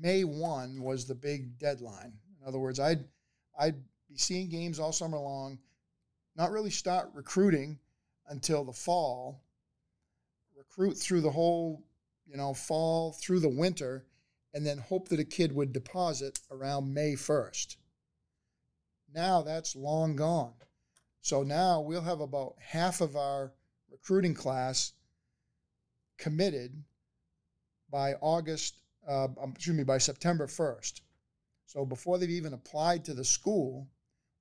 May 0.01 0.25
1 0.25 0.81
was 0.81 1.07
the 1.07 1.15
big 1.15 1.59
deadline. 1.59 2.13
In 2.41 2.47
other 2.47 2.59
words, 2.59 2.79
I'd 2.79 3.05
I'd 3.59 3.83
be 4.09 4.17
seeing 4.17 4.49
games 4.49 4.79
all 4.79 4.93
summer 4.93 5.19
long 5.19 5.59
not 6.37 6.53
really 6.53 6.71
start 6.71 7.11
recruiting 7.13 7.81
until 8.29 8.63
the 8.63 8.73
fall, 8.73 9.43
recruit 10.57 10.97
through 10.97 11.23
the 11.23 11.31
whole, 11.31 11.83
you 12.25 12.37
know, 12.37 12.55
fall 12.55 13.13
through 13.13 13.41
the 13.41 13.49
winter, 13.49 14.07
and 14.59 14.67
then 14.67 14.79
hope 14.79 15.07
that 15.07 15.21
a 15.21 15.25
kid 15.25 15.53
would 15.53 15.73
deposit 15.73 16.41
around 16.51 16.93
May 16.93 17.13
1st. 17.13 17.77
Now 19.15 19.41
that's 19.41 19.77
long 19.77 20.17
gone. 20.17 20.55
So 21.21 21.45
now 21.45 21.81
we'll 21.81 22.01
have 22.01 22.19
about 22.19 22.57
half 22.59 23.01
of 23.01 23.15
our 23.15 23.53
recruiting 23.89 24.35
class 24.35 24.95
committed 26.19 26.83
by 27.89 28.15
August, 28.15 28.81
uh, 29.09 29.29
um, 29.41 29.53
excuse 29.55 29.77
me, 29.77 29.85
by 29.85 29.99
September 29.99 30.49
1st. 30.49 31.03
So 31.67 31.87
before 31.87 32.19
they've 32.19 32.29
even 32.29 32.53
applied 32.53 33.05
to 33.05 33.15
the 33.15 33.25
school, 33.25 33.87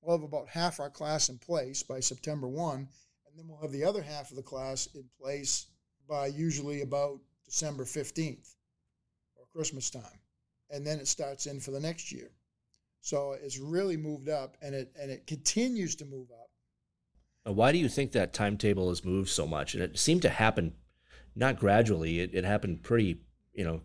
we'll 0.00 0.18
have 0.18 0.24
about 0.24 0.48
half 0.48 0.80
our 0.80 0.90
class 0.90 1.28
in 1.28 1.38
place 1.38 1.84
by 1.84 2.00
September 2.00 2.48
1, 2.48 2.74
and 2.74 2.88
then 3.36 3.46
we'll 3.46 3.62
have 3.62 3.70
the 3.70 3.84
other 3.84 4.02
half 4.02 4.30
of 4.30 4.36
the 4.36 4.42
class 4.42 4.88
in 4.96 5.04
place 5.22 5.66
by 6.08 6.26
usually 6.26 6.82
about 6.82 7.20
December 7.44 7.84
15th 7.84 8.56
or 8.57 8.57
Christmas 9.58 9.90
time. 9.90 10.20
And 10.70 10.86
then 10.86 11.00
it 11.00 11.08
starts 11.08 11.46
in 11.46 11.58
for 11.58 11.72
the 11.72 11.80
next 11.80 12.12
year. 12.12 12.30
So 13.00 13.32
it's 13.32 13.58
really 13.58 13.96
moved 13.96 14.28
up 14.28 14.56
and 14.62 14.72
it 14.72 14.92
and 15.00 15.10
it 15.10 15.26
continues 15.26 15.96
to 15.96 16.04
move 16.04 16.28
up. 16.30 17.56
Why 17.56 17.72
do 17.72 17.78
you 17.78 17.88
think 17.88 18.12
that 18.12 18.32
timetable 18.32 18.88
has 18.90 19.04
moved 19.04 19.30
so 19.30 19.48
much? 19.48 19.74
And 19.74 19.82
it 19.82 19.98
seemed 19.98 20.22
to 20.22 20.28
happen 20.28 20.74
not 21.34 21.58
gradually, 21.58 22.20
it, 22.20 22.30
it 22.34 22.44
happened 22.44 22.84
pretty, 22.84 23.20
you 23.52 23.64
know, 23.64 23.80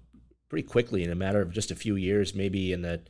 pretty 0.48 0.68
quickly 0.68 1.04
in 1.04 1.10
a 1.10 1.16
matter 1.16 1.42
of 1.42 1.52
just 1.52 1.72
a 1.72 1.76
few 1.76 1.96
years, 1.96 2.36
maybe 2.36 2.72
in 2.72 2.84
that 2.84 3.10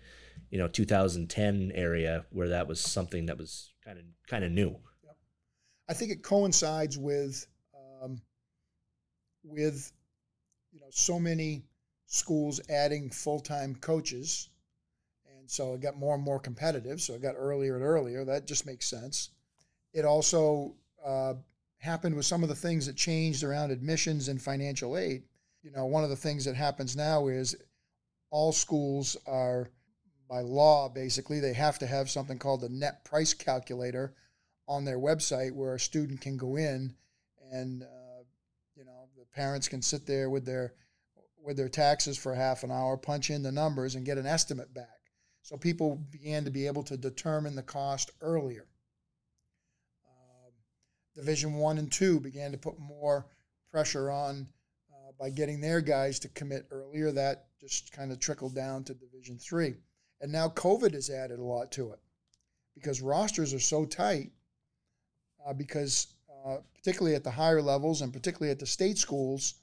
you 0.49 0.57
know 0.57 0.69
2010 0.69 1.73
area 1.75 2.23
where 2.29 2.47
that 2.47 2.69
was 2.69 2.79
something 2.79 3.25
that 3.25 3.37
was 3.37 3.73
kind 3.83 3.99
of 3.99 4.05
kind 4.25 4.45
of 4.45 4.53
new. 4.53 4.69
Yep. 5.03 5.17
I 5.89 5.93
think 5.93 6.11
it 6.13 6.23
coincides 6.23 6.97
with 6.97 7.45
um, 7.75 8.21
with 9.43 9.91
you 10.71 10.79
know 10.79 10.87
so 10.91 11.19
many 11.19 11.65
schools 12.13 12.61
adding 12.69 13.09
full 13.09 13.39
time 13.39 13.75
coaches, 13.75 14.49
and 15.37 15.49
so 15.49 15.73
it 15.73 15.81
got 15.81 15.97
more 15.97 16.13
and 16.13 16.23
more 16.23 16.39
competitive. 16.39 17.01
So 17.01 17.15
it 17.15 17.23
got 17.23 17.35
earlier 17.35 17.75
and 17.75 17.83
earlier. 17.83 18.23
That 18.23 18.45
just 18.45 18.67
makes 18.67 18.87
sense. 18.87 19.31
It 19.93 20.05
also 20.05 20.75
uh, 21.03 21.33
happened 21.79 22.15
with 22.15 22.25
some 22.25 22.43
of 22.43 22.49
the 22.49 22.55
things 22.55 22.85
that 22.85 22.95
changed 22.95 23.43
around 23.43 23.71
admissions 23.71 24.27
and 24.27 24.39
financial 24.39 24.95
aid. 24.95 25.23
You 25.63 25.71
know, 25.71 25.87
one 25.87 26.03
of 26.03 26.11
the 26.11 26.15
things 26.15 26.45
that 26.45 26.55
happens 26.55 26.95
now 26.95 27.27
is 27.27 27.55
all 28.29 28.51
schools 28.51 29.17
are 29.25 29.69
by 30.29 30.41
law, 30.41 30.89
basically, 30.89 31.39
they 31.39 31.53
have 31.53 31.79
to 31.79 31.87
have 31.87 32.09
something 32.09 32.37
called 32.37 32.61
the 32.61 32.69
net 32.69 33.03
price 33.03 33.33
calculator 33.33 34.13
on 34.67 34.85
their 34.85 34.99
website 34.99 35.51
where 35.51 35.75
a 35.75 35.79
student 35.79 36.21
can 36.21 36.37
go 36.37 36.55
in 36.57 36.95
and, 37.51 37.83
uh, 37.83 38.23
you 38.75 38.85
know, 38.85 39.09
the 39.17 39.25
parents 39.35 39.67
can 39.67 39.81
sit 39.81 40.05
there 40.05 40.29
with 40.29 40.45
their 40.45 40.73
with 41.43 41.57
their 41.57 41.69
taxes 41.69 42.17
for 42.17 42.33
half 42.33 42.63
an 42.63 42.71
hour, 42.71 42.95
punch 42.95 43.29
in 43.29 43.43
the 43.43 43.51
numbers, 43.51 43.95
and 43.95 44.05
get 44.05 44.17
an 44.17 44.25
estimate 44.25 44.73
back. 44.73 44.87
So 45.41 45.57
people 45.57 45.97
began 46.09 46.45
to 46.45 46.51
be 46.51 46.67
able 46.67 46.83
to 46.83 46.95
determine 46.95 47.55
the 47.55 47.63
cost 47.63 48.11
earlier. 48.21 48.65
Uh, 50.05 50.51
Division 51.13 51.55
one 51.55 51.77
and 51.77 51.91
two 51.91 52.19
began 52.19 52.51
to 52.53 52.57
put 52.57 52.79
more 52.79 53.27
pressure 53.71 54.09
on 54.09 54.47
uh, 54.91 55.11
by 55.19 55.29
getting 55.29 55.59
their 55.59 55.81
guys 55.81 56.19
to 56.19 56.29
commit 56.29 56.67
earlier. 56.71 57.11
That 57.11 57.47
just 57.59 57.91
kind 57.91 58.11
of 58.11 58.19
trickled 58.19 58.55
down 58.55 58.85
to 58.85 58.93
Division 58.93 59.37
three. 59.37 59.75
And 60.21 60.31
now 60.31 60.47
COVID 60.47 60.93
has 60.93 61.09
added 61.09 61.39
a 61.39 61.43
lot 61.43 61.71
to 61.73 61.91
it 61.91 61.99
because 62.73 63.01
rosters 63.01 63.53
are 63.53 63.59
so 63.59 63.85
tight. 63.85 64.31
Uh, 65.45 65.51
because 65.51 66.07
uh, 66.45 66.55
particularly 66.73 67.17
at 67.17 67.23
the 67.25 67.29
higher 67.29 67.61
levels 67.61 68.01
and 68.01 68.13
particularly 68.13 68.49
at 68.49 68.59
the 68.59 68.65
state 68.65 68.97
schools, 68.97 69.55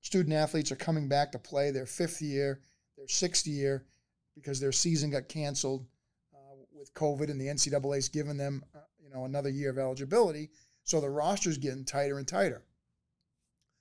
student 0.00 0.34
athletes 0.34 0.72
are 0.72 0.76
coming 0.76 1.08
back 1.08 1.32
to 1.32 1.38
play 1.38 1.70
their 1.70 1.86
fifth 1.86 2.20
year, 2.22 2.60
their 2.96 3.08
sixth 3.08 3.46
year, 3.46 3.86
because 4.34 4.60
their 4.60 4.72
season 4.72 5.10
got 5.10 5.28
canceled 5.28 5.86
uh, 6.34 6.56
with 6.72 6.92
COVID, 6.94 7.30
and 7.30 7.40
the 7.40 7.46
NCAA's 7.46 8.08
given 8.08 8.36
them, 8.36 8.64
uh, 8.74 8.80
you 9.02 9.10
know, 9.10 9.24
another 9.24 9.50
year 9.50 9.70
of 9.70 9.78
eligibility. 9.78 10.50
So 10.84 11.00
the 11.00 11.10
roster's 11.10 11.58
getting 11.58 11.84
tighter 11.84 12.18
and 12.18 12.26
tighter. 12.26 12.62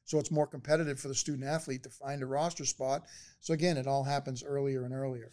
So 0.04 0.18
it's 0.18 0.32
more 0.32 0.48
competitive 0.48 1.00
for 1.00 1.08
the 1.08 1.16
student 1.16 1.48
athlete 1.48 1.84
to 1.84 1.90
find 1.90 2.24
a 2.24 2.26
roster 2.26 2.66
spot. 2.66 3.06
So 3.42 3.54
again, 3.54 3.78
it 3.78 3.88
all 3.88 4.04
happens 4.04 4.44
earlier 4.44 4.84
and 4.84 4.94
earlier. 4.94 5.30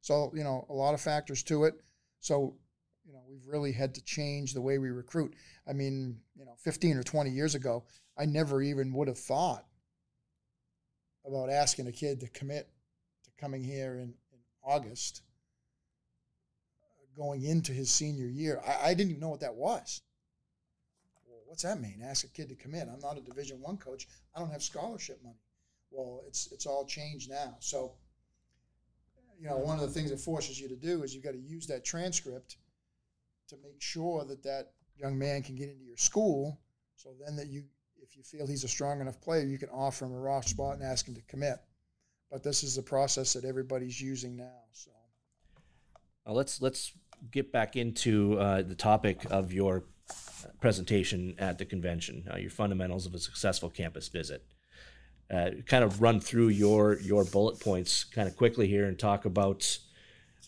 So, 0.00 0.32
you 0.34 0.42
know, 0.42 0.66
a 0.68 0.72
lot 0.72 0.94
of 0.94 1.00
factors 1.00 1.44
to 1.44 1.64
it. 1.64 1.74
So 2.18 2.56
you 3.04 3.12
know, 3.12 3.22
we've 3.28 3.46
really 3.46 3.72
had 3.72 3.94
to 3.94 4.04
change 4.04 4.54
the 4.54 4.60
way 4.60 4.78
we 4.78 4.90
recruit. 4.90 5.34
I 5.68 5.72
mean, 5.72 6.18
you 6.36 6.44
know, 6.44 6.54
15 6.58 6.96
or 6.96 7.02
20 7.02 7.30
years 7.30 7.54
ago, 7.54 7.84
I 8.16 8.26
never 8.26 8.62
even 8.62 8.92
would 8.92 9.08
have 9.08 9.18
thought 9.18 9.64
about 11.26 11.50
asking 11.50 11.86
a 11.86 11.92
kid 11.92 12.20
to 12.20 12.28
commit 12.28 12.68
to 13.24 13.30
coming 13.40 13.62
here 13.62 13.94
in, 13.94 14.14
in 14.32 14.38
August, 14.64 15.22
going 17.16 17.44
into 17.44 17.72
his 17.72 17.90
senior 17.90 18.26
year. 18.26 18.60
I, 18.66 18.90
I 18.90 18.94
didn't 18.94 19.10
even 19.10 19.20
know 19.20 19.28
what 19.28 19.40
that 19.40 19.54
was. 19.54 20.02
Well, 21.28 21.40
what's 21.46 21.62
that 21.62 21.80
mean? 21.80 22.00
Ask 22.04 22.24
a 22.24 22.28
kid 22.28 22.48
to 22.48 22.54
commit. 22.54 22.88
I'm 22.92 23.00
not 23.00 23.18
a 23.18 23.20
Division 23.20 23.60
One 23.60 23.76
coach. 23.76 24.08
I 24.34 24.40
don't 24.40 24.50
have 24.50 24.62
scholarship 24.62 25.20
money. 25.22 25.36
Well, 25.90 26.22
it's 26.26 26.50
it's 26.52 26.64
all 26.66 26.86
changed 26.86 27.30
now. 27.30 27.56
So, 27.60 27.92
you 29.38 29.46
know, 29.46 29.58
one 29.58 29.78
of 29.78 29.82
the 29.82 29.92
things 29.92 30.10
it 30.10 30.20
forces 30.20 30.58
you 30.58 30.68
to 30.68 30.76
do 30.76 31.02
is 31.02 31.14
you've 31.14 31.24
got 31.24 31.32
to 31.32 31.38
use 31.38 31.66
that 31.66 31.84
transcript 31.84 32.56
to 33.52 33.58
make 33.62 33.80
sure 33.80 34.24
that 34.24 34.42
that 34.42 34.72
young 34.96 35.18
man 35.18 35.42
can 35.42 35.54
get 35.54 35.68
into 35.68 35.84
your 35.84 35.96
school. 35.96 36.58
So 36.96 37.10
then 37.24 37.36
that 37.36 37.48
you, 37.48 37.64
if 38.00 38.16
you 38.16 38.22
feel 38.22 38.46
he's 38.46 38.64
a 38.64 38.68
strong 38.68 39.00
enough 39.00 39.20
player, 39.20 39.44
you 39.44 39.58
can 39.58 39.68
offer 39.70 40.04
him 40.04 40.12
a 40.12 40.20
roster 40.20 40.50
spot 40.50 40.74
and 40.76 40.82
ask 40.82 41.06
him 41.06 41.14
to 41.14 41.22
commit. 41.22 41.58
But 42.30 42.42
this 42.42 42.62
is 42.62 42.74
the 42.74 42.82
process 42.82 43.32
that 43.34 43.44
everybody's 43.44 44.00
using 44.00 44.36
now. 44.36 44.62
So 44.72 44.90
Uh, 46.26 46.32
let's 46.32 46.62
let's 46.62 46.92
get 47.30 47.52
back 47.52 47.76
into 47.76 48.38
uh, 48.38 48.62
the 48.62 48.74
topic 48.74 49.26
of 49.30 49.52
your 49.52 49.84
presentation 50.60 51.34
at 51.38 51.58
the 51.58 51.64
convention. 51.64 52.26
Uh, 52.32 52.36
your 52.38 52.50
fundamentals 52.50 53.06
of 53.06 53.14
a 53.14 53.18
successful 53.18 53.70
campus 53.70 54.08
visit. 54.08 54.44
Uh, 55.30 55.50
kind 55.66 55.84
of 55.84 56.00
run 56.00 56.20
through 56.20 56.48
your 56.48 56.98
your 57.00 57.24
bullet 57.24 57.58
points 57.60 58.04
kind 58.04 58.28
of 58.28 58.36
quickly 58.36 58.66
here 58.66 58.86
and 58.86 58.98
talk 58.98 59.24
about 59.24 59.78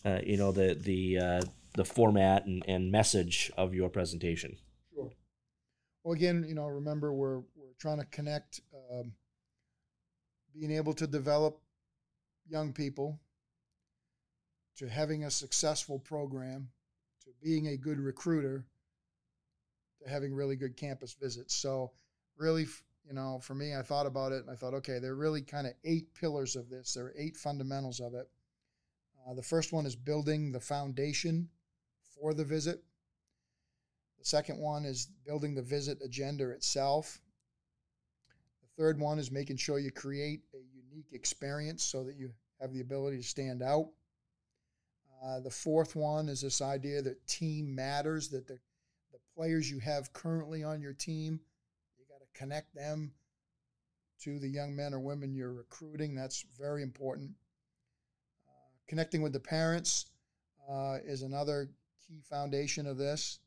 uh, 0.05 0.19
you 0.23 0.37
know 0.37 0.51
the 0.51 0.75
the 0.75 1.17
uh, 1.19 1.41
the 1.75 1.85
format 1.85 2.45
and, 2.45 2.63
and 2.67 2.91
message 2.91 3.51
of 3.57 3.73
your 3.73 3.89
presentation. 3.89 4.57
Sure. 4.93 5.11
Well, 6.03 6.13
again, 6.13 6.45
you 6.47 6.55
know, 6.55 6.65
remember 6.65 7.13
we're 7.13 7.39
we're 7.55 7.73
trying 7.79 7.99
to 7.99 8.05
connect, 8.05 8.61
um, 8.91 9.13
being 10.53 10.71
able 10.71 10.93
to 10.93 11.07
develop 11.07 11.59
young 12.47 12.73
people 12.73 13.19
to 14.77 14.89
having 14.89 15.23
a 15.23 15.31
successful 15.31 15.99
program, 15.99 16.69
to 17.23 17.29
being 17.41 17.67
a 17.67 17.77
good 17.77 17.99
recruiter, 17.99 18.65
to 20.03 20.09
having 20.09 20.33
really 20.33 20.55
good 20.55 20.75
campus 20.75 21.13
visits. 21.13 21.55
So, 21.55 21.91
really, 22.37 22.65
you 23.07 23.13
know, 23.13 23.39
for 23.41 23.55
me, 23.55 23.75
I 23.75 23.81
thought 23.81 24.05
about 24.05 24.31
it 24.31 24.41
and 24.41 24.49
I 24.49 24.55
thought, 24.55 24.73
okay, 24.75 24.99
there 24.99 25.11
are 25.11 25.15
really 25.15 25.41
kind 25.41 25.65
of 25.67 25.73
eight 25.83 26.13
pillars 26.13 26.55
of 26.55 26.69
this. 26.69 26.93
There 26.93 27.05
are 27.05 27.13
eight 27.17 27.37
fundamentals 27.37 27.99
of 27.99 28.13
it. 28.13 28.29
Uh, 29.27 29.33
the 29.33 29.43
first 29.43 29.73
one 29.73 29.85
is 29.85 29.95
building 29.95 30.51
the 30.51 30.59
foundation 30.59 31.49
for 32.19 32.33
the 32.33 32.43
visit. 32.43 32.83
The 34.19 34.25
second 34.25 34.59
one 34.59 34.85
is 34.85 35.07
building 35.25 35.53
the 35.53 35.61
visit 35.61 35.99
agenda 36.03 36.49
itself. 36.49 37.21
The 38.61 38.83
third 38.83 38.99
one 38.99 39.19
is 39.19 39.31
making 39.31 39.57
sure 39.57 39.79
you 39.79 39.91
create 39.91 40.41
a 40.53 40.57
unique 40.57 41.13
experience 41.13 41.83
so 41.83 42.03
that 42.03 42.15
you 42.15 42.31
have 42.59 42.73
the 42.73 42.81
ability 42.81 43.17
to 43.17 43.23
stand 43.23 43.61
out. 43.61 43.89
Uh, 45.23 45.39
the 45.39 45.49
fourth 45.49 45.95
one 45.95 46.29
is 46.29 46.41
this 46.41 46.61
idea 46.61 47.01
that 47.01 47.25
team 47.27 47.73
matters, 47.73 48.29
that 48.29 48.47
the, 48.47 48.59
the 49.11 49.19
players 49.35 49.69
you 49.69 49.79
have 49.79 50.13
currently 50.13 50.63
on 50.63 50.81
your 50.81 50.93
team, 50.93 51.39
you 51.97 52.05
got 52.09 52.19
to 52.19 52.39
connect 52.39 52.73
them 52.75 53.11
to 54.21 54.39
the 54.39 54.47
young 54.47 54.75
men 54.75 54.93
or 54.93 54.99
women 54.99 55.33
you're 55.33 55.53
recruiting. 55.53 56.15
That's 56.15 56.45
very 56.59 56.83
important. 56.83 57.31
Uh, 58.47 58.51
connecting 58.87 59.21
with 59.21 59.33
the 59.33 59.39
parents 59.39 60.07
uh, 60.69 60.97
is 61.05 61.21
another 61.21 61.69
key 62.07 62.21
foundation 62.21 62.87
of 62.87 62.97
this. 62.97 63.39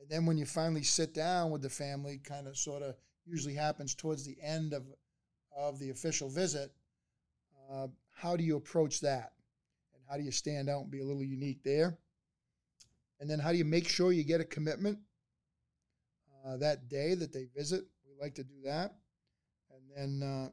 And 0.00 0.08
then 0.08 0.26
when 0.26 0.36
you 0.36 0.44
finally 0.44 0.82
sit 0.82 1.14
down 1.14 1.50
with 1.50 1.62
the 1.62 1.70
family, 1.70 2.20
kind 2.22 2.46
of 2.46 2.56
sort 2.56 2.82
of 2.82 2.94
usually 3.24 3.54
happens 3.54 3.94
towards 3.94 4.24
the 4.24 4.36
end 4.42 4.72
of, 4.72 4.84
of 5.56 5.78
the 5.78 5.90
official 5.90 6.28
visit. 6.28 6.72
Uh, 7.70 7.86
how 8.14 8.36
do 8.36 8.44
you 8.44 8.56
approach 8.56 9.00
that? 9.00 9.32
And 9.94 10.02
how 10.08 10.16
do 10.16 10.22
you 10.22 10.30
stand 10.30 10.68
out 10.68 10.82
and 10.82 10.90
be 10.90 11.00
a 11.00 11.04
little 11.04 11.22
unique 11.22 11.62
there? 11.62 11.96
And 13.20 13.30
then 13.30 13.38
how 13.38 13.52
do 13.52 13.58
you 13.58 13.64
make 13.64 13.88
sure 13.88 14.12
you 14.12 14.24
get 14.24 14.40
a 14.40 14.44
commitment 14.44 14.98
uh, 16.44 16.56
that 16.58 16.88
day 16.88 17.14
that 17.14 17.32
they 17.32 17.46
visit? 17.56 17.84
We 18.06 18.20
like 18.20 18.34
to 18.34 18.44
do 18.44 18.60
that. 18.64 18.94
And 19.70 20.20
then, 20.20 20.28
uh, 20.28 20.48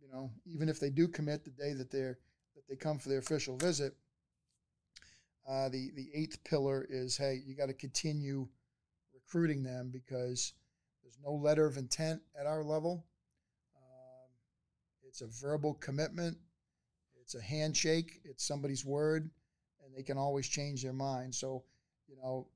you 0.00 0.08
know, 0.10 0.30
even 0.46 0.68
if 0.68 0.80
they 0.80 0.90
do 0.90 1.08
commit 1.08 1.44
the 1.44 1.50
day 1.50 1.74
that 1.74 1.90
they're 1.90 2.18
that 2.54 2.68
they 2.68 2.76
come 2.76 2.98
for 2.98 3.08
their 3.08 3.18
official 3.18 3.56
visit, 3.56 3.94
uh, 5.48 5.68
the 5.68 5.90
the 5.94 6.08
eighth 6.14 6.42
pillar 6.44 6.86
is 6.88 7.16
hey, 7.16 7.42
you 7.46 7.54
got 7.54 7.66
to 7.66 7.74
continue 7.74 8.48
recruiting 9.12 9.62
them 9.62 9.90
because 9.92 10.54
there's 11.02 11.18
no 11.22 11.32
letter 11.32 11.66
of 11.66 11.76
intent 11.76 12.20
at 12.38 12.46
our 12.46 12.62
level. 12.62 13.04
Um, 13.76 14.30
it's 15.06 15.20
a 15.20 15.26
verbal 15.26 15.74
commitment. 15.74 16.36
It's 17.20 17.34
a 17.34 17.42
handshake. 17.42 18.20
It's 18.24 18.46
somebody's 18.46 18.84
word, 18.84 19.30
and 19.84 19.94
they 19.94 20.02
can 20.02 20.18
always 20.18 20.48
change 20.48 20.82
their 20.82 20.92
mind. 20.92 21.34
So, 21.34 21.64
you 22.08 22.16
know, 22.16 22.46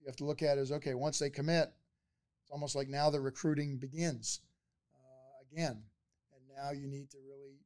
you 0.00 0.06
have 0.06 0.16
to 0.16 0.24
look 0.24 0.42
at 0.42 0.58
it 0.58 0.60
as 0.60 0.72
okay. 0.72 0.94
Once 0.94 1.18
they 1.18 1.30
commit, 1.30 1.70
it's 2.42 2.50
almost 2.50 2.74
like 2.74 2.88
now 2.88 3.10
the 3.10 3.20
recruiting 3.20 3.76
begins 3.76 4.40
uh, 4.94 5.44
again, 5.52 5.82
and 6.32 6.56
now 6.56 6.70
you 6.70 6.86
need 6.86 7.10
to 7.10 7.18
really 7.26 7.58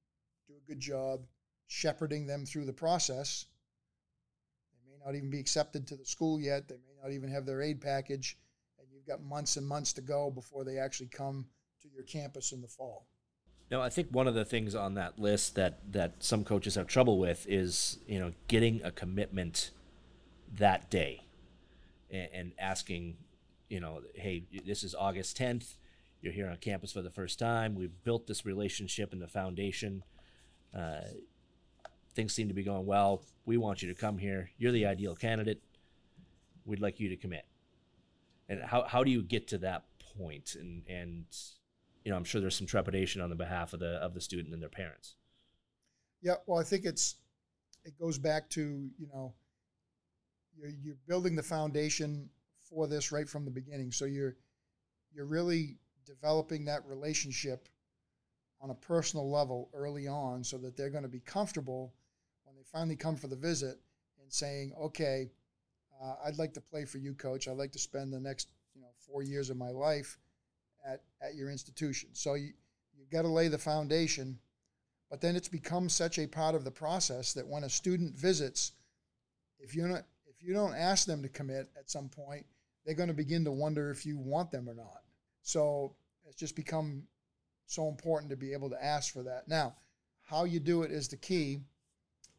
do 0.48 0.54
a 0.56 0.68
good 0.68 0.80
job 0.80 1.20
shepherding 1.66 2.26
them 2.26 2.44
through 2.44 2.66
the 2.66 2.72
process 2.72 3.46
not 5.04 5.14
even 5.14 5.30
be 5.30 5.40
accepted 5.40 5.86
to 5.88 5.96
the 5.96 6.04
school 6.04 6.40
yet. 6.40 6.68
They 6.68 6.76
may 6.76 7.02
not 7.02 7.12
even 7.12 7.30
have 7.30 7.46
their 7.46 7.62
aid 7.62 7.80
package, 7.80 8.38
and 8.78 8.88
you've 8.92 9.06
got 9.06 9.22
months 9.22 9.56
and 9.56 9.66
months 9.66 9.92
to 9.94 10.00
go 10.00 10.30
before 10.30 10.64
they 10.64 10.78
actually 10.78 11.08
come 11.08 11.46
to 11.82 11.88
your 11.88 12.04
campus 12.04 12.52
in 12.52 12.60
the 12.60 12.68
fall. 12.68 13.06
No, 13.70 13.80
I 13.80 13.88
think 13.88 14.08
one 14.10 14.28
of 14.28 14.34
the 14.34 14.44
things 14.44 14.74
on 14.74 14.94
that 14.94 15.18
list 15.18 15.54
that 15.56 15.80
that 15.92 16.22
some 16.22 16.44
coaches 16.44 16.74
have 16.74 16.86
trouble 16.86 17.18
with 17.18 17.46
is 17.48 17.98
you 18.06 18.18
know 18.18 18.32
getting 18.48 18.82
a 18.82 18.90
commitment 18.90 19.70
that 20.58 20.90
day, 20.90 21.22
and, 22.10 22.28
and 22.32 22.52
asking, 22.58 23.16
you 23.68 23.80
know, 23.80 24.00
hey, 24.14 24.44
this 24.66 24.84
is 24.84 24.94
August 24.94 25.36
tenth. 25.36 25.76
You're 26.20 26.32
here 26.32 26.48
on 26.48 26.56
campus 26.56 26.92
for 26.92 27.02
the 27.02 27.10
first 27.10 27.38
time. 27.38 27.74
We've 27.74 28.02
built 28.02 28.26
this 28.26 28.46
relationship 28.46 29.12
and 29.12 29.20
the 29.20 29.28
foundation. 29.28 30.04
Uh, 30.74 31.00
things 32.14 32.32
seem 32.32 32.48
to 32.48 32.54
be 32.54 32.62
going 32.62 32.86
well. 32.86 33.22
We 33.46 33.56
want 33.56 33.82
you 33.82 33.88
to 33.88 33.94
come 33.94 34.18
here. 34.18 34.50
You're 34.56 34.72
the 34.72 34.86
ideal 34.86 35.14
candidate. 35.14 35.62
We'd 36.64 36.80
like 36.80 37.00
you 37.00 37.08
to 37.10 37.16
commit. 37.16 37.44
And 38.48 38.62
how, 38.62 38.84
how 38.84 39.04
do 39.04 39.10
you 39.10 39.22
get 39.22 39.48
to 39.48 39.58
that 39.58 39.84
point? 40.18 40.56
And, 40.58 40.82
and, 40.88 41.24
you 42.04 42.10
know, 42.10 42.16
I'm 42.16 42.24
sure 42.24 42.40
there's 42.40 42.56
some 42.56 42.66
trepidation 42.66 43.20
on 43.20 43.30
the 43.30 43.36
behalf 43.36 43.72
of 43.72 43.80
the, 43.80 43.94
of 43.96 44.14
the 44.14 44.20
student 44.20 44.52
and 44.54 44.62
their 44.62 44.68
parents. 44.68 45.14
Yeah. 46.22 46.34
Well, 46.46 46.58
I 46.58 46.64
think 46.64 46.84
it's, 46.84 47.16
it 47.84 47.98
goes 47.98 48.18
back 48.18 48.48
to, 48.50 48.60
you 48.98 49.06
know, 49.12 49.34
you're, 50.56 50.70
you're 50.82 50.96
building 51.06 51.36
the 51.36 51.42
foundation 51.42 52.28
for 52.62 52.86
this 52.86 53.12
right 53.12 53.28
from 53.28 53.44
the 53.44 53.50
beginning. 53.50 53.92
So 53.92 54.04
you're, 54.04 54.36
you're 55.12 55.26
really 55.26 55.76
developing 56.06 56.64
that 56.66 56.86
relationship 56.86 57.68
on 58.60 58.70
a 58.70 58.74
personal 58.74 59.30
level 59.30 59.68
early 59.74 60.06
on 60.06 60.42
so 60.42 60.56
that 60.58 60.76
they're 60.76 60.90
going 60.90 61.02
to 61.02 61.08
be 61.08 61.20
comfortable 61.20 61.92
finally 62.74 62.96
come 62.96 63.14
for 63.14 63.28
the 63.28 63.36
visit 63.36 63.78
and 64.20 64.32
saying, 64.32 64.72
okay, 64.78 65.30
uh, 66.02 66.14
I'd 66.26 66.38
like 66.38 66.52
to 66.54 66.60
play 66.60 66.84
for 66.84 66.98
you, 66.98 67.14
coach. 67.14 67.46
I'd 67.46 67.56
like 67.56 67.72
to 67.72 67.78
spend 67.78 68.12
the 68.12 68.18
next 68.18 68.48
you 68.74 68.82
know 68.82 68.88
four 69.08 69.22
years 69.22 69.48
of 69.48 69.56
my 69.56 69.70
life 69.70 70.18
at, 70.84 71.02
at 71.22 71.36
your 71.36 71.50
institution. 71.50 72.10
So 72.12 72.34
you 72.34 72.52
you 72.96 73.06
got 73.10 73.22
to 73.22 73.28
lay 73.28 73.48
the 73.48 73.58
foundation, 73.58 74.38
but 75.10 75.20
then 75.20 75.36
it's 75.36 75.48
become 75.48 75.88
such 75.88 76.18
a 76.18 76.26
part 76.26 76.54
of 76.54 76.64
the 76.64 76.70
process 76.70 77.32
that 77.34 77.46
when 77.46 77.64
a 77.64 77.70
student 77.70 78.16
visits, 78.16 78.72
if 79.60 79.74
you're 79.74 79.88
not 79.88 80.04
if 80.26 80.42
you 80.42 80.52
don't 80.52 80.74
ask 80.74 81.06
them 81.06 81.22
to 81.22 81.28
commit 81.28 81.70
at 81.78 81.88
some 81.88 82.08
point, 82.08 82.44
they're 82.84 82.96
going 82.96 83.08
to 83.08 83.14
begin 83.14 83.44
to 83.44 83.52
wonder 83.52 83.90
if 83.90 84.04
you 84.04 84.18
want 84.18 84.50
them 84.50 84.68
or 84.68 84.74
not. 84.74 85.02
So 85.42 85.94
it's 86.26 86.36
just 86.36 86.56
become 86.56 87.04
so 87.66 87.88
important 87.88 88.30
to 88.30 88.36
be 88.36 88.52
able 88.52 88.70
to 88.70 88.84
ask 88.84 89.12
for 89.12 89.22
that. 89.22 89.46
Now, 89.46 89.74
how 90.22 90.44
you 90.44 90.58
do 90.58 90.82
it 90.82 90.90
is 90.90 91.06
the 91.06 91.16
key. 91.16 91.60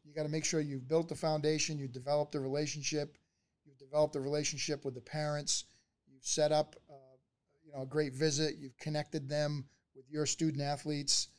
You 0.05 0.13
got 0.13 0.23
to 0.23 0.29
make 0.29 0.45
sure 0.45 0.61
you've 0.61 0.87
built 0.87 1.09
the 1.09 1.15
foundation, 1.15 1.79
you've 1.79 1.91
developed 1.91 2.31
the 2.31 2.39
relationship, 2.39 3.17
you've 3.65 3.77
developed 3.77 4.13
the 4.13 4.21
relationship 4.21 4.85
with 4.85 4.93
the 4.93 5.01
parents, 5.01 5.65
you've 6.07 6.25
set 6.25 6.51
up, 6.51 6.75
uh, 6.89 7.17
you 7.65 7.73
know, 7.73 7.81
a 7.81 7.85
great 7.85 8.13
visit, 8.13 8.55
you've 8.57 8.77
connected 8.77 9.27
them 9.27 9.65
with 9.95 10.05
your 10.09 10.25
student 10.25 10.61
athletes, 10.61 11.29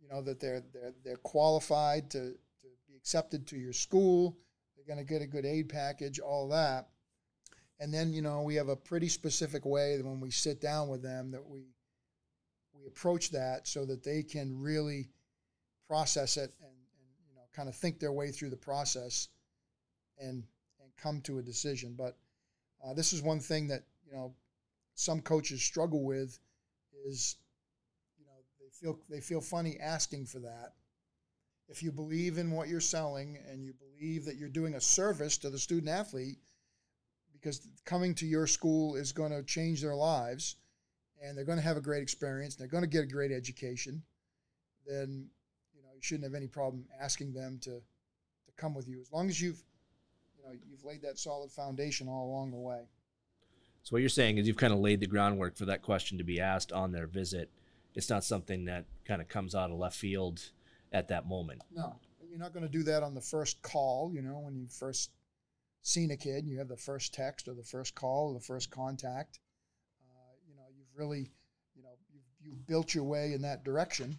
you 0.00 0.08
know 0.08 0.22
that 0.22 0.40
they're 0.40 0.62
they're 0.72 0.94
they're 1.04 1.16
qualified 1.18 2.10
to 2.10 2.32
to 2.32 2.68
be 2.88 2.96
accepted 2.96 3.46
to 3.48 3.56
your 3.56 3.72
school. 3.72 4.36
They're 4.74 4.96
going 4.96 5.04
to 5.04 5.12
get 5.12 5.22
a 5.22 5.26
good 5.26 5.44
aid 5.44 5.68
package, 5.68 6.18
all 6.18 6.48
that. 6.48 6.88
And 7.78 7.92
then, 7.92 8.12
you 8.12 8.22
know, 8.22 8.42
we 8.42 8.54
have 8.56 8.68
a 8.68 8.76
pretty 8.76 9.08
specific 9.08 9.64
way 9.64 9.96
that 9.96 10.04
when 10.04 10.20
we 10.20 10.30
sit 10.30 10.60
down 10.60 10.88
with 10.88 11.02
them 11.02 11.30
that 11.32 11.44
we 11.46 11.66
we 12.74 12.86
approach 12.86 13.30
that 13.30 13.68
so 13.68 13.84
that 13.84 14.02
they 14.02 14.22
can 14.22 14.60
really 14.60 15.08
process 15.88 16.36
it 16.36 16.52
and, 16.60 16.71
kind 17.54 17.68
of 17.68 17.74
think 17.74 17.98
their 17.98 18.12
way 18.12 18.30
through 18.30 18.50
the 18.50 18.56
process 18.56 19.28
and 20.18 20.28
and 20.28 20.44
and 20.82 20.96
come 20.96 21.20
to 21.22 21.38
a 21.38 21.42
decision. 21.42 21.94
But 21.96 22.16
uh, 22.84 22.94
this 22.94 23.12
is 23.12 23.22
one 23.22 23.40
thing 23.40 23.68
that 23.68 23.84
you 24.06 24.12
know 24.12 24.34
some 24.94 25.20
coaches 25.20 25.62
struggle 25.62 26.04
with 26.04 26.38
is 27.06 27.36
you 28.18 28.24
know 28.26 28.32
they 28.60 28.70
feel 28.70 28.98
they 29.08 29.20
feel 29.20 29.40
funny 29.40 29.78
asking 29.80 30.26
for 30.26 30.40
that. 30.40 30.74
If 31.68 31.82
you 31.82 31.92
believe 31.92 32.38
in 32.38 32.50
what 32.50 32.68
you're 32.68 32.80
selling 32.80 33.38
and 33.48 33.64
you 33.64 33.72
believe 33.72 34.24
that 34.26 34.36
you're 34.36 34.48
doing 34.48 34.74
a 34.74 34.80
service 34.80 35.38
to 35.38 35.48
the 35.48 35.58
student 35.58 35.88
athlete, 35.88 36.36
because 37.32 37.66
coming 37.84 38.14
to 38.16 38.26
your 38.26 38.46
school 38.46 38.96
is 38.96 39.12
going 39.12 39.30
to 39.30 39.42
change 39.42 39.80
their 39.80 39.94
lives 39.94 40.56
and 41.22 41.36
they're 41.36 41.44
going 41.44 41.58
to 41.58 41.64
have 41.64 41.76
a 41.76 41.80
great 41.80 42.02
experience, 42.02 42.56
they're 42.56 42.66
going 42.66 42.82
to 42.82 42.90
get 42.90 43.04
a 43.04 43.06
great 43.06 43.30
education, 43.30 44.02
then 44.86 45.30
shouldn't 46.02 46.24
have 46.24 46.34
any 46.34 46.48
problem 46.48 46.84
asking 47.00 47.32
them 47.32 47.58
to 47.62 47.70
to 47.70 48.52
come 48.56 48.74
with 48.74 48.88
you 48.88 49.00
as 49.00 49.10
long 49.12 49.28
as 49.28 49.40
you've 49.40 49.62
you 50.36 50.44
know 50.44 50.58
you've 50.68 50.84
laid 50.84 51.02
that 51.02 51.18
solid 51.18 51.50
foundation 51.50 52.08
all 52.08 52.26
along 52.26 52.50
the 52.50 52.58
way. 52.58 52.82
So 53.82 53.94
what 53.94 54.00
you're 54.00 54.08
saying 54.08 54.38
is 54.38 54.46
you've 54.46 54.56
kind 54.56 54.72
of 54.72 54.78
laid 54.78 55.00
the 55.00 55.06
groundwork 55.06 55.56
for 55.56 55.64
that 55.64 55.82
question 55.82 56.18
to 56.18 56.24
be 56.24 56.40
asked 56.40 56.72
on 56.72 56.92
their 56.92 57.06
visit. 57.06 57.50
It's 57.94 58.08
not 58.08 58.24
something 58.24 58.66
that 58.66 58.84
kind 59.04 59.20
of 59.20 59.28
comes 59.28 59.54
out 59.54 59.70
of 59.70 59.78
left 59.78 59.96
field 59.96 60.40
at 60.92 61.08
that 61.08 61.26
moment. 61.26 61.62
No, 61.74 61.96
you're 62.28 62.38
not 62.38 62.52
going 62.52 62.64
to 62.64 62.70
do 62.70 62.84
that 62.84 63.02
on 63.02 63.14
the 63.14 63.20
first 63.20 63.60
call. 63.62 64.12
You 64.14 64.22
know, 64.22 64.38
when 64.38 64.54
you 64.54 64.68
first 64.68 65.10
seen 65.82 66.12
a 66.12 66.16
kid, 66.16 66.46
you 66.46 66.58
have 66.58 66.68
the 66.68 66.76
first 66.76 67.12
text 67.12 67.48
or 67.48 67.54
the 67.54 67.64
first 67.64 67.94
call 67.94 68.28
or 68.28 68.34
the 68.34 68.44
first 68.44 68.70
contact. 68.70 69.40
Uh, 70.00 70.34
you 70.48 70.54
know, 70.54 70.62
you've 70.76 70.96
really, 70.96 71.30
you 71.74 71.82
know, 71.82 71.90
you've, 72.12 72.22
you've 72.40 72.66
built 72.66 72.94
your 72.94 73.04
way 73.04 73.32
in 73.32 73.42
that 73.42 73.64
direction. 73.64 74.16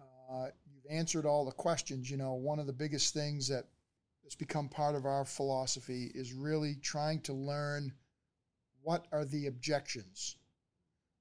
Uh, 0.00 0.46
you've 0.84 0.96
answered 0.96 1.26
all 1.26 1.44
the 1.44 1.52
questions. 1.52 2.10
You 2.10 2.16
know, 2.16 2.34
one 2.34 2.58
of 2.58 2.66
the 2.66 2.72
biggest 2.72 3.14
things 3.14 3.48
that 3.48 3.64
has 4.24 4.34
become 4.34 4.68
part 4.68 4.94
of 4.94 5.04
our 5.04 5.24
philosophy 5.24 6.10
is 6.14 6.32
really 6.32 6.76
trying 6.82 7.20
to 7.22 7.32
learn 7.32 7.92
what 8.82 9.06
are 9.12 9.24
the 9.24 9.46
objections? 9.46 10.36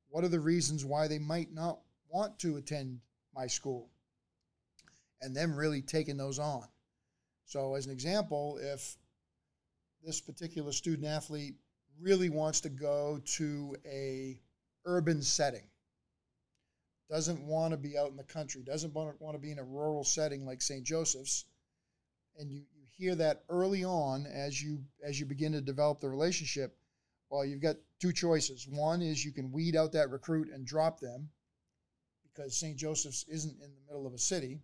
What 0.10 0.24
are 0.24 0.30
the 0.30 0.40
reasons 0.40 0.86
why 0.86 1.08
they 1.08 1.20
might 1.20 1.54
not 1.54 1.80
want 2.10 2.38
to 2.40 2.58
attend 2.58 3.00
my 3.34 3.48
school? 3.48 3.90
And 5.22 5.36
then 5.36 5.56
really 5.56 5.82
taking 5.82 6.18
those 6.18 6.40
on. 6.40 6.68
So, 7.46 7.76
as 7.76 7.86
an 7.86 7.92
example, 7.92 8.60
if 8.62 8.98
this 10.04 10.20
particular 10.20 10.72
student 10.74 11.08
athlete 11.08 11.56
really 12.00 12.30
wants 12.30 12.60
to 12.62 12.70
go 12.70 13.22
to 13.38 13.76
a 13.86 14.40
urban 14.86 15.22
setting 15.22 15.64
doesn't 17.10 17.46
want 17.46 17.72
to 17.72 17.78
be 17.78 17.98
out 17.98 18.10
in 18.10 18.18
the 18.18 18.24
country 18.24 18.62
doesn't 18.64 18.94
want 18.94 19.20
to, 19.34 19.40
be 19.40 19.52
in 19.52 19.60
a 19.60 19.64
rural 19.64 20.04
setting 20.04 20.46
like 20.46 20.62
st 20.62 20.84
joseph's 20.84 21.46
and 22.38 22.52
you, 22.52 22.64
you 22.76 22.84
hear 22.90 23.16
that 23.16 23.44
early 23.50 23.84
on 23.84 24.26
as 24.26 24.62
you 24.62 24.80
as 25.04 25.20
you 25.20 25.26
begin 25.26 25.52
to 25.52 25.62
develop 25.62 26.00
the 26.00 26.10
relationship 26.10 26.78
well 27.30 27.46
you've 27.46 27.62
got 27.62 27.76
two 28.00 28.12
choices 28.12 28.68
one 28.70 29.02
is 29.02 29.24
you 29.24 29.32
can 29.32 29.52
weed 29.52 29.76
out 29.76 29.92
that 29.92 30.10
recruit 30.10 30.50
and 30.54 30.66
drop 30.66 31.00
them 31.00 31.30
because 32.24 32.58
st 32.58 32.78
joseph's 32.78 33.26
isn't 33.28 33.56
in 33.62 33.72
the 33.74 33.86
middle 33.88 34.08
of 34.08 34.14
a 34.14 34.20
city 34.20 34.62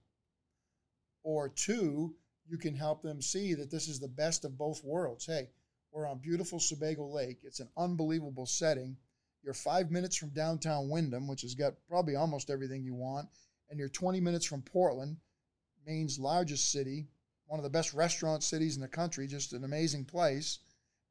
or 1.23 1.49
two 1.49 2.15
you 2.49 2.57
can 2.57 2.75
help 2.75 3.01
them 3.03 3.21
see 3.21 3.53
that 3.53 3.69
this 3.69 3.87
is 3.87 3.99
the 3.99 4.07
best 4.07 4.43
of 4.43 4.57
both 4.57 4.83
worlds. 4.83 5.25
Hey, 5.25 5.49
we're 5.91 6.07
on 6.07 6.17
beautiful 6.17 6.59
Sebago 6.59 7.07
Lake. 7.07 7.39
It's 7.43 7.59
an 7.59 7.69
unbelievable 7.77 8.47
setting. 8.47 8.97
You're 9.49 9.55
five 9.55 9.89
minutes 9.89 10.15
from 10.15 10.29
downtown 10.29 10.89
Windham, 10.89 11.27
which 11.27 11.41
has 11.41 11.55
got 11.55 11.73
probably 11.87 12.15
almost 12.15 12.51
everything 12.51 12.83
you 12.83 12.93
want, 12.93 13.27
and 13.71 13.79
you're 13.79 13.89
20 13.89 14.19
minutes 14.19 14.45
from 14.45 14.61
Portland, 14.61 15.17
Maine's 15.87 16.19
largest 16.19 16.71
city, 16.71 17.07
one 17.47 17.59
of 17.59 17.63
the 17.63 17.69
best 17.71 17.95
restaurant 17.95 18.43
cities 18.43 18.75
in 18.75 18.81
the 18.83 18.87
country, 18.87 19.25
just 19.25 19.53
an 19.53 19.63
amazing 19.63 20.05
place. 20.05 20.59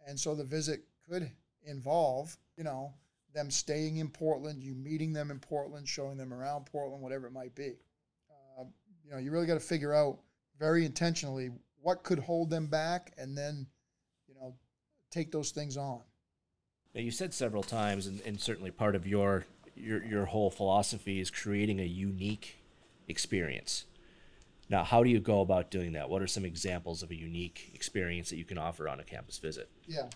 And 0.07 0.16
so 0.16 0.36
the 0.36 0.45
visit 0.45 0.84
could 1.11 1.28
involve, 1.64 2.36
you 2.57 2.62
know, 2.62 2.95
them 3.34 3.51
staying 3.51 3.97
in 3.97 4.09
Portland, 4.09 4.62
you 4.62 4.76
meeting 4.76 5.12
them 5.12 5.32
in 5.32 5.41
Portland, 5.41 5.89
showing 5.89 6.16
them 6.16 6.32
around 6.32 6.66
Portland, 6.66 7.03
whatever 7.03 7.26
it 7.26 7.32
might 7.32 7.57
be. 7.57 7.72
Uh, 8.30 8.66
you 9.05 9.11
know, 9.11 9.18
you 9.18 9.32
really 9.32 9.49
got 9.49 9.55
to 9.55 9.61
figure 9.61 9.93
out 9.93 10.16
very 10.61 10.86
intentionally 10.86 11.51
what 11.82 12.05
could 12.05 12.20
hold 12.20 12.51
them 12.51 12.68
back 12.68 13.12
and 13.18 13.36
then 13.36 13.66
you 14.28 14.34
know 14.36 14.55
take 15.11 15.32
those 15.32 15.51
things 15.51 15.76
on 15.76 16.03
now 16.99 17.05
you 17.05 17.11
said 17.12 17.32
several 17.32 17.62
times 17.62 18.09
and, 18.09 18.20
and 18.26 18.40
certainly 18.40 18.72
part 18.72 18.96
of 18.96 19.07
your 19.07 19.46
your 19.76 20.05
your 20.05 20.24
whole 20.26 20.51
philosophy 20.51 21.20
is 21.20 21.30
creating 21.30 21.78
a 21.78 21.84
unique 21.84 22.59
experience. 23.07 23.84
Now 24.68 24.82
how 24.82 25.05
do 25.05 25.09
you 25.09 25.20
go 25.20 25.40
about 25.40 25.70
doing 25.70 25.92
that? 25.92 26.11
What 26.11 26.22
are 26.22 26.26
some 26.26 26.44
examples 26.44 27.05
of 27.05 27.11
a 27.12 27.14
unique 27.14 27.70
experience 27.72 28.30
that 28.30 28.36
you 28.36 28.44
can 28.44 28.59
offer 28.59 28.88
on 28.88 28.99
a 28.99 29.05
campus 29.05 29.38
visit? 29.38 29.70
Yeah. 29.86 30.11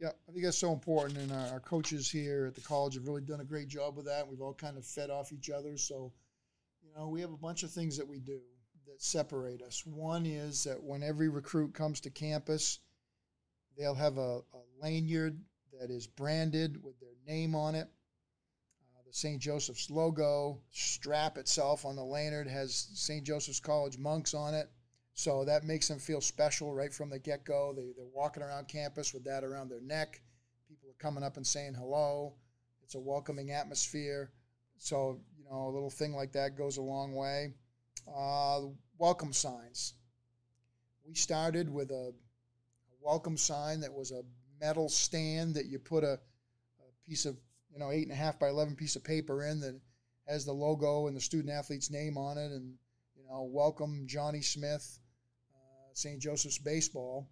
Yeah 0.00 0.10
i 0.28 0.32
think 0.32 0.44
that's 0.44 0.58
so 0.58 0.72
important 0.72 1.18
and 1.18 1.32
our, 1.32 1.54
our 1.54 1.60
coaches 1.60 2.10
here 2.10 2.46
at 2.46 2.54
the 2.54 2.60
college 2.60 2.94
have 2.94 3.06
really 3.06 3.22
done 3.22 3.40
a 3.40 3.44
great 3.44 3.66
job 3.66 3.96
with 3.96 4.06
that 4.06 4.28
we've 4.28 4.40
all 4.40 4.54
kind 4.54 4.76
of 4.76 4.84
fed 4.84 5.10
off 5.10 5.32
each 5.32 5.50
other 5.50 5.76
so 5.76 6.12
you 6.84 6.90
know 6.94 7.08
we 7.08 7.20
have 7.20 7.32
a 7.32 7.36
bunch 7.36 7.64
of 7.64 7.70
things 7.72 7.96
that 7.96 8.06
we 8.06 8.20
do 8.20 8.38
that 8.88 9.02
separate 9.02 9.62
us. 9.62 9.84
One 9.86 10.26
is 10.26 10.64
that 10.64 10.82
when 10.82 11.02
every 11.02 11.28
recruit 11.28 11.74
comes 11.74 12.00
to 12.00 12.10
campus, 12.10 12.80
they'll 13.76 13.94
have 13.94 14.18
a, 14.18 14.38
a 14.38 14.60
lanyard 14.80 15.38
that 15.80 15.90
is 15.90 16.06
branded 16.06 16.82
with 16.82 16.98
their 17.00 17.16
name 17.26 17.54
on 17.54 17.74
it. 17.74 17.88
Uh, 18.94 19.02
the 19.06 19.12
St. 19.12 19.40
Joseph's 19.40 19.90
logo, 19.90 20.60
strap 20.70 21.38
itself 21.38 21.84
on 21.84 21.96
the 21.96 22.04
lanyard 22.04 22.48
has 22.48 22.88
St. 22.94 23.24
Joseph's 23.24 23.60
College 23.60 23.98
monks 23.98 24.34
on 24.34 24.54
it. 24.54 24.70
So 25.14 25.44
that 25.44 25.64
makes 25.64 25.88
them 25.88 25.98
feel 25.98 26.20
special 26.20 26.72
right 26.72 26.92
from 26.92 27.10
the 27.10 27.18
get 27.18 27.44
go. 27.44 27.72
They, 27.74 27.90
they're 27.96 28.06
walking 28.14 28.42
around 28.42 28.68
campus 28.68 29.12
with 29.12 29.24
that 29.24 29.42
around 29.42 29.68
their 29.68 29.80
neck. 29.80 30.20
People 30.68 30.90
are 30.90 31.02
coming 31.02 31.24
up 31.24 31.36
and 31.36 31.46
saying 31.46 31.74
hello. 31.74 32.34
It's 32.84 32.94
a 32.94 33.00
welcoming 33.00 33.50
atmosphere. 33.50 34.30
So, 34.78 35.20
you 35.36 35.44
know, 35.44 35.66
a 35.66 35.70
little 35.70 35.90
thing 35.90 36.14
like 36.14 36.32
that 36.32 36.56
goes 36.56 36.76
a 36.76 36.82
long 36.82 37.14
way. 37.14 37.52
Uh, 38.06 38.60
welcome 38.96 39.32
signs. 39.32 39.94
We 41.06 41.14
started 41.14 41.68
with 41.68 41.90
a, 41.90 42.12
a, 42.12 42.96
welcome 43.02 43.36
sign 43.36 43.80
that 43.80 43.92
was 43.92 44.12
a 44.12 44.22
metal 44.60 44.88
stand 44.88 45.54
that 45.54 45.66
you 45.66 45.78
put 45.78 46.04
a, 46.04 46.14
a, 46.14 47.06
piece 47.06 47.24
of, 47.24 47.36
you 47.72 47.78
know, 47.78 47.90
eight 47.90 48.04
and 48.04 48.12
a 48.12 48.16
half 48.16 48.38
by 48.38 48.48
11 48.48 48.76
piece 48.76 48.96
of 48.96 49.04
paper 49.04 49.44
in 49.44 49.60
that 49.60 49.80
has 50.26 50.44
the 50.44 50.52
logo 50.52 51.06
and 51.06 51.16
the 51.16 51.20
student 51.20 51.52
athlete's 51.52 51.90
name 51.90 52.18
on 52.18 52.36
it 52.36 52.50
and, 52.52 52.74
you 53.16 53.24
know, 53.28 53.48
welcome 53.50 54.04
Johnny 54.06 54.42
Smith, 54.42 54.98
uh, 55.54 55.90
St. 55.94 56.20
Joseph's 56.20 56.58
Baseball. 56.58 57.28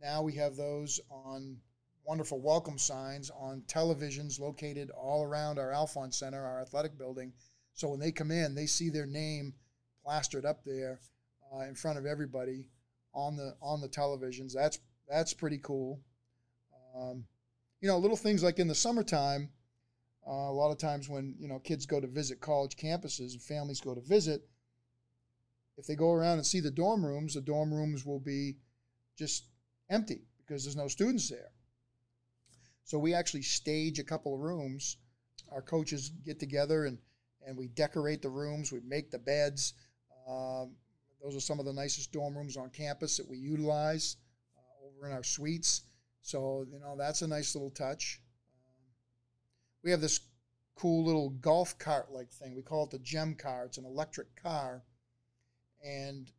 Now 0.00 0.22
we 0.22 0.34
have 0.34 0.56
those 0.56 1.00
on 1.10 1.58
wonderful 2.04 2.40
welcome 2.40 2.78
signs 2.78 3.30
on 3.30 3.62
televisions 3.68 4.40
located 4.40 4.90
all 4.90 5.22
around 5.22 5.58
our 5.58 5.70
Alfond 5.70 6.12
Center, 6.12 6.42
our 6.44 6.60
athletic 6.60 6.98
building. 6.98 7.32
So 7.74 7.88
when 7.88 8.00
they 8.00 8.12
come 8.12 8.30
in, 8.30 8.54
they 8.54 8.66
see 8.66 8.90
their 8.90 9.06
name 9.06 9.54
plastered 10.04 10.44
up 10.44 10.64
there 10.64 11.00
uh, 11.54 11.60
in 11.60 11.74
front 11.74 11.98
of 11.98 12.06
everybody 12.06 12.68
on 13.14 13.36
the 13.36 13.54
on 13.60 13.80
the 13.80 13.88
televisions. 13.88 14.52
That's 14.52 14.78
that's 15.08 15.34
pretty 15.34 15.58
cool. 15.58 16.00
Um, 16.96 17.24
you 17.80 17.88
know, 17.88 17.98
little 17.98 18.16
things 18.16 18.42
like 18.42 18.58
in 18.58 18.68
the 18.68 18.74
summertime. 18.74 19.50
Uh, 20.26 20.30
a 20.30 20.52
lot 20.52 20.70
of 20.70 20.78
times 20.78 21.08
when 21.08 21.34
you 21.38 21.48
know 21.48 21.58
kids 21.58 21.84
go 21.84 22.00
to 22.00 22.06
visit 22.06 22.40
college 22.40 22.76
campuses 22.76 23.32
and 23.32 23.42
families 23.42 23.80
go 23.80 23.94
to 23.94 24.00
visit, 24.00 24.42
if 25.76 25.86
they 25.86 25.96
go 25.96 26.12
around 26.12 26.38
and 26.38 26.46
see 26.46 26.60
the 26.60 26.70
dorm 26.70 27.04
rooms, 27.04 27.34
the 27.34 27.40
dorm 27.40 27.72
rooms 27.72 28.06
will 28.06 28.20
be 28.20 28.56
just 29.18 29.46
empty 29.90 30.22
because 30.38 30.64
there's 30.64 30.76
no 30.76 30.86
students 30.86 31.28
there. 31.28 31.50
So 32.84 32.98
we 32.98 33.14
actually 33.14 33.42
stage 33.42 33.98
a 33.98 34.04
couple 34.04 34.34
of 34.34 34.40
rooms. 34.40 34.98
Our 35.50 35.62
coaches 35.62 36.10
get 36.24 36.38
together 36.38 36.84
and 36.84 36.98
and 37.46 37.56
we 37.56 37.68
decorate 37.68 38.22
the 38.22 38.28
rooms. 38.28 38.70
We 38.70 38.80
make 38.86 39.10
the 39.10 39.18
beds. 39.18 39.74
Um, 40.28 40.76
those 41.22 41.36
are 41.36 41.40
some 41.40 41.58
of 41.58 41.66
the 41.66 41.72
nicest 41.72 42.12
dorm 42.12 42.36
rooms 42.36 42.56
on 42.56 42.70
campus 42.70 43.16
that 43.16 43.28
we 43.28 43.36
utilize 43.36 44.16
uh, 44.56 44.86
over 44.86 45.06
in 45.08 45.12
our 45.12 45.24
suites. 45.24 45.82
So, 46.22 46.64
you 46.70 46.78
know, 46.78 46.96
that's 46.96 47.22
a 47.22 47.28
nice 47.28 47.54
little 47.54 47.70
touch. 47.70 48.20
Um, 48.66 48.84
we 49.82 49.90
have 49.90 50.00
this 50.00 50.20
cool 50.76 51.04
little 51.04 51.30
golf 51.30 51.78
cart 51.78 52.10
like 52.10 52.30
thing. 52.30 52.54
We 52.54 52.62
call 52.62 52.84
it 52.84 52.90
the 52.90 52.98
gem 53.00 53.34
car. 53.34 53.66
It's 53.66 53.78
an 53.78 53.84
electric 53.84 54.40
car. 54.40 54.84
And 55.84 56.30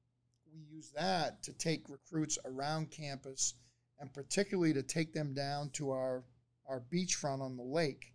we 0.52 0.62
use 0.76 0.92
that 0.96 1.44
to 1.44 1.54
take 1.54 1.90
recruits 1.90 2.38
around 2.46 2.92
campus 2.92 3.56
and 4.00 4.12
particularly 4.14 4.74
to 4.74 4.84
take 4.84 5.14
them 5.14 5.34
down 5.34 5.70
to 5.72 5.92
our, 5.92 6.24
our 6.68 6.82
beachfront 6.92 7.42
on 7.42 7.58
the 7.58 7.64
lake. 7.64 8.14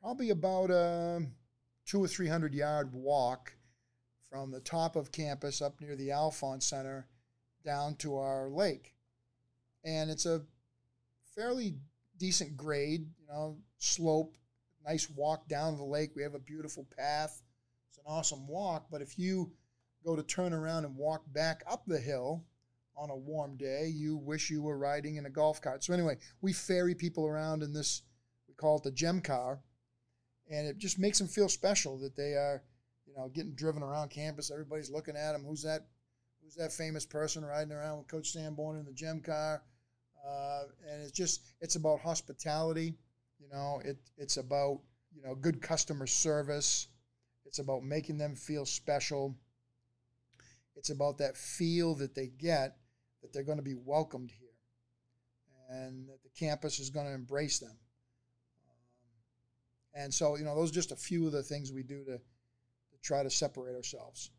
Probably 0.00 0.30
about 0.30 0.70
a 0.70 1.26
two 1.86 2.02
or 2.02 2.08
three 2.08 2.28
hundred 2.28 2.54
yard 2.54 2.92
walk 2.92 3.52
from 4.30 4.50
the 4.50 4.60
top 4.60 4.96
of 4.96 5.12
campus 5.12 5.60
up 5.62 5.80
near 5.80 5.96
the 5.96 6.08
Alfond 6.08 6.62
Center 6.62 7.08
down 7.64 7.96
to 7.96 8.16
our 8.16 8.48
lake. 8.48 8.93
And 9.84 10.10
it's 10.10 10.26
a 10.26 10.42
fairly 11.34 11.76
decent 12.18 12.56
grade, 12.56 13.06
you 13.18 13.26
know, 13.28 13.58
slope, 13.78 14.36
nice 14.86 15.08
walk 15.10 15.48
down 15.48 15.76
the 15.76 15.84
lake. 15.84 16.12
We 16.14 16.22
have 16.22 16.34
a 16.34 16.38
beautiful 16.38 16.86
path. 16.96 17.42
It's 17.88 17.98
an 17.98 18.04
awesome 18.06 18.46
walk. 18.46 18.86
But 18.90 19.02
if 19.02 19.18
you 19.18 19.52
go 20.04 20.16
to 20.16 20.22
turn 20.22 20.52
around 20.52 20.84
and 20.84 20.96
walk 20.96 21.22
back 21.32 21.62
up 21.70 21.84
the 21.86 21.98
hill 21.98 22.44
on 22.96 23.10
a 23.10 23.16
warm 23.16 23.56
day, 23.56 23.88
you 23.92 24.16
wish 24.16 24.50
you 24.50 24.62
were 24.62 24.78
riding 24.78 25.16
in 25.16 25.26
a 25.26 25.30
golf 25.30 25.60
cart. 25.60 25.82
So 25.82 25.92
anyway, 25.92 26.16
we 26.40 26.52
ferry 26.52 26.94
people 26.94 27.26
around 27.26 27.62
in 27.62 27.72
this. 27.72 28.02
We 28.48 28.54
call 28.54 28.76
it 28.76 28.84
the 28.84 28.92
gem 28.92 29.20
car, 29.20 29.60
and 30.48 30.66
it 30.66 30.78
just 30.78 30.98
makes 30.98 31.18
them 31.18 31.26
feel 31.26 31.48
special 31.48 31.98
that 31.98 32.14
they 32.14 32.34
are, 32.34 32.62
you 33.06 33.14
know, 33.16 33.28
getting 33.34 33.54
driven 33.54 33.82
around 33.82 34.10
campus. 34.10 34.50
Everybody's 34.50 34.90
looking 34.90 35.16
at 35.16 35.32
them. 35.32 35.44
Who's 35.44 35.62
that? 35.62 35.88
Who's 36.42 36.54
that 36.54 36.72
famous 36.72 37.04
person 37.04 37.44
riding 37.44 37.72
around 37.72 37.98
with 37.98 38.06
Coach 38.06 38.30
Sanborn 38.30 38.78
in 38.78 38.84
the 38.84 38.92
gem 38.92 39.20
car? 39.20 39.62
Uh, 40.26 40.62
and 40.90 41.02
it's 41.02 41.12
just 41.12 41.42
it's 41.60 41.76
about 41.76 42.00
hospitality. 42.00 42.94
You 43.38 43.48
know, 43.52 43.80
it 43.84 43.98
it's 44.16 44.36
about 44.36 44.80
you 45.14 45.22
know 45.22 45.34
good 45.34 45.60
customer 45.60 46.06
service. 46.06 46.88
It's 47.44 47.58
about 47.58 47.82
making 47.82 48.18
them 48.18 48.34
feel 48.34 48.64
special. 48.64 49.36
It's 50.76 50.90
about 50.90 51.18
that 51.18 51.36
feel 51.36 51.94
that 51.96 52.14
they 52.14 52.28
get 52.28 52.76
that 53.22 53.32
they're 53.32 53.42
going 53.42 53.58
to 53.58 53.64
be 53.64 53.74
welcomed 53.74 54.30
here 54.30 54.44
and 55.70 56.08
that 56.08 56.22
the 56.22 56.28
campus 56.38 56.78
is 56.78 56.90
going 56.90 57.06
to 57.06 57.12
embrace 57.12 57.58
them. 57.58 57.76
Um, 58.70 60.02
and 60.02 60.14
so, 60.14 60.36
you 60.36 60.44
know, 60.44 60.54
those 60.54 60.70
are 60.70 60.74
just 60.74 60.92
a 60.92 60.96
few 60.96 61.26
of 61.26 61.32
the 61.32 61.42
things 61.42 61.72
we 61.72 61.82
do 61.82 62.04
to, 62.04 62.18
to 62.18 62.98
try 63.02 63.22
to 63.22 63.30
separate 63.30 63.74
ourselves. 63.74 64.30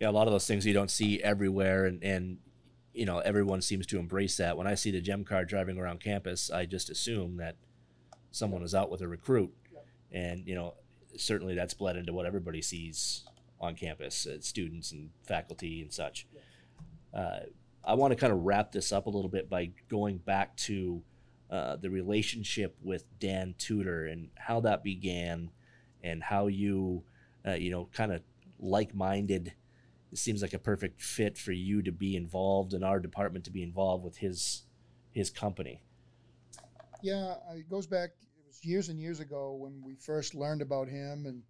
Yeah, 0.00 0.10
a 0.10 0.12
lot 0.12 0.26
of 0.26 0.32
those 0.32 0.46
things 0.46 0.66
you 0.66 0.72
don't 0.72 0.90
see 0.90 1.22
everywhere, 1.22 1.84
and, 1.84 2.02
and 2.02 2.38
you 2.92 3.06
know 3.06 3.18
everyone 3.18 3.62
seems 3.62 3.86
to 3.86 3.98
embrace 3.98 4.36
that. 4.36 4.56
When 4.56 4.66
I 4.66 4.74
see 4.74 4.90
the 4.90 5.00
gem 5.00 5.24
car 5.24 5.44
driving 5.44 5.78
around 5.78 6.00
campus, 6.00 6.50
I 6.50 6.66
just 6.66 6.90
assume 6.90 7.36
that 7.36 7.56
someone 8.30 8.62
is 8.62 8.74
out 8.74 8.90
with 8.90 9.00
a 9.00 9.08
recruit, 9.08 9.52
and 10.12 10.46
you 10.46 10.54
know 10.54 10.74
certainly 11.16 11.54
that's 11.54 11.74
bled 11.74 11.96
into 11.96 12.12
what 12.12 12.26
everybody 12.26 12.62
sees 12.62 13.24
on 13.60 13.74
campus, 13.74 14.26
uh, 14.26 14.40
students 14.40 14.92
and 14.92 15.10
faculty 15.26 15.82
and 15.82 15.92
such. 15.92 16.26
Uh, 17.12 17.40
I 17.84 17.94
want 17.94 18.12
to 18.12 18.16
kind 18.16 18.32
of 18.32 18.40
wrap 18.40 18.72
this 18.72 18.92
up 18.92 19.06
a 19.06 19.10
little 19.10 19.30
bit 19.30 19.48
by 19.48 19.70
going 19.88 20.18
back 20.18 20.56
to 20.58 21.02
uh, 21.50 21.76
the 21.76 21.90
relationship 21.90 22.76
with 22.82 23.04
Dan 23.18 23.54
Tudor 23.58 24.06
and 24.06 24.28
how 24.36 24.60
that 24.60 24.84
began, 24.84 25.50
and 26.02 26.22
how 26.22 26.46
you, 26.46 27.02
uh, 27.46 27.54
you 27.54 27.70
know, 27.70 27.88
kind 27.92 28.12
of 28.12 28.22
like-minded. 28.58 29.52
It 30.12 30.18
seems 30.18 30.42
like 30.42 30.54
a 30.54 30.58
perfect 30.58 31.00
fit 31.00 31.38
for 31.38 31.52
you 31.52 31.82
to 31.82 31.92
be 31.92 32.16
involved 32.16 32.74
in 32.74 32.82
our 32.82 32.98
department 32.98 33.44
to 33.44 33.50
be 33.50 33.62
involved 33.62 34.04
with 34.04 34.16
his 34.16 34.62
his 35.12 35.30
company. 35.30 35.82
Yeah, 37.02 37.34
it 37.52 37.68
goes 37.68 37.86
back. 37.86 38.10
It 38.20 38.46
was 38.46 38.64
years 38.64 38.88
and 38.88 39.00
years 39.00 39.20
ago 39.20 39.54
when 39.54 39.82
we 39.84 39.94
first 39.94 40.34
learned 40.34 40.62
about 40.62 40.88
him 40.88 41.26
and 41.26 41.42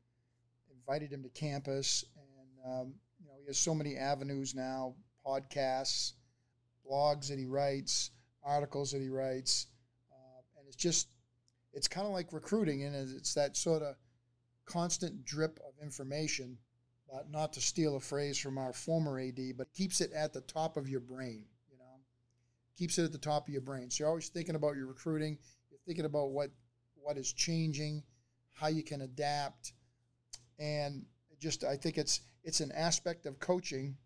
invited 0.70 1.12
him 1.12 1.22
to 1.22 1.28
campus. 1.30 2.04
And 2.16 2.72
um, 2.72 2.94
you 3.18 3.26
know, 3.26 3.34
he 3.40 3.46
has 3.46 3.58
so 3.58 3.74
many 3.74 3.96
avenues 3.96 4.54
now: 4.54 4.94
podcasts, 5.26 6.12
blogs 6.88 7.28
that 7.28 7.38
he 7.38 7.46
writes, 7.46 8.10
articles 8.44 8.90
that 8.92 9.00
he 9.00 9.08
writes, 9.08 9.66
uh, 10.12 10.40
and 10.58 10.66
it's 10.68 10.76
just 10.76 11.08
it's 11.72 11.88
kind 11.88 12.06
of 12.06 12.12
like 12.12 12.32
recruiting, 12.32 12.84
and 12.84 12.94
it's 12.94 13.34
that 13.34 13.56
sort 13.56 13.82
of 13.82 13.96
constant 14.66 15.24
drip 15.24 15.58
of 15.66 15.74
information. 15.82 16.58
But 17.12 17.30
not 17.30 17.52
to 17.54 17.60
steal 17.60 17.96
a 17.96 18.00
phrase 18.00 18.38
from 18.38 18.56
our 18.56 18.72
former 18.72 19.18
AD, 19.18 19.56
but 19.56 19.72
keeps 19.72 20.00
it 20.00 20.12
at 20.12 20.32
the 20.32 20.42
top 20.42 20.76
of 20.76 20.88
your 20.88 21.00
brain. 21.00 21.44
You 21.70 21.78
know, 21.78 22.00
keeps 22.78 22.98
it 22.98 23.04
at 23.04 23.12
the 23.12 23.18
top 23.18 23.48
of 23.48 23.52
your 23.52 23.62
brain. 23.62 23.90
So 23.90 24.02
you're 24.02 24.08
always 24.08 24.28
thinking 24.28 24.54
about 24.54 24.76
your 24.76 24.86
recruiting. 24.86 25.38
You're 25.70 25.80
thinking 25.86 26.04
about 26.04 26.30
what 26.30 26.50
what 26.94 27.16
is 27.16 27.32
changing, 27.32 28.02
how 28.54 28.68
you 28.68 28.82
can 28.82 29.00
adapt, 29.00 29.72
and 30.58 31.04
just 31.40 31.64
I 31.64 31.76
think 31.76 31.98
it's 31.98 32.20
it's 32.44 32.60
an 32.60 32.70
aspect 32.72 33.26
of 33.26 33.40
coaching 33.40 33.96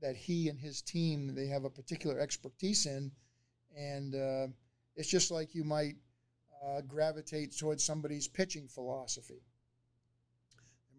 that 0.00 0.16
he 0.16 0.48
and 0.48 0.58
his 0.58 0.82
team 0.82 1.34
they 1.34 1.46
have 1.46 1.64
a 1.64 1.70
particular 1.70 2.18
expertise 2.18 2.86
in, 2.86 3.12
and 3.76 4.14
uh, 4.14 4.46
it's 4.96 5.08
just 5.08 5.30
like 5.30 5.54
you 5.54 5.62
might 5.62 5.94
uh, 6.66 6.80
gravitate 6.82 7.56
towards 7.56 7.84
somebody's 7.84 8.26
pitching 8.26 8.66
philosophy. 8.66 9.42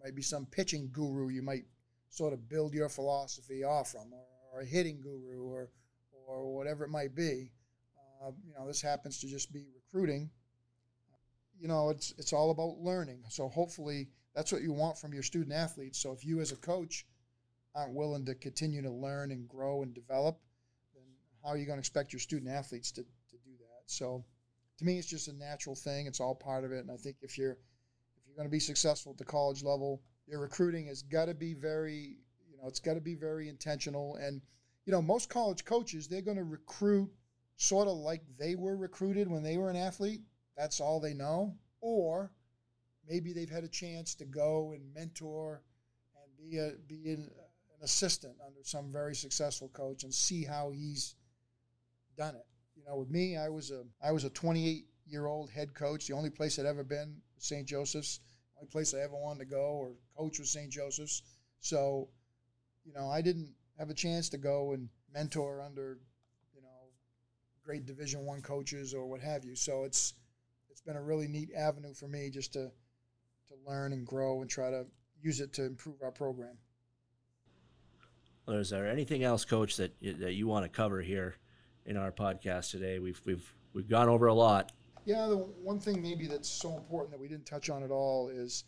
Might 0.03 0.15
be 0.15 0.21
some 0.21 0.45
pitching 0.45 0.89
guru 0.91 1.29
you 1.29 1.41
might 1.41 1.65
sort 2.09 2.33
of 2.33 2.49
build 2.49 2.73
your 2.73 2.89
philosophy 2.89 3.63
off 3.63 3.91
from, 3.91 4.11
or, 4.13 4.25
or 4.53 4.61
a 4.61 4.65
hitting 4.65 4.99
guru, 5.01 5.43
or 5.43 5.69
or 6.27 6.55
whatever 6.55 6.83
it 6.83 6.89
might 6.89 7.15
be. 7.15 7.51
Uh, 8.23 8.31
you 8.45 8.53
know, 8.53 8.67
this 8.67 8.81
happens 8.81 9.19
to 9.19 9.27
just 9.27 9.51
be 9.51 9.65
recruiting. 9.75 10.29
You 11.59 11.67
know, 11.67 11.89
it's 11.89 12.13
it's 12.17 12.33
all 12.33 12.51
about 12.51 12.79
learning. 12.79 13.23
So 13.29 13.47
hopefully, 13.47 14.09
that's 14.35 14.51
what 14.51 14.61
you 14.61 14.71
want 14.71 14.97
from 14.97 15.13
your 15.13 15.23
student 15.23 15.53
athletes. 15.53 15.99
So 15.99 16.11
if 16.11 16.25
you 16.25 16.39
as 16.39 16.51
a 16.51 16.57
coach 16.57 17.05
aren't 17.75 17.93
willing 17.93 18.25
to 18.25 18.35
continue 18.35 18.81
to 18.81 18.91
learn 18.91 19.31
and 19.31 19.47
grow 19.47 19.83
and 19.83 19.93
develop, 19.93 20.39
then 20.93 21.03
how 21.43 21.49
are 21.49 21.57
you 21.57 21.65
going 21.65 21.77
to 21.77 21.81
expect 21.81 22.13
your 22.13 22.19
student 22.19 22.51
athletes 22.51 22.91
to, 22.91 23.01
to 23.03 23.37
do 23.45 23.51
that? 23.59 23.83
So 23.85 24.25
to 24.79 24.85
me, 24.85 24.97
it's 24.97 25.07
just 25.07 25.27
a 25.27 25.33
natural 25.33 25.75
thing. 25.75 26.07
It's 26.07 26.19
all 26.19 26.35
part 26.35 26.63
of 26.63 26.71
it. 26.71 26.79
And 26.79 26.91
I 26.91 26.97
think 26.97 27.17
if 27.21 27.37
you're 27.37 27.57
you're 28.31 28.37
going 28.37 28.47
to 28.47 28.51
be 28.51 28.59
successful 28.59 29.11
at 29.11 29.17
the 29.17 29.25
college 29.25 29.61
level, 29.61 30.01
your 30.25 30.39
recruiting 30.39 30.87
has 30.87 31.01
got 31.01 31.25
to 31.25 31.33
be 31.33 31.53
very, 31.53 32.17
you 32.49 32.57
know, 32.57 32.67
it's 32.67 32.79
got 32.79 32.93
to 32.93 33.01
be 33.01 33.15
very 33.15 33.49
intentional. 33.49 34.15
And 34.15 34.41
you 34.85 34.93
know, 34.93 35.01
most 35.01 35.29
college 35.29 35.65
coaches 35.65 36.07
they're 36.07 36.21
going 36.21 36.37
to 36.37 36.43
recruit 36.43 37.09
sort 37.57 37.87
of 37.87 37.97
like 37.97 38.21
they 38.39 38.55
were 38.55 38.77
recruited 38.77 39.29
when 39.29 39.43
they 39.43 39.57
were 39.57 39.69
an 39.69 39.75
athlete. 39.75 40.21
That's 40.55 40.79
all 40.79 40.99
they 40.99 41.13
know. 41.13 41.55
Or 41.81 42.31
maybe 43.07 43.33
they've 43.33 43.49
had 43.49 43.63
a 43.63 43.69
chance 43.69 44.15
to 44.15 44.25
go 44.25 44.71
and 44.73 44.93
mentor 44.93 45.61
and 46.15 46.49
be 46.49 46.57
a 46.57 46.71
be 46.87 47.11
an, 47.11 47.29
an 47.77 47.83
assistant 47.83 48.35
under 48.45 48.61
some 48.63 48.91
very 48.91 49.15
successful 49.15 49.69
coach 49.73 50.03
and 50.03 50.13
see 50.13 50.45
how 50.45 50.71
he's 50.71 51.15
done 52.17 52.35
it. 52.35 52.45
You 52.77 52.83
know, 52.85 52.95
with 52.95 53.09
me, 53.09 53.35
I 53.35 53.49
was 53.49 53.71
a 53.71 53.83
I 54.01 54.13
was 54.13 54.23
a 54.23 54.29
28 54.29 54.85
year 55.05 55.25
old 55.25 55.49
head 55.49 55.73
coach. 55.73 56.07
The 56.07 56.13
only 56.13 56.29
place 56.29 56.57
I'd 56.57 56.65
ever 56.65 56.85
been 56.85 57.17
St. 57.41 57.67
Joseph's. 57.67 58.19
Only 58.57 58.69
place 58.69 58.93
I 58.93 58.99
ever 58.99 59.15
wanted 59.15 59.39
to 59.39 59.45
go 59.45 59.61
or 59.61 59.91
coach 60.15 60.39
was 60.39 60.51
St. 60.51 60.71
Joseph's. 60.71 61.23
So, 61.59 62.07
you 62.85 62.93
know, 62.93 63.09
I 63.09 63.21
didn't 63.21 63.53
have 63.77 63.89
a 63.89 63.93
chance 63.93 64.29
to 64.29 64.37
go 64.37 64.73
and 64.73 64.87
mentor 65.13 65.61
under, 65.61 65.99
you 66.55 66.61
know, 66.61 66.89
great 67.63 67.85
Division 67.85 68.25
One 68.25 68.41
coaches 68.41 68.93
or 68.93 69.05
what 69.07 69.21
have 69.21 69.43
you. 69.43 69.55
So 69.55 69.83
it's 69.83 70.13
it's 70.69 70.81
been 70.81 70.95
a 70.95 71.01
really 71.01 71.27
neat 71.27 71.49
avenue 71.55 71.93
for 71.93 72.07
me 72.07 72.29
just 72.29 72.53
to 72.53 72.71
to 73.47 73.55
learn 73.67 73.93
and 73.93 74.05
grow 74.05 74.41
and 74.41 74.49
try 74.49 74.69
to 74.69 74.85
use 75.21 75.41
it 75.41 75.53
to 75.53 75.65
improve 75.65 76.01
our 76.01 76.11
program. 76.11 76.57
Well, 78.47 78.57
is 78.57 78.69
there 78.69 78.87
anything 78.87 79.23
else, 79.23 79.45
Coach, 79.45 79.77
that 79.77 79.95
that 80.01 80.33
you 80.33 80.47
want 80.47 80.65
to 80.65 80.69
cover 80.69 81.01
here 81.01 81.35
in 81.85 81.97
our 81.97 82.11
podcast 82.11 82.71
today? 82.71 82.99
We've 82.99 83.21
we've 83.25 83.53
we've 83.73 83.89
gone 83.89 84.09
over 84.09 84.27
a 84.27 84.33
lot. 84.33 84.71
Yeah, 85.05 85.27
the 85.27 85.37
one 85.37 85.79
thing 85.79 86.01
maybe 86.01 86.27
that's 86.27 86.49
so 86.49 86.75
important 86.77 87.11
that 87.11 87.19
we 87.19 87.27
didn't 87.27 87.45
touch 87.45 87.69
on 87.69 87.83
at 87.83 87.91
all 87.91 88.29
is 88.29 88.65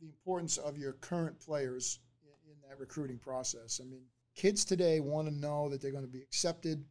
the 0.00 0.06
importance 0.06 0.58
of 0.58 0.76
your 0.76 0.92
current 0.94 1.38
players 1.40 2.00
in, 2.22 2.52
in 2.52 2.56
that 2.68 2.78
recruiting 2.78 3.18
process. 3.18 3.80
I 3.82 3.88
mean, 3.88 4.02
kids 4.34 4.64
today 4.64 5.00
want 5.00 5.28
to 5.28 5.34
know 5.34 5.68
that 5.70 5.80
they're 5.80 5.92
going 5.92 6.04
to 6.04 6.10
be 6.10 6.22
accepted, 6.22 6.84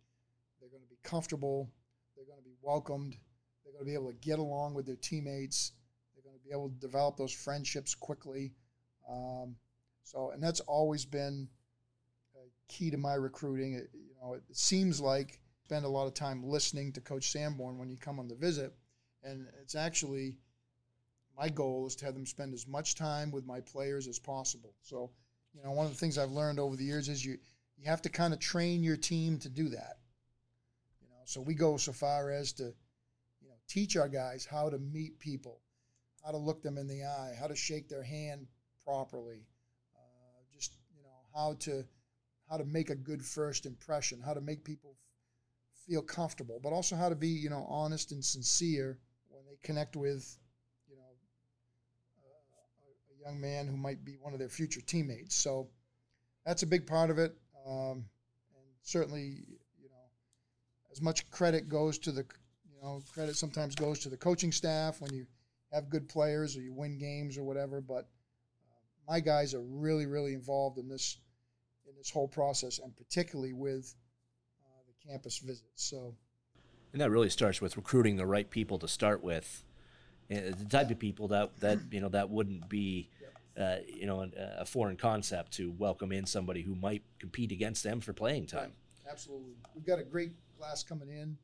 they're 0.60 0.70
going 0.70 0.84
to 0.84 0.90
be 0.90 0.98
comfortable, 1.04 1.70
they're 2.16 2.26
going 2.26 2.40
to 2.40 2.44
be 2.44 2.56
welcomed, 2.62 3.18
they're 3.64 3.74
going 3.74 3.86
to 3.86 3.90
be 3.90 3.94
able 3.94 4.12
to 4.12 4.18
get 4.28 4.40
along 4.40 4.74
with 4.74 4.86
their 4.86 4.96
teammates, 4.96 5.74
they're 6.16 6.24
going 6.24 6.38
to 6.38 6.44
be 6.44 6.52
able 6.52 6.70
to 6.70 6.76
develop 6.80 7.18
those 7.18 7.34
friendships 7.34 7.94
quickly. 7.94 8.54
Um, 9.10 9.56
so, 10.04 10.32
and 10.32 10.42
that's 10.42 10.60
always 10.62 11.06
been 11.06 11.48
key 12.72 12.90
to 12.90 12.98
my 12.98 13.14
recruiting. 13.14 13.74
It, 13.74 13.90
you 13.94 14.16
know, 14.22 14.34
it 14.34 14.44
seems 14.54 15.02
like 15.02 15.41
spend 15.66 15.86
a 15.86 15.90
lot 15.90 16.08
of 16.08 16.14
time 16.14 16.44
listening 16.44 16.92
to 16.94 17.02
Coach 17.02 17.32
Sanborn 17.32 17.78
when 17.78 17.90
you 17.90 17.98
come 17.98 18.20
on 18.20 18.28
the 18.28 18.36
visit, 18.36 18.74
and 19.24 19.48
it's 19.62 19.76
actually 19.76 20.36
my 21.38 21.50
goal 21.50 21.88
is 21.88 21.96
to 21.96 22.06
have 22.06 22.14
them 22.14 22.26
spend 22.26 22.54
as 22.54 22.68
much 22.68 22.96
time 22.96 23.32
with 23.32 23.46
my 23.46 23.62
players 23.62 24.08
as 24.08 24.20
possible. 24.20 24.74
So, 24.82 25.12
you 25.54 25.64
know, 25.64 25.72
one 25.72 25.86
of 25.86 25.92
the 25.92 25.98
things 25.98 26.18
I've 26.18 26.32
learned 26.32 26.60
over 26.60 26.76
the 26.76 26.84
years 26.84 27.10
is 27.10 27.26
you 27.26 27.38
you 27.78 27.86
have 27.86 28.02
to 28.04 28.10
kind 28.10 28.34
of 28.34 28.40
train 28.40 28.84
your 28.84 28.98
team 28.98 29.40
to 29.40 29.50
do 29.50 29.70
that. 29.70 29.98
You 31.02 31.08
know, 31.08 31.22
so 31.26 31.42
we 31.42 31.56
go 31.56 31.78
so 31.78 31.92
far 31.92 32.30
as 32.30 32.54
to, 32.54 32.64
you 33.42 33.50
know, 33.50 33.56
teach 33.68 33.98
our 33.98 34.08
guys 34.08 34.46
how 34.46 34.70
to 34.70 34.78
meet 34.78 35.20
people, 35.20 35.62
how 36.24 36.32
to 36.32 36.38
look 36.38 36.62
them 36.62 36.78
in 36.78 36.88
the 36.88 37.04
eye, 37.04 37.34
how 37.40 37.48
to 37.48 37.56
shake 37.56 37.90
their 37.90 38.04
hand 38.04 38.46
properly, 38.86 39.48
uh, 39.96 40.44
just 40.54 40.76
you 40.96 41.04
know 41.04 41.10
how 41.34 41.54
to 41.60 41.84
how 42.50 42.58
to 42.58 42.66
make 42.66 42.90
a 42.90 42.96
good 42.96 43.24
first 43.24 43.66
impression, 43.66 44.22
how 44.22 44.34
to 44.34 44.42
make 44.42 44.64
people 44.64 44.96
feel 45.92 46.02
comfortable, 46.02 46.58
but 46.64 46.72
also 46.72 46.96
how 46.96 47.10
to 47.10 47.16
be, 47.16 47.28
you 47.28 47.50
know, 47.50 47.66
honest 47.70 48.14
and 48.14 48.24
sincere 48.24 48.98
when 49.28 49.44
they 49.46 49.58
connect 49.62 49.98
with, 49.98 50.38
you 50.90 50.96
know, 50.96 51.02
a, 52.24 53.28
a 53.28 53.30
young 53.30 53.42
man 53.42 53.68
who 53.68 53.76
might 53.76 54.06
be 54.06 54.16
one 54.22 54.32
of 54.32 54.40
their 54.40 54.48
future 54.48 54.80
teammates. 54.80 55.36
So 55.36 55.68
that's 56.46 56.64
a 56.64 56.68
big 56.68 56.88
part 56.88 57.10
of 57.10 57.18
it, 57.20 57.36
um, 57.68 58.06
and 58.56 58.66
certainly, 58.84 59.44
you 59.82 59.90
know, 59.90 60.06
as 60.94 61.02
much 61.02 61.30
credit 61.30 61.68
goes 61.68 61.98
to 62.00 62.14
the, 62.14 62.24
you 62.64 62.82
know, 62.82 63.02
credit 63.14 63.36
sometimes 63.36 63.76
goes 63.76 64.00
to 64.00 64.10
the 64.10 64.16
coaching 64.16 64.54
staff 64.54 65.02
when 65.02 65.14
you 65.14 65.26
have 65.74 65.90
good 65.90 66.08
players 66.08 66.56
or 66.56 66.62
you 66.62 66.74
win 66.74 66.98
games 66.98 67.38
or 67.38 67.44
whatever. 67.44 67.82
But 67.82 68.08
uh, 68.64 69.12
my 69.12 69.20
guys 69.20 69.54
are 69.54 69.62
really, 69.62 70.06
really 70.06 70.36
involved 70.36 70.78
in 70.78 70.88
this 70.88 71.18
in 71.86 71.98
this 71.98 72.10
whole 72.10 72.30
process, 72.30 72.80
and 72.80 72.96
particularly 72.96 73.52
with 73.52 73.94
campus 75.08 75.40
visits. 75.40 75.66
So, 75.76 76.16
And 76.94 77.02
that 77.02 77.10
really 77.10 77.30
starts 77.30 77.62
with 77.62 77.78
recruiting 77.78 78.18
the 78.18 78.26
right 78.26 78.50
people 78.50 78.80
to 78.80 78.88
start 78.88 79.24
with, 79.24 79.64
and 80.30 80.54
the 80.54 80.66
type 80.66 80.92
of 80.92 81.00
people 81.00 81.30
that 81.30 81.60
that 81.60 81.80
you 81.92 82.02
know 82.02 82.10
that 82.10 82.30
wouldn't 82.30 82.70
be, 82.70 83.10
uh, 83.58 83.78
you 83.88 84.06
know, 84.06 84.22
an, 84.22 84.34
a 84.38 84.66
foreign 84.66 84.98
concept 84.98 85.54
to 85.54 85.72
welcome 85.72 86.12
in 86.12 86.26
somebody 86.26 86.62
who 86.62 86.76
might 86.76 87.04
compete 87.20 87.52
against 87.52 87.84
them 87.84 88.02
for 88.02 88.14
playing 88.14 88.46
time. 88.46 88.74
absolutely, 89.10 89.56
we've 89.76 89.86
got 89.86 90.00
a 90.00 90.04
great 90.04 90.32
class 90.58 90.84
coming 90.84 91.10
in 91.10 91.38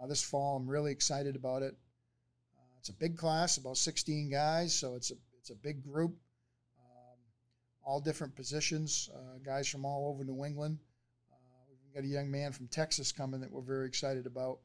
uh, 0.00 0.06
this 0.06 0.22
fall. 0.22 0.56
I'm 0.56 0.68
really 0.68 0.92
excited 0.92 1.36
about 1.36 1.62
it. 1.62 1.74
Uh, 2.56 2.78
it's 2.78 2.88
a 2.88 2.94
big 2.94 3.16
class, 3.16 3.56
about 3.56 3.76
16 3.76 4.30
guys, 4.30 4.74
so 4.74 4.94
it's 4.94 5.10
a 5.10 5.14
it's 5.38 5.50
a 5.50 5.54
big 5.54 5.82
group. 5.82 6.12
Um, 6.78 7.18
all 7.84 8.00
different 8.00 8.34
positions, 8.34 9.08
uh, 9.14 9.38
guys 9.44 9.68
from 9.68 9.84
all 9.84 10.10
over 10.12 10.24
New 10.24 10.44
England. 10.44 10.78
Uh, 11.90 12.00
we've 12.00 12.02
got 12.02 12.08
a 12.08 12.12
young 12.12 12.30
man 12.30 12.52
from 12.52 12.66
Texas 12.68 13.12
coming 13.12 13.40
that 13.40 13.50
we're 13.50 13.60
very 13.60 13.86
excited 13.86 14.26
about. 14.26 14.58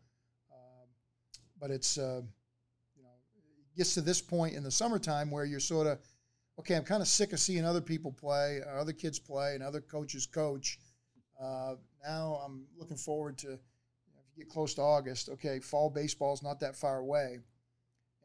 Um, 0.51 0.87
but 1.59 1.71
it's 1.71 1.97
uh, 1.97 2.21
you 2.95 3.03
know 3.03 3.09
it 3.71 3.77
gets 3.77 3.93
to 3.95 4.01
this 4.01 4.21
point 4.21 4.55
in 4.55 4.63
the 4.63 4.71
summertime 4.71 5.31
where 5.31 5.45
you're 5.45 5.59
sort 5.59 5.87
of 5.87 5.99
okay. 6.59 6.75
I'm 6.75 6.83
kind 6.83 7.01
of 7.01 7.07
sick 7.07 7.33
of 7.33 7.39
seeing 7.39 7.65
other 7.65 7.81
people 7.81 8.11
play, 8.11 8.61
or 8.65 8.77
other 8.77 8.93
kids 8.93 9.19
play, 9.19 9.55
and 9.55 9.63
other 9.63 9.81
coaches 9.81 10.25
coach. 10.25 10.79
Uh, 11.41 11.75
now 12.03 12.41
I'm 12.45 12.65
looking 12.77 12.97
forward 12.97 13.37
to 13.39 13.47
you 13.47 13.53
know, 13.53 14.21
if 14.21 14.37
you 14.37 14.43
get 14.43 14.51
close 14.51 14.73
to 14.75 14.81
August. 14.81 15.29
Okay, 15.29 15.59
fall 15.59 15.89
baseball's 15.89 16.43
not 16.43 16.59
that 16.59 16.75
far 16.75 16.99
away, 16.99 17.39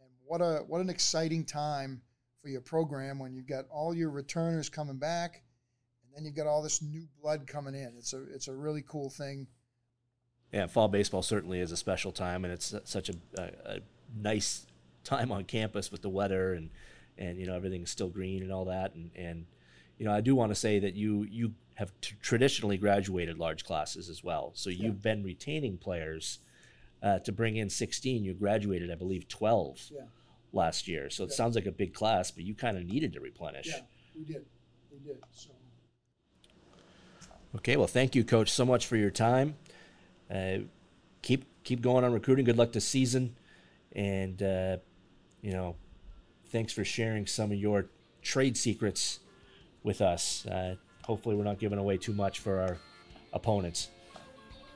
and 0.01 0.11
what 0.25 0.41
a 0.41 0.65
what 0.67 0.81
an 0.81 0.91
exciting 0.91 1.45
time 1.45 2.03
for 2.43 2.49
your 2.49 2.63
program 2.63 3.19
when 3.19 3.35
you've 3.35 3.47
got 3.47 3.67
all 3.71 3.95
your 3.95 4.11
returners 4.11 4.71
coming 4.71 4.97
back, 4.97 5.43
and 6.11 6.17
then 6.17 6.25
you've 6.25 6.37
got 6.37 6.47
all 6.47 6.63
this 6.63 6.83
new 6.83 7.07
blood 7.23 7.47
coming 7.47 7.75
in. 7.75 7.93
It's 7.99 8.13
a 8.13 8.23
it's 8.35 8.49
a 8.49 8.55
really 8.55 8.83
cool 8.87 9.11
thing. 9.11 9.47
Yeah, 10.53 10.67
fall 10.67 10.89
baseball 10.89 11.23
certainly 11.23 11.61
is 11.61 11.71
a 11.73 11.77
special 11.77 12.11
time, 12.11 12.45
and 12.45 12.53
it's 12.53 12.75
such 12.85 13.09
a, 13.09 13.15
a, 13.39 13.51
a 13.77 13.79
nice 14.17 14.67
time 15.05 15.31
on 15.33 15.45
campus 15.45 15.91
with 15.93 16.03
the 16.03 16.09
weather 16.09 16.55
and 16.55 16.71
and 17.19 17.39
you 17.39 17.47
know 17.47 17.55
everything's 17.55 17.91
still 17.91 18.09
green 18.09 18.43
and 18.43 18.53
all 18.53 18.65
that. 18.67 18.95
And 18.95 19.11
and 19.15 19.47
you 19.99 20.07
know 20.07 20.13
I 20.13 20.21
do 20.21 20.35
want 20.35 20.51
to 20.51 20.57
say 20.57 20.79
that 20.81 20.95
you 20.95 21.25
you 21.31 21.55
have 21.77 21.93
t- 22.01 22.15
traditionally 22.21 22.77
graduated 22.77 23.39
large 23.39 23.65
classes 23.65 24.09
as 24.09 24.23
well, 24.25 24.51
so 24.55 24.69
you've 24.71 25.01
been 25.03 25.23
retaining 25.23 25.79
players 25.79 26.41
uh, 27.03 27.19
to 27.21 27.33
bring 27.33 27.57
in 27.57 27.71
16. 27.71 28.23
You 28.23 28.35
graduated, 28.35 28.91
I 28.91 28.95
believe, 28.97 29.27
12 29.29 29.91
Yeah. 29.91 30.01
last 30.53 30.87
year. 30.89 31.09
So 31.09 31.25
it 31.25 31.31
Yeah. 31.31 31.37
sounds 31.37 31.55
like 31.55 31.65
a 31.65 31.73
big 31.73 31.95
class, 31.95 32.31
but 32.31 32.45
you 32.45 32.55
kind 32.55 32.77
of 32.77 32.85
needed 32.85 33.15
to 33.15 33.21
replenish. 33.21 33.69
Yeah, 33.69 33.81
we 34.15 34.25
did, 34.25 34.45
we 34.93 34.99
did. 34.99 35.17
So 35.33 35.51
Okay, 37.57 37.77
well, 37.77 37.89
thank 37.89 38.15
you, 38.15 38.23
Coach, 38.23 38.51
so 38.51 38.65
much 38.65 38.87
for 38.87 38.97
your 38.97 39.11
time. 39.11 39.57
Uh, 40.33 40.59
keep 41.23 41.45
keep 41.65 41.81
going 41.81 42.05
on 42.05 42.13
recruiting. 42.13 42.45
Good 42.45 42.57
luck 42.57 42.73
this 42.73 42.87
season, 42.87 43.35
and 43.93 44.41
uh, 44.43 44.77
you 45.43 45.53
know, 45.53 45.75
thanks 46.47 46.73
for 46.73 46.85
sharing 46.85 47.27
some 47.27 47.51
of 47.51 47.59
your 47.59 47.87
trade 48.23 48.57
secrets 48.57 49.19
with 49.83 50.01
us. 50.01 50.47
Uh, 50.47 50.77
hopefully, 51.05 51.35
we're 51.35 51.45
not 51.45 51.59
giving 51.59 51.79
away 51.79 51.97
too 51.97 52.13
much 52.13 52.39
for 52.39 52.61
our 52.61 52.79
opponents. 53.33 53.89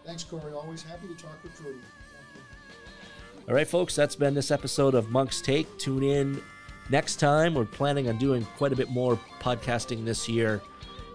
thanks, 0.04 0.24
Corey. 0.24 0.52
Always 0.52 0.82
happy 0.82 1.06
to 1.06 1.14
talk 1.14 1.38
recruiting. 1.44 1.80
All 3.46 3.54
right, 3.54 3.68
folks, 3.68 3.94
that's 3.94 4.16
been 4.16 4.34
this 4.34 4.50
episode 4.50 4.94
of 4.94 5.10
Monk's 5.10 5.40
Take. 5.40 5.78
Tune 5.78 6.02
in 6.02 6.42
next 6.90 7.16
time. 7.16 7.54
We're 7.54 7.66
planning 7.66 8.08
on 8.08 8.16
doing 8.16 8.44
quite 8.56 8.72
a 8.72 8.76
bit 8.76 8.88
more 8.88 9.16
podcasting 9.38 10.04
this 10.04 10.28
year 10.28 10.62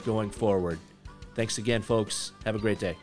going 0.05 0.29
forward. 0.29 0.79
Thanks 1.39 1.57
again, 1.57 1.81
folks. 1.81 2.33
Have 2.43 2.55
a 2.55 2.59
great 2.59 2.79
day. 2.79 2.97